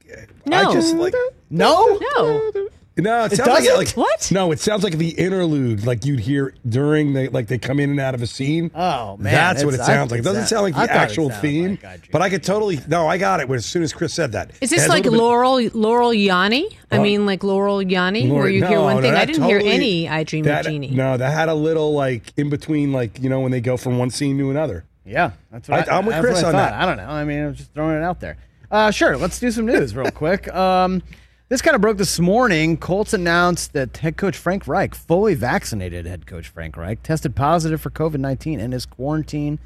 No. 0.47 0.71
I 0.71 0.73
just 0.73 0.95
like 0.95 1.13
No? 1.51 1.99
No. 2.15 2.51
No. 2.97 3.25
It, 3.25 3.33
It 3.33 3.35
sounds 3.35 3.49
like 3.49 3.63
doesn't? 3.65 3.77
like 3.77 3.89
What? 3.97 4.31
No, 4.31 4.51
it 4.53 4.59
sounds 4.59 4.83
like 4.83 4.97
the 4.97 5.09
interlude, 5.09 5.85
like 5.85 6.05
you'd 6.05 6.21
hear 6.21 6.53
during 6.67 7.11
the 7.13 7.27
like 7.29 7.47
they 7.47 7.57
come 7.57 7.79
in 7.79 7.89
and 7.89 7.99
out 7.99 8.15
of 8.15 8.21
a 8.21 8.27
scene. 8.27 8.71
Oh, 8.73 9.17
man, 9.17 9.33
that's 9.33 9.63
what 9.65 9.73
it 9.73 9.81
sounds 9.81 10.11
I- 10.11 10.15
like. 10.15 10.19
It 10.21 10.23
doesn't 10.23 10.45
sound 10.47 10.63
like 10.63 10.75
the 10.75 10.93
actual 10.93 11.29
theme, 11.29 11.77
like 11.83 12.09
but 12.11 12.21
I 12.21 12.29
could 12.29 12.43
totally. 12.43 12.79
No, 12.87 13.05
I 13.07 13.17
got 13.17 13.41
it 13.41 13.49
as 13.51 13.65
soon 13.65 13.83
as 13.83 13.91
Chris 13.91 14.13
said 14.13 14.31
that. 14.31 14.51
Is 14.61 14.69
this 14.69 14.87
like 14.87 15.03
little 15.03 15.11
bit- 15.19 15.23
Laurel 15.23 15.69
Laurel 15.73 16.11
Yanny? 16.11 16.73
I 16.91 16.99
mean, 16.99 17.25
like 17.25 17.43
Laurel 17.43 17.79
Yanny, 17.79 18.29
where 18.29 18.39
Lord, 18.43 18.53
you 18.53 18.65
hear 18.65 18.79
one 18.79 18.95
no, 18.97 19.01
thing. 19.01 19.13
I 19.15 19.25
didn't 19.25 19.43
hear 19.43 19.59
any 19.63 20.07
I 20.07 20.23
Dream 20.23 20.45
that, 20.45 20.65
of 20.65 20.71
Jeannie. 20.71 20.91
No, 20.91 21.17
that 21.17 21.33
had 21.33 21.49
a 21.49 21.53
little 21.53 21.93
like 21.93 22.31
in 22.37 22.49
between, 22.49 22.93
like 22.93 23.19
you 23.21 23.29
know 23.29 23.41
when 23.41 23.51
they 23.51 23.61
go 23.61 23.75
from 23.75 23.97
one 23.97 24.09
scene 24.09 24.37
to 24.37 24.49
another. 24.51 24.85
Yeah, 25.03 25.31
that's 25.51 25.67
what 25.67 25.89
I- 25.89 25.93
I, 25.93 25.97
I'm 25.97 26.05
with 26.05 26.19
Chris 26.21 26.37
on 26.37 26.53
thought. 26.53 26.71
that. 26.71 26.73
I 26.73 26.85
don't 26.85 26.97
know. 26.97 27.09
I 27.09 27.25
mean, 27.25 27.45
I'm 27.47 27.53
just 27.55 27.73
throwing 27.73 27.97
it 27.97 28.03
out 28.03 28.21
there. 28.21 28.37
Uh, 28.71 28.89
sure, 28.89 29.17
let's 29.17 29.39
do 29.39 29.51
some 29.51 29.65
news 29.65 29.95
real 29.95 30.09
quick. 30.11 30.47
Um, 30.53 31.03
this 31.49 31.61
kind 31.61 31.75
of 31.75 31.81
broke 31.81 31.97
this 31.97 32.19
morning. 32.19 32.77
Colts 32.77 33.13
announced 33.13 33.73
that 33.73 33.97
head 33.97 34.17
coach 34.17 34.35
Frank 34.35 34.67
Reich, 34.67 34.95
fully 34.95 35.35
vaccinated 35.35 36.05
head 36.05 36.25
coach 36.25 36.47
Frank 36.47 36.75
Reich, 36.75 37.03
tested 37.03 37.35
positive 37.35 37.81
for 37.81 37.89
COVID 37.89 38.17
19 38.17 38.59
and 38.59 38.73
is 38.73 38.85
quarantined. 38.85 39.59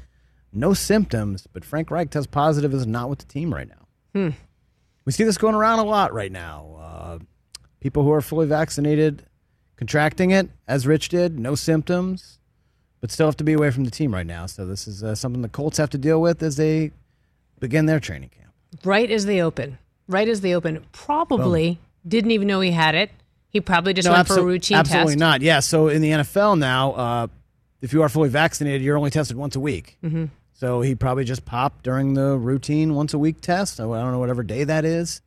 No 0.52 0.74
symptoms, 0.74 1.46
but 1.52 1.64
Frank 1.64 1.90
Reich 1.90 2.10
tests 2.10 2.26
positive 2.26 2.74
is 2.74 2.86
not 2.86 3.08
with 3.08 3.20
the 3.20 3.24
team 3.26 3.54
right 3.54 3.68
now. 3.68 3.86
Hmm. 4.14 4.30
We 5.04 5.12
see 5.12 5.24
this 5.24 5.38
going 5.38 5.54
around 5.54 5.78
a 5.78 5.84
lot 5.84 6.12
right 6.12 6.32
now. 6.32 6.76
Uh, 6.80 7.18
people 7.80 8.02
who 8.02 8.12
are 8.12 8.20
fully 8.20 8.46
vaccinated 8.46 9.24
contracting 9.76 10.30
it, 10.30 10.50
as 10.68 10.86
Rich 10.86 11.08
did, 11.08 11.38
no 11.38 11.54
symptoms, 11.54 12.38
but 13.00 13.10
still 13.10 13.26
have 13.26 13.36
to 13.38 13.44
be 13.44 13.54
away 13.54 13.70
from 13.70 13.84
the 13.84 13.90
team 13.90 14.12
right 14.12 14.26
now. 14.26 14.46
So 14.46 14.66
this 14.66 14.86
is 14.86 15.02
uh, 15.02 15.14
something 15.14 15.40
the 15.40 15.48
Colts 15.48 15.78
have 15.78 15.90
to 15.90 15.98
deal 15.98 16.20
with 16.20 16.42
as 16.42 16.56
they 16.56 16.90
begin 17.60 17.86
their 17.86 18.00
training 18.00 18.28
camp. 18.30 18.52
Right 18.84 19.10
as 19.10 19.24
they 19.24 19.40
open. 19.40 19.78
Right 20.10 20.28
as 20.28 20.40
they 20.40 20.54
open. 20.54 20.84
Probably 20.92 21.78
didn't 22.06 22.32
even 22.32 22.48
know 22.48 22.60
he 22.60 22.70
had 22.72 22.94
it. 22.94 23.10
He 23.48 23.60
probably 23.60 23.94
just 23.94 24.06
No, 24.06 24.12
went 24.12 24.28
for 24.28 24.38
a 24.38 24.42
routine 24.42 24.76
absolutely 24.76 25.14
test. 25.14 25.18
not. 25.20 25.40
Yeah. 25.42 25.60
So 25.60 25.88
in 25.88 26.02
the 26.02 26.10
NFL 26.10 26.58
now, 26.58 26.92
uh, 26.92 27.26
if 27.80 27.92
you 27.92 28.02
are 28.02 28.08
fully 28.08 28.28
vaccinated, 28.28 28.82
you're 28.82 28.96
only 28.96 29.10
tested 29.10 29.36
once 29.36 29.56
a 29.56 29.60
week. 29.60 29.96
hmm 30.02 30.26
So 30.52 30.80
he 30.82 30.94
probably 30.94 31.24
just 31.24 31.44
popped 31.44 31.82
during 31.84 32.14
the 32.14 32.36
routine 32.36 32.94
once 32.94 33.14
a 33.14 33.18
week 33.18 33.40
test. 33.40 33.80
I 33.80 33.84
don't 33.84 34.12
know 34.12 34.18
whatever 34.18 34.42
day 34.42 34.64
that 34.64 34.84
is, 34.84 35.20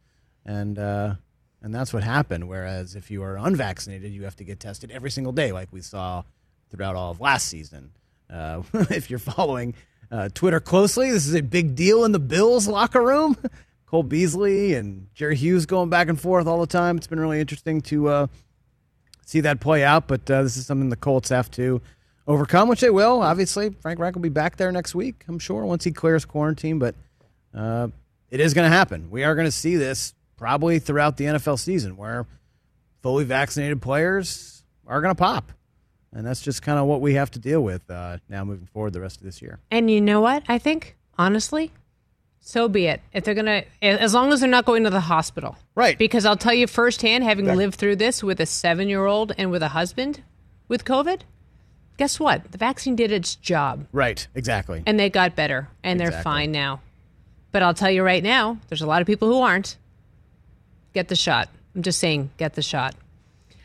and 0.45 0.77
uh, 0.77 1.15
and 1.61 1.73
that's 1.73 1.93
what 1.93 2.03
happened. 2.03 2.47
Whereas 2.47 2.95
if 2.95 3.09
you 3.09 3.23
are 3.23 3.38
unvaccinated, 3.38 4.11
you 4.13 4.23
have 4.23 4.36
to 4.38 4.43
get 4.43 4.59
tested 4.59 4.91
every 4.91 5.11
single 5.11 5.34
day, 5.34 5.51
like 5.51 5.69
we 5.71 5.81
saw 5.81 6.23
throughout 6.69 6.95
all 6.95 7.11
of 7.11 7.19
last 7.21 7.47
season. 7.47 7.91
Uh, 8.29 8.61
if 8.89 9.09
you're 9.09 9.19
following 9.19 9.73
uh, 10.11 10.29
Twitter 10.34 10.59
closely, 10.59 11.09
this 11.11 11.25
is 11.27 11.36
a 11.36 11.41
big 11.41 11.75
deal 11.75 12.03
in 12.05 12.11
the 12.11 12.19
Bills 12.19 12.67
locker 12.67 13.01
room. 13.01 13.36
Cole 13.94 14.02
Beasley 14.02 14.74
and 14.74 15.06
Jerry 15.14 15.36
Hughes 15.36 15.68
going 15.68 15.91
back 15.91 16.10
and 16.10 16.20
forth 16.20 16.48
all 16.48 16.60
the 16.60 16.66
time. 16.66 16.98
It's 16.98 17.06
been 17.06 17.20
really 17.20 17.39
interesting 17.39 17.80
to 17.82 18.08
uh, 18.08 18.28
see 19.24 19.41
that 19.41 19.60
play 19.60 19.84
out. 19.84 20.08
But 20.08 20.32
uh, 20.32 20.41
this 20.41 20.58
is 20.58 20.66
something 20.66 20.89
the 20.89 20.96
Colts 20.96 21.30
have 21.30 21.52
to 21.52 21.80
overcome, 22.26 22.70
which 22.70 22.82
they 22.82 22.89
will. 22.89 23.22
Obviously, 23.22 23.70
Frank 23.70 24.00
Reich 24.00 24.16
will 24.16 24.24
be 24.24 24.30
back 24.30 24.56
there 24.56 24.72
next 24.72 24.96
week, 24.96 25.24
I'm 25.28 25.38
sure, 25.38 25.64
once 25.64 25.84
he 25.84 25.91
clears 25.91 26.26
quarantine. 26.26 26.80
But 26.80 26.96
uh, 27.54 27.89
it 28.32 28.39
is 28.39 28.56
going 28.56 28.68
to 28.68 28.76
happen. 28.76 29.12
We 29.12 29.26
are 29.26 29.36
going 29.36 29.46
to 29.46 29.52
see 29.52 29.76
this 29.76 30.16
probably 30.38 30.80
throughout 30.80 31.18
the 31.18 31.26
NFL 31.26 31.60
season, 31.60 31.96
where 31.96 32.26
fully 33.04 33.26
vaccinated 33.26 33.80
players 33.80 34.64
are 34.88 35.02
going 35.02 35.14
to 35.14 35.22
pop, 35.22 35.52
and 36.12 36.26
that's 36.26 36.41
just 36.41 36.64
kind 36.64 36.80
of 36.80 36.88
what 36.88 37.00
we 37.00 37.14
have 37.14 37.30
to 37.30 37.39
deal 37.39 37.62
with 37.62 37.88
uh, 37.91 38.18
now 38.28 38.44
moving 38.44 38.66
forward 38.66 38.94
the 38.94 39.02
rest 39.02 39.18
of 39.18 39.24
this 39.24 39.39
year. 39.39 39.60
And 39.70 39.91
you 39.91 40.02
know 40.02 40.20
what? 40.20 40.41
I 40.48 40.58
think, 40.58 40.96
honestly, 41.16 41.72
so 42.46 42.68
be 42.68 42.88
it. 42.88 43.02
If 43.14 43.24
they're 43.24 43.34
going 43.34 43.46
to, 43.46 43.64
as 43.82 44.14
long 44.14 44.34
as 44.34 44.41
they're 44.41 44.50
not 44.50 44.66
going 44.66 44.84
to 44.84 44.89
the 44.89 45.00
hospital. 45.00 45.56
Right. 45.76 45.98
Because 45.98 46.26
I'll 46.26 46.36
tell 46.36 46.54
you 46.54 46.68
firsthand, 46.68 47.24
having 47.24 47.46
lived 47.46 47.76
through 47.76 47.96
this 47.96 48.22
with 48.22 48.41
a 48.41 48.46
seven 48.46 48.89
year 48.89 49.06
old 49.06 49.32
and 49.38 49.50
with 49.50 49.64
a 49.64 49.70
husband 49.70 50.22
with 50.68 50.84
COVID, 50.84 51.22
guess 51.98 52.20
what? 52.20 52.52
The 52.52 52.58
vaccine 52.58 52.96
did 52.98 53.12
its 53.14 53.36
job 53.36 53.88
Right. 53.94 54.28
Exactly. 54.36 54.84
and 54.86 55.00
they 55.00 55.10
got 55.10 55.36
better 55.38 55.70
and 55.84 56.00
they're 56.00 56.12
fine 56.12 56.52
now. 56.52 56.82
But 57.54 57.64
I'll 57.64 57.74
tell 57.74 57.89
you 57.91 58.04
right 58.04 58.22
now, 58.24 58.58
there's 58.68 58.82
a 58.82 58.88
lot 58.88 59.02
of 59.02 59.08
people 59.08 59.30
who 59.30 59.39
aren't. 59.39 59.78
Get 60.94 61.08
the 61.08 61.16
shot. 61.16 61.50
I'm 61.76 61.82
just 61.82 62.00
saying, 62.00 62.30
get 62.38 62.54
the 62.56 62.62
shot. 62.62 62.94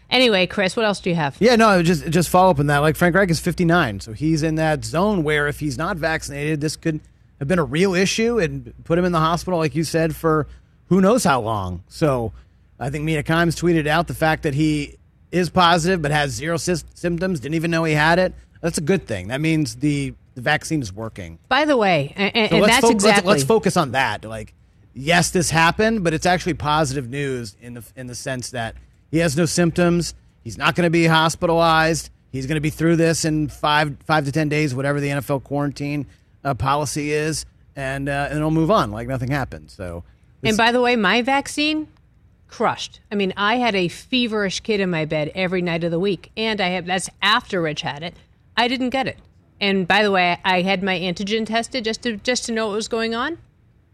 Anyway, 0.08 0.46
Chris, 0.46 0.76
what 0.76 0.86
else 0.86 1.00
do 1.00 1.10
you 1.10 1.16
have? 1.16 1.36
Yeah, 1.40 1.56
no, 1.56 1.82
just 1.82 2.08
just 2.08 2.30
follow 2.30 2.50
up 2.52 2.58
on 2.58 2.68
that. 2.68 2.78
Like 2.78 2.96
Frank 2.96 3.14
Reich 3.14 3.28
is 3.30 3.40
59, 3.40 4.00
so 4.00 4.12
he's 4.14 4.42
in 4.42 4.54
that 4.54 4.84
zone 4.84 5.22
where 5.24 5.48
if 5.48 5.60
he's 5.60 5.76
not 5.76 5.98
vaccinated, 5.98 6.62
this 6.62 6.76
could 6.76 7.00
have 7.38 7.48
been 7.48 7.58
a 7.58 7.64
real 7.64 7.94
issue 7.94 8.38
and 8.38 8.72
put 8.84 8.98
him 8.98 9.04
in 9.04 9.12
the 9.12 9.20
hospital, 9.20 9.58
like 9.58 9.74
you 9.74 9.84
said, 9.84 10.14
for 10.16 10.46
who 10.88 11.00
knows 11.00 11.24
how 11.24 11.40
long. 11.40 11.82
So 11.88 12.32
I 12.80 12.90
think 12.90 13.04
Mina 13.04 13.22
Kimes 13.22 13.56
tweeted 13.60 13.86
out 13.86 14.06
the 14.08 14.14
fact 14.14 14.42
that 14.42 14.54
he 14.54 14.96
is 15.30 15.50
positive 15.50 16.00
but 16.02 16.10
has 16.10 16.32
zero 16.32 16.56
sys- 16.56 16.84
symptoms, 16.94 17.40
didn't 17.40 17.54
even 17.54 17.70
know 17.70 17.84
he 17.84 17.94
had 17.94 18.18
it. 18.18 18.34
That's 18.60 18.78
a 18.78 18.82
good 18.82 19.06
thing. 19.06 19.28
That 19.28 19.40
means 19.40 19.76
the, 19.76 20.14
the 20.34 20.40
vaccine 20.40 20.82
is 20.82 20.92
working. 20.92 21.38
By 21.48 21.64
the 21.64 21.76
way, 21.76 22.12
and, 22.16 22.50
So 22.50 22.56
and 22.56 22.64
that's 22.64 22.80
fo- 22.86 22.90
exactly. 22.90 23.28
let's, 23.28 23.40
let's 23.40 23.44
focus 23.44 23.76
on 23.76 23.92
that. 23.92 24.24
Like, 24.24 24.54
yes, 24.94 25.30
this 25.30 25.50
happened, 25.50 26.02
but 26.02 26.12
it's 26.14 26.26
actually 26.26 26.54
positive 26.54 27.08
news 27.08 27.56
in 27.60 27.74
the 27.74 27.84
in 27.94 28.06
the 28.08 28.14
sense 28.16 28.50
that 28.50 28.74
he 29.10 29.18
has 29.18 29.36
no 29.36 29.44
symptoms. 29.46 30.14
He's 30.42 30.58
not 30.58 30.74
going 30.74 30.86
to 30.86 30.90
be 30.90 31.06
hospitalized. 31.06 32.10
He's 32.32 32.46
going 32.46 32.56
to 32.56 32.60
be 32.60 32.70
through 32.70 32.96
this 32.96 33.24
in 33.24 33.48
five 33.48 33.96
five 34.04 34.24
to 34.24 34.32
ten 34.32 34.48
days, 34.48 34.74
whatever 34.74 34.98
the 35.00 35.08
NFL 35.08 35.44
quarantine 35.44 36.06
uh, 36.44 36.54
policy 36.54 37.12
is, 37.12 37.46
and 37.76 38.08
uh, 38.08 38.26
and 38.28 38.38
it'll 38.38 38.50
move 38.50 38.70
on 38.70 38.90
like 38.90 39.08
nothing 39.08 39.30
happened. 39.30 39.70
So, 39.70 40.04
And 40.42 40.56
by 40.56 40.72
the 40.72 40.80
way, 40.80 40.96
my 40.96 41.22
vaccine 41.22 41.88
crushed. 42.48 43.00
I 43.12 43.14
mean, 43.14 43.32
I 43.36 43.56
had 43.56 43.74
a 43.74 43.88
feverish 43.88 44.60
kid 44.60 44.80
in 44.80 44.90
my 44.90 45.04
bed 45.04 45.30
every 45.34 45.62
night 45.62 45.84
of 45.84 45.90
the 45.90 45.98
week, 45.98 46.30
and 46.36 46.60
I 46.60 46.68
have 46.68 46.86
that's 46.86 47.10
after 47.22 47.60
Rich 47.62 47.82
had 47.82 48.02
it. 48.02 48.14
I 48.56 48.68
didn't 48.68 48.90
get 48.90 49.06
it. 49.06 49.18
And 49.60 49.86
by 49.88 50.02
the 50.02 50.10
way, 50.10 50.38
I 50.44 50.62
had 50.62 50.82
my 50.82 50.98
antigen 50.98 51.46
tested 51.46 51.84
just 51.84 52.02
to 52.02 52.16
just 52.16 52.44
to 52.46 52.52
know 52.52 52.68
what 52.68 52.74
was 52.76 52.88
going 52.88 53.14
on. 53.14 53.38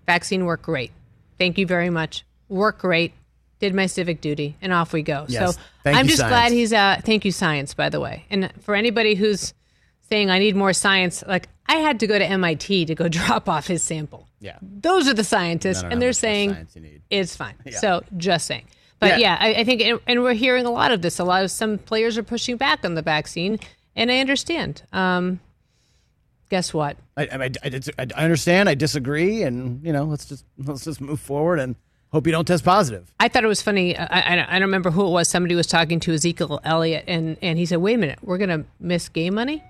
Vaccine 0.07 0.45
worked 0.45 0.65
great. 0.65 0.93
Thank 1.39 1.59
you 1.59 1.67
very 1.67 1.91
much. 1.91 2.25
Worked 2.49 2.81
great. 2.81 3.13
Did 3.61 3.75
my 3.75 3.87
civic 3.87 4.21
duty, 4.21 4.57
and 4.61 4.73
off 4.73 4.93
we 4.93 5.03
go. 5.03 5.25
Yes. 5.29 5.55
So 5.55 5.61
Thank 5.85 5.97
I'm 5.97 6.07
just 6.07 6.19
science. 6.19 6.31
glad 6.31 6.53
he's. 6.53 6.73
Uh, 6.73 7.01
thank 7.03 7.25
you, 7.25 7.33
science. 7.33 7.73
By 7.73 7.89
the 7.89 8.01
way, 8.01 8.27
and 8.31 8.53
for 8.61 8.75
anybody 8.75 9.15
who's 9.15 9.55
saying 10.11 10.29
I 10.31 10.39
need 10.39 10.55
more 10.55 10.73
science, 10.75 11.25
like 11.27 11.49
I 11.67 11.77
had 11.77 12.01
to 12.01 12.07
go 12.07 12.19
to 12.19 12.25
MIT 12.25 12.87
to 12.87 12.95
go 12.95 13.09
drop 13.21 13.49
off 13.49 13.67
his 13.67 13.83
sample. 13.83 14.29
Yeah. 14.41 14.59
Those 14.61 15.09
are 15.09 15.15
the 15.15 15.25
scientists, 15.25 15.79
I 15.79 15.83
don't 15.83 15.91
know 15.91 15.93
and 15.95 16.03
they're 16.03 16.13
saying 16.13 16.53
science 16.53 16.77
you 16.77 16.83
need. 16.83 17.03
it's 17.11 17.35
fine. 17.37 17.55
Yeah. 17.65 17.79
So 17.79 18.03
just 18.17 18.47
saying. 18.47 18.67
But 19.01 19.19
Yeah. 19.19 19.37
yeah, 19.37 19.37
I, 19.41 19.55
I 19.61 19.65
think, 19.65 19.81
and, 19.83 20.01
and 20.07 20.23
we're 20.23 20.35
hearing 20.35 20.67
a 20.67 20.71
lot 20.71 20.93
of 20.93 21.03
this. 21.03 21.19
A 21.19 21.25
lot 21.25 21.43
of 21.45 21.51
some 21.51 21.79
players 21.79 22.17
are 22.19 22.23
pushing 22.23 22.57
back 22.57 22.85
on 22.85 22.95
the 22.95 23.03
vaccine, 23.03 23.59
and 23.97 24.11
I 24.11 24.19
understand. 24.19 24.83
Um, 24.93 25.41
guess 26.51 26.73
what? 26.73 26.97
I, 27.17 27.23
I, 27.25 27.51
I, 27.65 28.07
understand. 28.23 28.69
I 28.69 28.75
disagree, 28.75 29.43
and 29.43 29.85
you 29.85 29.93
know, 29.93 30.05
let's 30.05 30.27
just 30.27 30.45
let's 30.59 30.85
just 30.85 31.01
move 31.01 31.21
forward 31.21 31.59
and 31.59 31.75
hope 32.13 32.27
you 32.27 32.33
don't 32.33 32.45
test 32.47 32.65
positive. 32.65 33.13
I 33.19 33.29
thought 33.29 33.45
it 33.45 33.49
was 33.49 33.61
funny. 33.63 33.97
I, 33.97 34.05
I, 34.05 34.47
I 34.49 34.59
don't 34.59 34.69
remember 34.69 34.91
who 34.91 35.07
it 35.07 35.11
was. 35.11 35.29
Somebody 35.29 35.55
was 35.55 35.67
talking 35.67 35.99
to 36.01 36.13
Ezekiel 36.15 36.61
Elliott, 36.65 37.05
and, 37.09 37.37
and 37.43 37.59
he 37.59 37.67
said, 37.67 37.79
"Wait 37.79 37.95
a 37.95 37.99
minute, 37.99 38.19
we're 38.23 38.39
going 38.39 38.51
to 38.51 38.65
miss 38.79 39.09
game 39.09 39.35
money." 39.35 39.65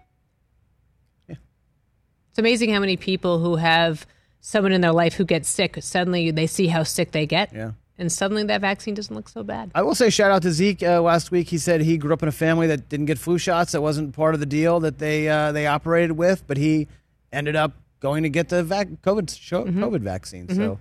It's 2.34 2.40
amazing 2.40 2.70
how 2.72 2.80
many 2.80 2.96
people 2.96 3.38
who 3.38 3.54
have 3.54 4.08
someone 4.40 4.72
in 4.72 4.80
their 4.80 4.90
life 4.92 5.14
who 5.14 5.24
gets 5.24 5.48
sick 5.48 5.76
suddenly 5.80 6.32
they 6.32 6.48
see 6.48 6.66
how 6.66 6.82
sick 6.82 7.12
they 7.12 7.26
get, 7.26 7.52
Yeah. 7.54 7.70
and 7.96 8.10
suddenly 8.10 8.42
that 8.42 8.60
vaccine 8.60 8.92
doesn't 8.94 9.14
look 9.14 9.28
so 9.28 9.44
bad. 9.44 9.70
I 9.72 9.82
will 9.82 9.94
say 9.94 10.10
shout 10.10 10.32
out 10.32 10.42
to 10.42 10.50
Zeke 10.50 10.82
uh, 10.82 11.00
last 11.00 11.30
week. 11.30 11.48
He 11.50 11.58
said 11.58 11.80
he 11.82 11.96
grew 11.96 12.12
up 12.12 12.24
in 12.24 12.28
a 12.28 12.32
family 12.32 12.66
that 12.66 12.88
didn't 12.88 13.06
get 13.06 13.18
flu 13.18 13.38
shots. 13.38 13.70
That 13.70 13.82
wasn't 13.82 14.16
part 14.16 14.34
of 14.34 14.40
the 14.40 14.46
deal 14.46 14.80
that 14.80 14.98
they 14.98 15.28
uh, 15.28 15.52
they 15.52 15.68
operated 15.68 16.10
with, 16.18 16.44
but 16.48 16.56
he 16.56 16.88
ended 17.32 17.54
up 17.54 17.74
going 18.00 18.24
to 18.24 18.28
get 18.28 18.48
the 18.48 18.64
vac- 18.64 19.00
COVID 19.02 19.38
show, 19.38 19.64
COVID 19.64 20.00
vaccine. 20.00 20.48
So, 20.48 20.80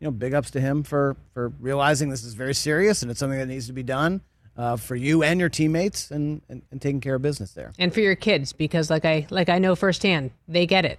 you 0.00 0.06
know, 0.06 0.10
big 0.10 0.32
ups 0.32 0.50
to 0.52 0.60
him 0.62 0.84
for 0.84 1.16
for 1.34 1.50
realizing 1.60 2.08
this 2.08 2.24
is 2.24 2.32
very 2.32 2.54
serious 2.54 3.02
and 3.02 3.10
it's 3.10 3.20
something 3.20 3.38
that 3.38 3.46
needs 3.48 3.66
to 3.66 3.74
be 3.74 3.82
done 3.82 4.22
uh, 4.56 4.76
for 4.76 4.94
you 4.96 5.22
and 5.22 5.40
your 5.40 5.48
teammates 5.48 6.10
and, 6.10 6.42
and 6.48 6.62
and 6.70 6.80
taking 6.80 7.00
care 7.00 7.14
of 7.16 7.22
business 7.22 7.52
there. 7.52 7.72
and 7.78 7.92
for 7.92 8.00
your 8.00 8.14
kids 8.14 8.52
because 8.52 8.90
like 8.90 9.04
I 9.04 9.26
like 9.30 9.48
I 9.48 9.58
know 9.58 9.74
firsthand 9.74 10.30
they 10.46 10.66
get 10.66 10.84
it 10.84 10.98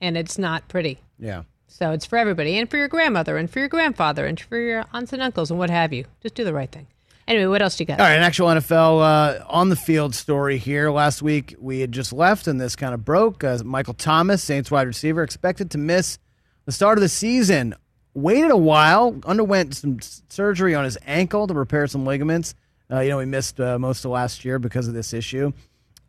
and 0.00 0.16
it's 0.16 0.38
not 0.38 0.66
pretty. 0.68 0.98
Yeah. 1.18 1.42
So 1.68 1.92
it's 1.92 2.04
for 2.04 2.18
everybody 2.18 2.58
and 2.58 2.68
for 2.68 2.76
your 2.78 2.88
grandmother 2.88 3.36
and 3.36 3.48
for 3.48 3.60
your 3.60 3.68
grandfather 3.68 4.26
and 4.26 4.38
for 4.40 4.58
your 4.58 4.84
aunts 4.92 5.12
and 5.12 5.22
uncles 5.22 5.50
and 5.50 5.58
what 5.58 5.70
have 5.70 5.92
you. 5.92 6.04
Just 6.20 6.34
do 6.34 6.42
the 6.44 6.52
right 6.52 6.70
thing. 6.70 6.88
Anyway, 7.28 7.46
what 7.46 7.62
else 7.62 7.76
do 7.76 7.82
you 7.82 7.86
got? 7.86 8.00
All 8.00 8.06
right, 8.06 8.16
an 8.16 8.24
actual 8.24 8.48
NFL 8.48 9.02
uh, 9.40 9.44
on 9.48 9.68
the 9.68 9.76
field 9.76 10.16
story 10.16 10.58
here. 10.58 10.90
Last 10.90 11.22
week 11.22 11.54
we 11.60 11.78
had 11.78 11.92
just 11.92 12.12
left, 12.12 12.48
and 12.48 12.60
this 12.60 12.74
kind 12.74 12.92
of 12.92 13.04
broke. 13.04 13.44
Uh, 13.44 13.58
Michael 13.64 13.94
Thomas, 13.94 14.42
Saints 14.42 14.68
wide 14.68 14.88
receiver, 14.88 15.22
expected 15.22 15.70
to 15.70 15.78
miss 15.78 16.18
the 16.64 16.72
start 16.72 16.98
of 16.98 17.02
the 17.02 17.08
season. 17.08 17.76
Waited 18.14 18.50
a 18.50 18.56
while, 18.56 19.20
underwent 19.24 19.76
some 19.76 19.98
surgery 20.28 20.74
on 20.74 20.82
his 20.82 20.98
ankle 21.06 21.46
to 21.46 21.54
repair 21.54 21.86
some 21.86 22.04
ligaments. 22.04 22.54
Uh, 22.90 23.00
you 23.00 23.10
know, 23.10 23.18
we 23.18 23.24
missed 23.26 23.60
uh, 23.60 23.78
most 23.78 24.04
of 24.04 24.10
last 24.10 24.44
year 24.44 24.58
because 24.58 24.88
of 24.88 24.94
this 24.94 25.12
issue. 25.12 25.52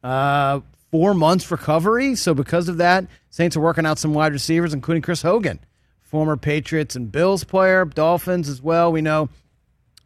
Uh, 0.04 0.62
four 0.90 1.14
months 1.14 1.50
recovery. 1.52 2.16
So 2.16 2.34
because 2.34 2.68
of 2.68 2.78
that, 2.78 3.06
Saints 3.30 3.56
are 3.56 3.62
working 3.62 3.86
out 3.86 4.00
some 4.00 4.14
wide 4.14 4.34
receivers, 4.34 4.74
including 4.74 5.02
Chris 5.04 5.22
Hogan, 5.22 5.60
former 6.02 6.36
Patriots 6.38 6.96
and 6.96 7.12
Bills 7.12 7.44
player, 7.44 7.86
Dolphins 7.86 8.50
as 8.50 8.62
well. 8.62 8.92
We 8.92 9.02
know 9.02 9.30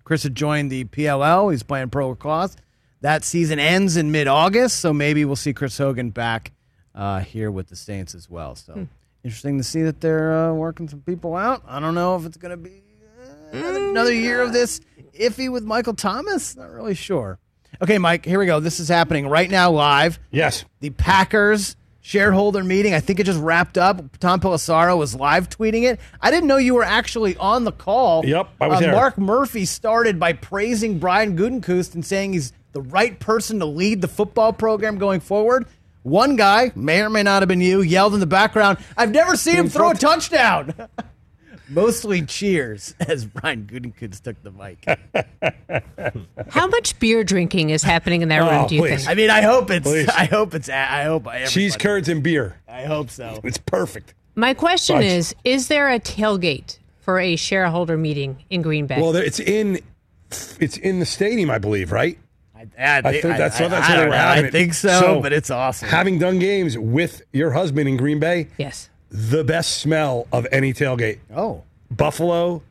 Chris 0.03 0.23
had 0.23 0.35
joined 0.35 0.71
the 0.71 0.83
PLL. 0.85 1.51
He's 1.51 1.63
playing 1.63 1.89
pro 1.89 2.09
lacrosse. 2.09 2.55
That 3.01 3.23
season 3.23 3.59
ends 3.59 3.97
in 3.97 4.11
mid 4.11 4.27
August, 4.27 4.79
so 4.79 4.91
maybe 4.93 5.25
we'll 5.25 5.35
see 5.35 5.53
Chris 5.53 5.77
Hogan 5.77 6.09
back 6.09 6.51
uh, 6.93 7.19
here 7.19 7.51
with 7.51 7.67
the 7.67 7.75
Saints 7.75 8.13
as 8.15 8.29
well. 8.29 8.55
So 8.55 8.73
Hmm. 8.73 8.83
interesting 9.23 9.57
to 9.57 9.63
see 9.63 9.81
that 9.83 10.01
they're 10.01 10.49
uh, 10.49 10.53
working 10.53 10.87
some 10.87 11.01
people 11.01 11.35
out. 11.35 11.63
I 11.67 11.79
don't 11.79 11.95
know 11.95 12.15
if 12.15 12.25
it's 12.25 12.37
going 12.37 12.51
to 12.51 12.57
be 12.57 12.81
another, 13.55 13.89
another 13.89 14.13
year 14.13 14.41
of 14.41 14.53
this 14.53 14.81
iffy 15.19 15.51
with 15.51 15.63
Michael 15.63 15.93
Thomas. 15.93 16.55
Not 16.55 16.71
really 16.71 16.95
sure. 16.95 17.39
Okay, 17.81 17.97
Mike, 17.97 18.25
here 18.25 18.39
we 18.39 18.45
go. 18.45 18.59
This 18.59 18.79
is 18.79 18.87
happening 18.87 19.27
right 19.27 19.49
now 19.49 19.69
live. 19.71 20.17
Yes. 20.31 20.63
The 20.79 20.91
Packers 20.91 21.75
shareholder 21.99 22.63
meeting. 22.63 22.93
I 22.93 22.99
think 22.99 23.19
it 23.19 23.25
just 23.25 23.39
wrapped 23.41 23.77
up. 23.77 24.17
Tom 24.19 24.39
Pelissero 24.39 24.97
was 24.97 25.15
live 25.15 25.49
tweeting 25.49 25.83
it. 25.83 25.99
I 26.21 26.29
didn't 26.31 26.47
know 26.47 26.57
you 26.57 26.75
were 26.75 26.83
actually 26.83 27.35
on 27.37 27.63
the 27.63 27.71
call. 27.71 28.23
Yep, 28.25 28.47
I 28.61 28.67
was 28.67 28.77
Uh, 28.77 28.79
there. 28.81 28.91
Mark 28.93 29.17
Murphy 29.17 29.65
started 29.65 30.19
by 30.19 30.33
praising 30.33 30.99
Brian 30.99 31.35
Gutekunst 31.35 31.95
and 31.95 32.05
saying 32.05 32.33
he's 32.33 32.53
the 32.73 32.81
right 32.81 33.19
person 33.19 33.59
to 33.59 33.65
lead 33.65 34.01
the 34.01 34.07
football 34.07 34.53
program 34.53 34.97
going 34.99 35.19
forward. 35.19 35.65
One 36.03 36.35
guy, 36.35 36.71
may 36.75 37.01
or 37.01 37.09
may 37.09 37.23
not 37.23 37.41
have 37.41 37.49
been 37.49 37.59
you, 37.61 37.81
yelled 37.81 38.13
in 38.13 38.19
the 38.19 38.27
background, 38.27 38.77
I've 38.95 39.09
never 39.11 39.35
seen 39.35 39.55
him 39.55 39.69
throw 39.69 39.89
a 39.89 39.95
touchdown. 39.95 40.73
Mostly 41.69 42.21
cheers 42.23 42.93
as 43.07 43.25
Brian 43.25 43.65
Gutekunst 43.65 44.21
took 44.23 44.41
the 44.43 44.51
mic. 44.51 44.85
How 46.49 46.67
much 46.67 46.99
beer 46.99 47.23
drinking 47.23 47.69
is 47.71 47.83
happening 47.83 48.21
in 48.21 48.29
that 48.29 48.39
room? 48.39 48.49
Oh, 48.65 48.67
do 48.67 48.75
you 48.75 48.81
please. 48.81 48.97
think? 49.05 49.09
I 49.09 49.13
mean, 49.15 49.29
I 49.29 49.41
hope 49.41 49.71
it's. 49.71 49.87
Please. 49.87 50.07
I 50.09 50.25
hope 50.25 50.53
it's. 50.53 50.69
I 50.69 51.03
hope. 51.03 51.27
Everybody, 51.27 51.47
Cheese 51.47 51.75
curds 51.75 52.09
and 52.09 52.21
beer. 52.21 52.57
I 52.67 52.83
hope 52.85 53.09
so. 53.09 53.39
It's 53.43 53.57
perfect. 53.57 54.13
My 54.35 54.53
question 54.53 54.97
Fudge. 54.97 55.05
is: 55.05 55.35
Is 55.43 55.67
there 55.67 55.89
a 55.89 55.99
tailgate 55.99 56.77
for 56.99 57.19
a 57.19 57.35
shareholder 57.35 57.97
meeting 57.97 58.43
in 58.49 58.61
Green 58.61 58.85
Bay? 58.87 59.01
Well, 59.01 59.11
there, 59.11 59.23
it's 59.23 59.39
in 59.39 59.79
it's 60.59 60.77
in 60.77 60.99
the 60.99 61.05
stadium, 61.05 61.49
I 61.49 61.57
believe, 61.57 61.91
right? 61.91 62.17
I, 62.77 62.97
I 62.97 63.01
think 63.11 63.23
that's 63.23 63.59
I, 63.61 63.67
that's 63.67 63.87
I 63.87 63.89
where 63.89 63.89
they 63.89 63.95
don't 63.95 64.05
were 64.05 64.09
know. 64.11 64.17
having 64.17 64.45
I 64.45 64.47
it. 64.47 64.51
think 64.51 64.73
so, 64.73 65.21
but 65.21 65.33
it's 65.33 65.49
awesome. 65.51 65.87
Having 65.87 66.19
done 66.19 66.39
games 66.39 66.77
with 66.77 67.21
your 67.31 67.51
husband 67.51 67.87
in 67.87 67.95
Green 67.97 68.19
Bay, 68.19 68.47
yes, 68.57 68.89
the 69.09 69.43
best 69.43 69.77
smell 69.79 70.27
of 70.31 70.47
any 70.51 70.73
tailgate. 70.73 71.19
Oh, 71.35 71.63
Buffalo 71.91 72.61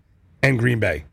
and 0.43 0.59
Green 0.59 0.81
Bay, 0.81 1.05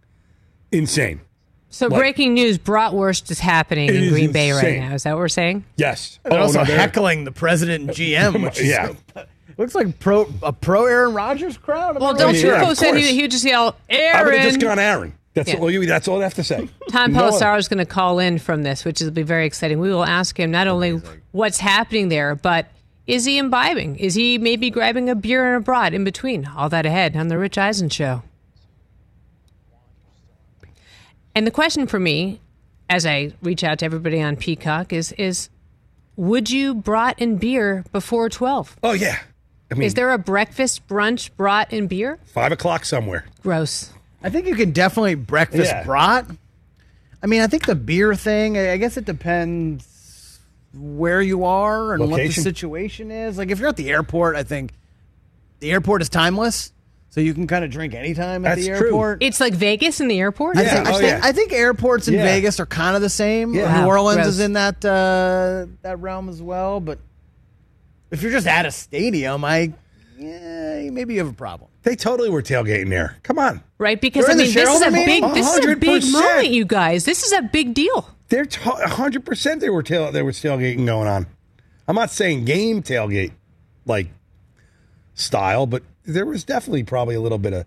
insane. 0.72 1.22
so 1.70 1.88
like- 1.88 2.00
breaking 2.00 2.34
news: 2.34 2.58
Bratwurst 2.58 3.30
is 3.32 3.40
happening 3.40 3.90
in 3.90 3.96
is 3.96 4.10
Green 4.12 4.32
Bay 4.32 4.52
right 4.52 4.80
now. 4.80 4.94
Is 4.94 5.04
that 5.04 5.12
what 5.14 5.20
we're 5.20 5.28
saying? 5.30 5.64
Yes. 5.78 6.20
They're 6.24 6.34
Oh, 6.40 6.44
also 6.44 6.60
no, 6.60 6.66
they're- 6.66 6.78
heckling 6.78 7.24
the 7.26 7.32
president 7.32 7.84
and 7.88 7.92
GM, 7.92 8.44
which 8.44 8.60
is, 8.60 8.68
Yeah. 8.68 8.94
looks 9.58 9.76
like 9.76 10.00
pro 10.00 10.28
a 10.44 10.52
pro 10.54 10.86
Aaron 10.86 11.14
Rodgers 11.14 11.58
crowd. 11.58 12.00
Well, 12.00 12.14
don't 12.14 12.36
you 12.36 12.52
really 12.52 12.76
sure. 12.76 12.92
Tufo 12.94 12.98
he, 12.98 13.14
he 13.16 13.22
would 13.24 13.32
just 13.32 13.46
yell, 13.46 13.76
"Aaron." 13.90 14.16
I 14.20 14.24
would 14.24 14.34
have 14.36 14.44
just 14.48 14.60
gone 14.60 14.80
Aaron. 14.80 15.14
That's 15.34 15.54
Yeah. 15.54 15.60
all. 15.60 15.72
You, 15.72 15.86
that's 15.86 16.10
all 16.10 16.20
I 16.20 16.24
have 16.24 16.34
to 16.34 16.44
say. 16.44 16.68
Tom 16.90 17.14
No 17.14 17.22
Pelissero 17.32 17.58
is 17.58 17.70
going 17.70 17.78
to 17.78 17.86
call 17.86 18.20
in 18.20 18.38
from 18.38 18.64
this, 18.64 18.84
which 18.84 19.00
will 19.00 19.12
be 19.12 19.22
very 19.24 19.46
exciting. 19.46 19.80
We 19.80 19.90
will 19.90 20.04
ask 20.04 20.38
him 20.38 20.52
not 20.52 20.68
only 20.68 21.02
what's 21.32 21.58
happening 21.60 22.10
there, 22.10 22.36
but 22.36 22.68
is 23.12 23.26
he 23.26 23.38
imbibing? 23.38 23.98
Is 23.98 24.16
he 24.16 24.38
maybe 24.38 24.70
grabbing 24.70 25.10
a 25.10 25.16
beer 25.16 25.46
and 25.54 25.58
a 25.62 25.66
brat 25.66 25.94
in 25.94 26.04
between? 26.06 26.46
All 26.48 26.70
that 26.70 26.86
ahead 26.86 27.16
on 27.18 27.28
the 27.28 27.38
Rich 27.38 27.58
Eisen 27.58 27.90
Show. 27.90 28.24
And 31.36 31.46
the 31.48 31.52
question 31.52 31.88
for 31.88 32.00
me, 32.00 32.40
as 32.90 33.06
I 33.06 33.34
reach 33.42 33.64
out 33.64 33.80
to 33.80 33.86
everybody 33.86 34.22
on 34.22 34.36
Peacock, 34.36 34.92
is 34.94 35.12
is 35.14 35.50
would 36.16 36.50
you 36.50 36.74
brat 36.74 37.16
and 37.20 37.40
beer 37.40 37.86
before 37.92 38.30
twelve? 38.30 38.76
Oh 38.84 38.92
yeah. 38.94 39.20
I 39.72 39.76
mean, 39.76 39.84
is 39.86 39.94
there 39.94 40.12
a 40.12 40.18
breakfast, 40.18 40.86
brunch, 40.88 41.30
brat 41.38 41.72
and 41.72 41.88
beer? 41.88 42.20
five 42.34 42.52
o'clock 42.52 42.84
somewhere? 42.86 43.26
Gross. 43.42 43.92
I 44.24 44.30
think 44.30 44.46
you 44.48 44.56
can 44.56 44.72
definitely 44.72 45.16
breakfast 45.16 45.72
Yeah. 45.72 45.84
brat. 45.84 46.26
I 47.24 47.28
mean, 47.28 47.42
I 47.42 47.48
think 47.48 47.66
the 47.66 47.76
beer 47.76 48.14
thing. 48.16 48.58
I 48.58 48.74
I 48.74 48.78
guess 48.78 48.98
it 48.98 49.06
depends 49.06 49.86
where 50.74 51.22
you 51.22 51.44
are 51.46 51.94
and 51.94 52.10
what 52.10 52.18
the 52.18 52.30
situation 52.32 53.12
is. 53.12 53.38
Like 53.38 53.50
if 53.52 53.60
you're 53.60 53.70
at 53.70 53.76
the 53.78 53.90
airport, 53.90 54.36
I 54.36 54.44
think 54.44 54.72
the 55.60 55.72
airport 55.72 56.02
is 56.02 56.10
timeless, 56.10 56.72
so 57.10 57.20
you 57.22 57.34
can 57.34 57.46
kind 57.48 57.64
of 57.66 57.72
drink 57.72 57.94
anytime 57.94 58.46
at 58.46 58.56
That's 58.56 58.68
the 58.68 58.76
true. 58.78 58.88
airport. 58.88 59.22
It's 59.24 59.40
like 59.40 59.54
Vegas 59.54 60.00
in 60.00 60.08
the 60.08 60.20
airport. 60.20 60.58
I, 60.58 60.62
Yeah. 60.64 60.74
think, 60.76 60.88
I, 60.88 60.90
Oh, 60.92 60.98
think, 60.98 61.10
yeah. 61.10 61.20
I 61.24 61.32
think 61.34 61.52
airports 61.54 62.08
in 62.08 62.14
Yeah. 62.16 62.24
Vegas 62.24 62.60
are 62.60 62.66
kind 62.66 62.96
of 62.96 63.02
the 63.02 63.10
same. 63.10 63.54
Yeah. 63.54 63.82
New 63.82 63.88
Orleans 63.88 64.18
gross. 64.22 64.28
is 64.28 64.40
in 64.40 64.54
that 64.54 64.84
uh, 64.86 65.66
that 65.82 66.00
realm 66.00 66.30
as 66.30 66.42
well. 66.42 66.80
But 66.80 67.00
if 68.12 68.22
you're 68.22 68.32
just 68.32 68.48
at 68.48 68.66
a 68.66 68.72
stadium, 68.72 69.44
I 69.44 69.74
yeah, 70.18 70.90
maybe 70.92 71.16
you 71.16 71.20
have 71.20 71.30
a 71.30 71.34
problem. 71.34 71.70
They 71.84 71.96
totally 71.96 72.30
were 72.30 72.44
tailgating 72.44 72.90
there. 72.90 73.18
Come 73.24 73.40
on. 73.40 73.62
Right, 73.80 74.00
because 74.00 74.26
During 74.26 74.40
I 74.40 74.44
mean, 74.44 74.54
this 74.54 74.56
is 74.56 74.56
a 74.56 74.60
shareholder 74.66 74.92
big, 74.92 75.08
meeting? 75.24 75.34
this 75.34 75.48
is 75.58 75.66
a 75.66 75.76
big 75.76 76.12
moment, 76.12 76.50
you 76.50 76.64
guys. 76.64 77.06
This 77.06 77.24
is 77.24 77.32
a 77.32 77.42
big 77.42 77.74
deal. 77.74 78.08
They're 78.32 78.48
hundred 78.64 79.26
percent. 79.26 79.60
They 79.60 79.70
were 79.70 79.84
tail. 79.84 80.10
There 80.10 80.24
was 80.24 80.38
tailgating 80.38 80.86
going 80.86 81.10
on. 81.10 81.28
I'm 81.86 81.96
not 81.96 82.10
saying 82.10 82.46
game 82.46 82.82
tailgate 82.82 83.34
like 83.86 84.08
style, 85.14 85.66
but 85.66 85.84
there 86.06 86.26
was 86.26 86.46
definitely 86.46 86.84
probably 86.84 87.16
a 87.16 87.20
little 87.20 87.38
bit 87.38 87.52
of 87.52 87.66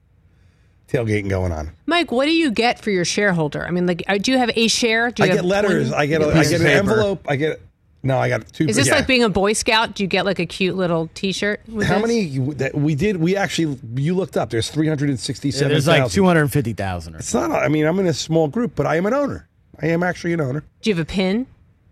tailgating 0.89 1.29
going 1.29 1.53
on. 1.53 1.73
Mike, 1.85 2.11
what 2.11 2.25
do 2.25 2.33
you 2.33 2.51
get 2.51 2.81
for 2.81 2.91
your 2.91 3.05
shareholder? 3.05 3.67
I 3.67 3.73
mean, 3.73 3.87
like, 3.87 4.05
uh, 4.09 4.17
do 4.17 4.33
you 4.33 4.39
have 4.39 4.51
a 4.57 4.67
share? 4.69 5.11
Do 5.11 5.23
you 5.23 5.31
I 5.31 5.35
have 5.35 5.43
get 5.43 5.45
letters. 5.45 5.89
20? 5.91 6.03
I 6.03 6.07
get. 6.07 6.23
A, 6.23 6.25
You 6.25 6.31
I 6.31 6.35
piece 6.35 6.51
get 6.51 6.61
an 6.63 6.67
paper. 6.67 6.79
envelope. 6.79 7.27
I 7.29 7.37
get. 7.37 7.61
No, 8.03 8.17
I 8.19 8.31
got 8.31 8.51
two. 8.51 8.65
Is 8.65 8.77
this 8.77 8.87
yeah. 8.87 8.95
like 8.95 9.07
being 9.07 9.23
a 9.23 9.29
Boy 9.29 9.53
Scout? 9.53 9.95
Do 9.95 10.03
you 10.03 10.07
get 10.07 10.25
like 10.25 10.39
a 10.39 10.47
cute 10.47 10.77
little 10.77 11.11
T-shirt? 11.13 11.61
With 11.69 11.87
How 11.87 11.95
this? 11.97 12.03
many 12.09 12.21
you, 12.21 12.55
that 12.55 12.75
we 12.75 12.95
did? 12.95 13.19
We 13.19 13.37
actually 13.37 13.79
you 13.97 14.15
looked 14.15 14.39
up. 14.39 14.49
There's 14.49 14.71
367. 14.71 15.69
There's 15.69 15.87
like 15.87 16.11
two 16.11 16.25
hundred 16.25 16.49
fifty 16.49 16.73
thousand. 16.73 17.17
It's 17.17 17.35
not. 17.35 17.51
I 17.51 17.69
mean, 17.69 17.85
I'm 17.85 17.99
in 17.99 18.07
a 18.07 18.15
small 18.15 18.49
group, 18.49 18.75
but 18.75 18.87
I 18.87 18.97
am 18.97 19.05
an 19.05 19.13
owner. 19.13 19.47
I 19.81 19.87
am 19.89 20.03
actually 20.03 20.33
an 20.33 20.41
owner. 20.41 20.65
Do 20.83 20.91
you 20.91 20.97
have 20.97 21.03
a 21.03 21.11
pin? 21.11 21.45
Do 21.45 21.49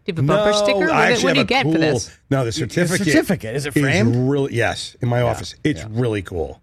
you 0.07 0.15
have 0.15 0.19
a 0.19 0.23
bumper 0.27 0.51
no, 0.51 0.57
sticker? 0.65 0.79
What, 0.81 0.91
I 0.91 1.07
do- 1.09 1.13
actually 1.13 1.25
what 1.25 1.33
do 1.35 1.39
you 1.41 1.45
a 1.45 1.47
get 1.47 1.63
cool, 1.65 1.73
for 1.73 1.79
this? 1.79 2.19
No, 2.31 2.45
the 2.45 2.53
certificate. 2.53 3.07
certificate. 3.07 3.55
Is 3.57 3.67
it 3.67 3.73
framed? 3.73 4.17
really 4.31 4.55
yes, 4.55 4.97
in 5.01 5.09
my 5.09 5.23
office. 5.23 5.55
It's 5.65 5.85
really 5.85 6.23
cool. 6.23 6.61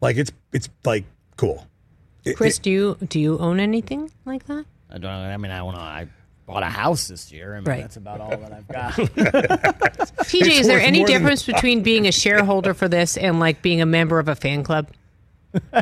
Like 0.00 0.16
it's 0.16 0.32
it's 0.52 0.68
like 0.84 1.04
cool. 1.36 1.66
It- 2.24 2.36
Chris, 2.36 2.58
it- 2.58 2.62
do 2.62 2.70
you 2.70 2.96
do 3.08 3.18
you 3.20 3.38
own 3.38 3.58
anything 3.60 4.10
like 4.24 4.44
that? 4.46 4.64
I 4.90 4.98
don't. 4.98 5.10
I 5.10 5.36
mean, 5.36 5.50
I 5.50 5.62
want 5.62 5.76
to. 5.76 5.82
I 5.82 6.08
bought 6.46 6.62
a 6.62 6.66
house 6.66 7.08
this 7.08 7.32
year. 7.32 7.54
I 7.54 7.56
mean, 7.60 7.64
Right. 7.64 7.80
that's 7.80 7.96
about 7.96 8.20
all 8.20 8.36
that 8.36 8.52
I've 8.52 8.68
got. 8.68 8.92
TJ, 10.24 10.40
It's 10.42 10.60
is 10.60 10.66
there 10.66 10.78
any 10.78 10.98
more 10.98 11.06
than- 11.08 11.16
difference 11.20 11.44
between 11.46 11.82
being 11.82 12.06
a 12.06 12.12
shareholder 12.12 12.74
for 12.74 12.86
this 12.86 13.16
and 13.16 13.40
like 13.40 13.62
being 13.62 13.80
a 13.80 13.86
member 13.86 14.18
of 14.18 14.28
a 14.28 14.34
fan 14.36 14.62
club? 14.62 14.88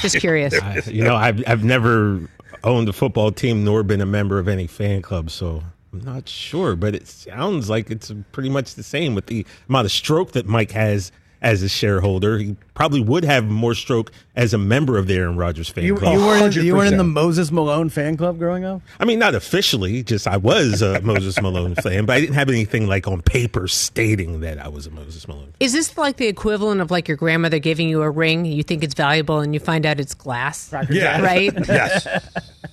Just 0.00 0.18
curious. 0.20 0.54
I- 0.60 0.82
you 0.86 1.02
know, 1.04 1.16
I've 1.16 1.42
I've 1.46 1.64
never 1.64 2.28
owned 2.64 2.88
a 2.88 2.92
football 2.92 3.30
team 3.30 3.64
nor 3.64 3.82
been 3.82 4.00
a 4.00 4.06
member 4.06 4.38
of 4.38 4.48
any 4.48 4.66
fan 4.66 5.02
club, 5.02 5.30
so 5.30 5.62
I'm 5.92 6.00
not 6.00 6.28
sure. 6.28 6.74
But 6.74 6.94
it 6.94 7.06
sounds 7.06 7.70
like 7.70 7.90
it's 7.90 8.12
pretty 8.32 8.50
much 8.50 8.74
the 8.74 8.82
same 8.82 9.14
with 9.14 9.26
the 9.26 9.46
amount 9.68 9.84
of 9.84 9.92
stroke 9.92 10.32
that 10.32 10.46
Mike 10.46 10.72
has 10.72 11.12
as 11.44 11.62
a 11.62 11.68
shareholder. 11.68 12.38
He 12.38 12.56
probably 12.74 13.00
would 13.00 13.22
have 13.24 13.44
more 13.44 13.74
stroke 13.74 14.10
as 14.34 14.52
a 14.54 14.58
member 14.58 14.98
of 14.98 15.06
the 15.06 15.14
Aaron 15.14 15.36
Rodgers 15.36 15.68
fan 15.68 15.84
you, 15.84 15.94
club. 15.94 16.14
you 16.14 16.20
weren't. 16.20 16.56
You 16.56 16.74
weren't 16.74 16.90
in 16.92 16.98
the 16.98 17.04
Moses 17.04 17.52
Malone 17.52 17.90
fan 17.90 18.16
club 18.16 18.38
growing 18.38 18.64
up. 18.64 18.80
I 18.98 19.04
mean, 19.04 19.18
not 19.20 19.34
officially, 19.34 20.02
just 20.02 20.26
I 20.26 20.38
was 20.38 20.82
a 20.82 21.00
Moses 21.02 21.40
Malone 21.40 21.74
fan, 21.76 22.06
but 22.06 22.16
I 22.16 22.20
didn't 22.20 22.34
have 22.34 22.48
anything 22.48 22.86
like 22.88 23.06
on 23.06 23.20
paper 23.22 23.68
stating 23.68 24.40
that 24.40 24.58
I 24.58 24.68
was 24.68 24.86
a 24.86 24.90
Moses 24.90 25.28
Malone. 25.28 25.44
fan. 25.44 25.54
Is 25.60 25.72
this 25.72 25.96
like 25.98 26.16
the 26.16 26.26
equivalent 26.26 26.80
of 26.80 26.90
like 26.90 27.06
your 27.06 27.16
grandmother 27.18 27.58
giving 27.60 27.88
you 27.88 28.02
a 28.02 28.10
ring? 28.10 28.44
You 28.46 28.62
think 28.62 28.82
it's 28.82 28.94
valuable, 28.94 29.40
and 29.40 29.52
you 29.54 29.60
find 29.60 29.84
out 29.86 30.00
it's 30.00 30.14
glass, 30.14 30.72
Yeah. 30.90 31.20
right? 31.20 31.52
Yes. 31.68 32.06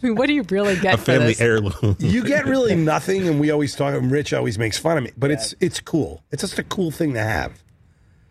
I 0.03 0.07
mean, 0.07 0.15
what 0.15 0.27
do 0.27 0.33
you 0.33 0.43
really 0.49 0.77
get 0.79 0.95
A 0.95 0.97
for 0.97 1.03
family 1.03 1.27
this? 1.27 1.41
heirloom. 1.41 1.95
you 1.99 2.23
get 2.23 2.45
really 2.45 2.75
nothing, 2.75 3.27
and 3.27 3.39
we 3.39 3.51
always 3.51 3.75
talk. 3.75 3.93
And 3.93 4.09
Rich 4.09 4.33
always 4.33 4.57
makes 4.57 4.77
fun 4.79 4.97
of 4.97 5.03
me, 5.03 5.11
but 5.17 5.29
it's 5.29 5.53
it's 5.59 5.79
cool. 5.79 6.23
It's 6.31 6.41
just 6.41 6.57
a 6.57 6.63
cool 6.63 6.89
thing 6.89 7.13
to 7.13 7.19
have. 7.21 7.61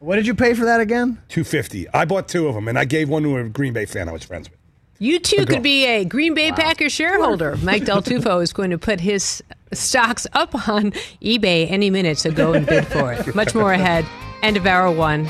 What 0.01 0.17
did 0.17 0.27
you 0.27 0.35
pay 0.35 0.55
for 0.55 0.65
that 0.65 0.81
again? 0.81 1.21
Two 1.29 1.45
fifty. 1.45 1.87
I 1.91 2.07
bought 2.07 2.27
two 2.27 2.49
of 2.49 2.55
them, 2.55 2.69
and 2.69 2.79
I 2.79 2.87
gave 2.87 3.11
one 3.11 3.23
to 3.23 3.37
a 3.37 3.45
Green 3.51 3.75
Bay 3.75 3.85
fan 3.85 4.09
I 4.09 4.13
was 4.13 4.25
friends 4.25 4.49
with. 4.51 4.59
You 4.99 5.19
too 5.19 5.45
could 5.45 5.63
be 5.63 5.85
a 5.85 6.07
Green 6.07 6.33
Bay 6.33 6.53
Packers 6.53 6.93
shareholder. 6.93 7.57
Mike 7.59 7.85
Del 7.85 8.03
Tufo 8.03 8.43
is 8.43 8.55
going 8.55 8.71
to 8.71 8.79
put 8.79 8.99
his 9.01 9.43
stocks 9.75 10.27
up 10.33 10.69
on 10.69 10.93
eBay 11.23 11.71
any 11.71 11.91
minute, 11.91 12.17
so 12.17 12.31
go 12.31 12.55
and 12.55 12.67
bid 12.67 12.87
for 12.87 13.13
it. 13.13 13.35
Much 13.35 13.55
more 13.55 13.75
ahead. 13.75 14.07
End 14.43 14.57
of 14.57 14.67
hour 14.67 14.91
one. 14.91 15.27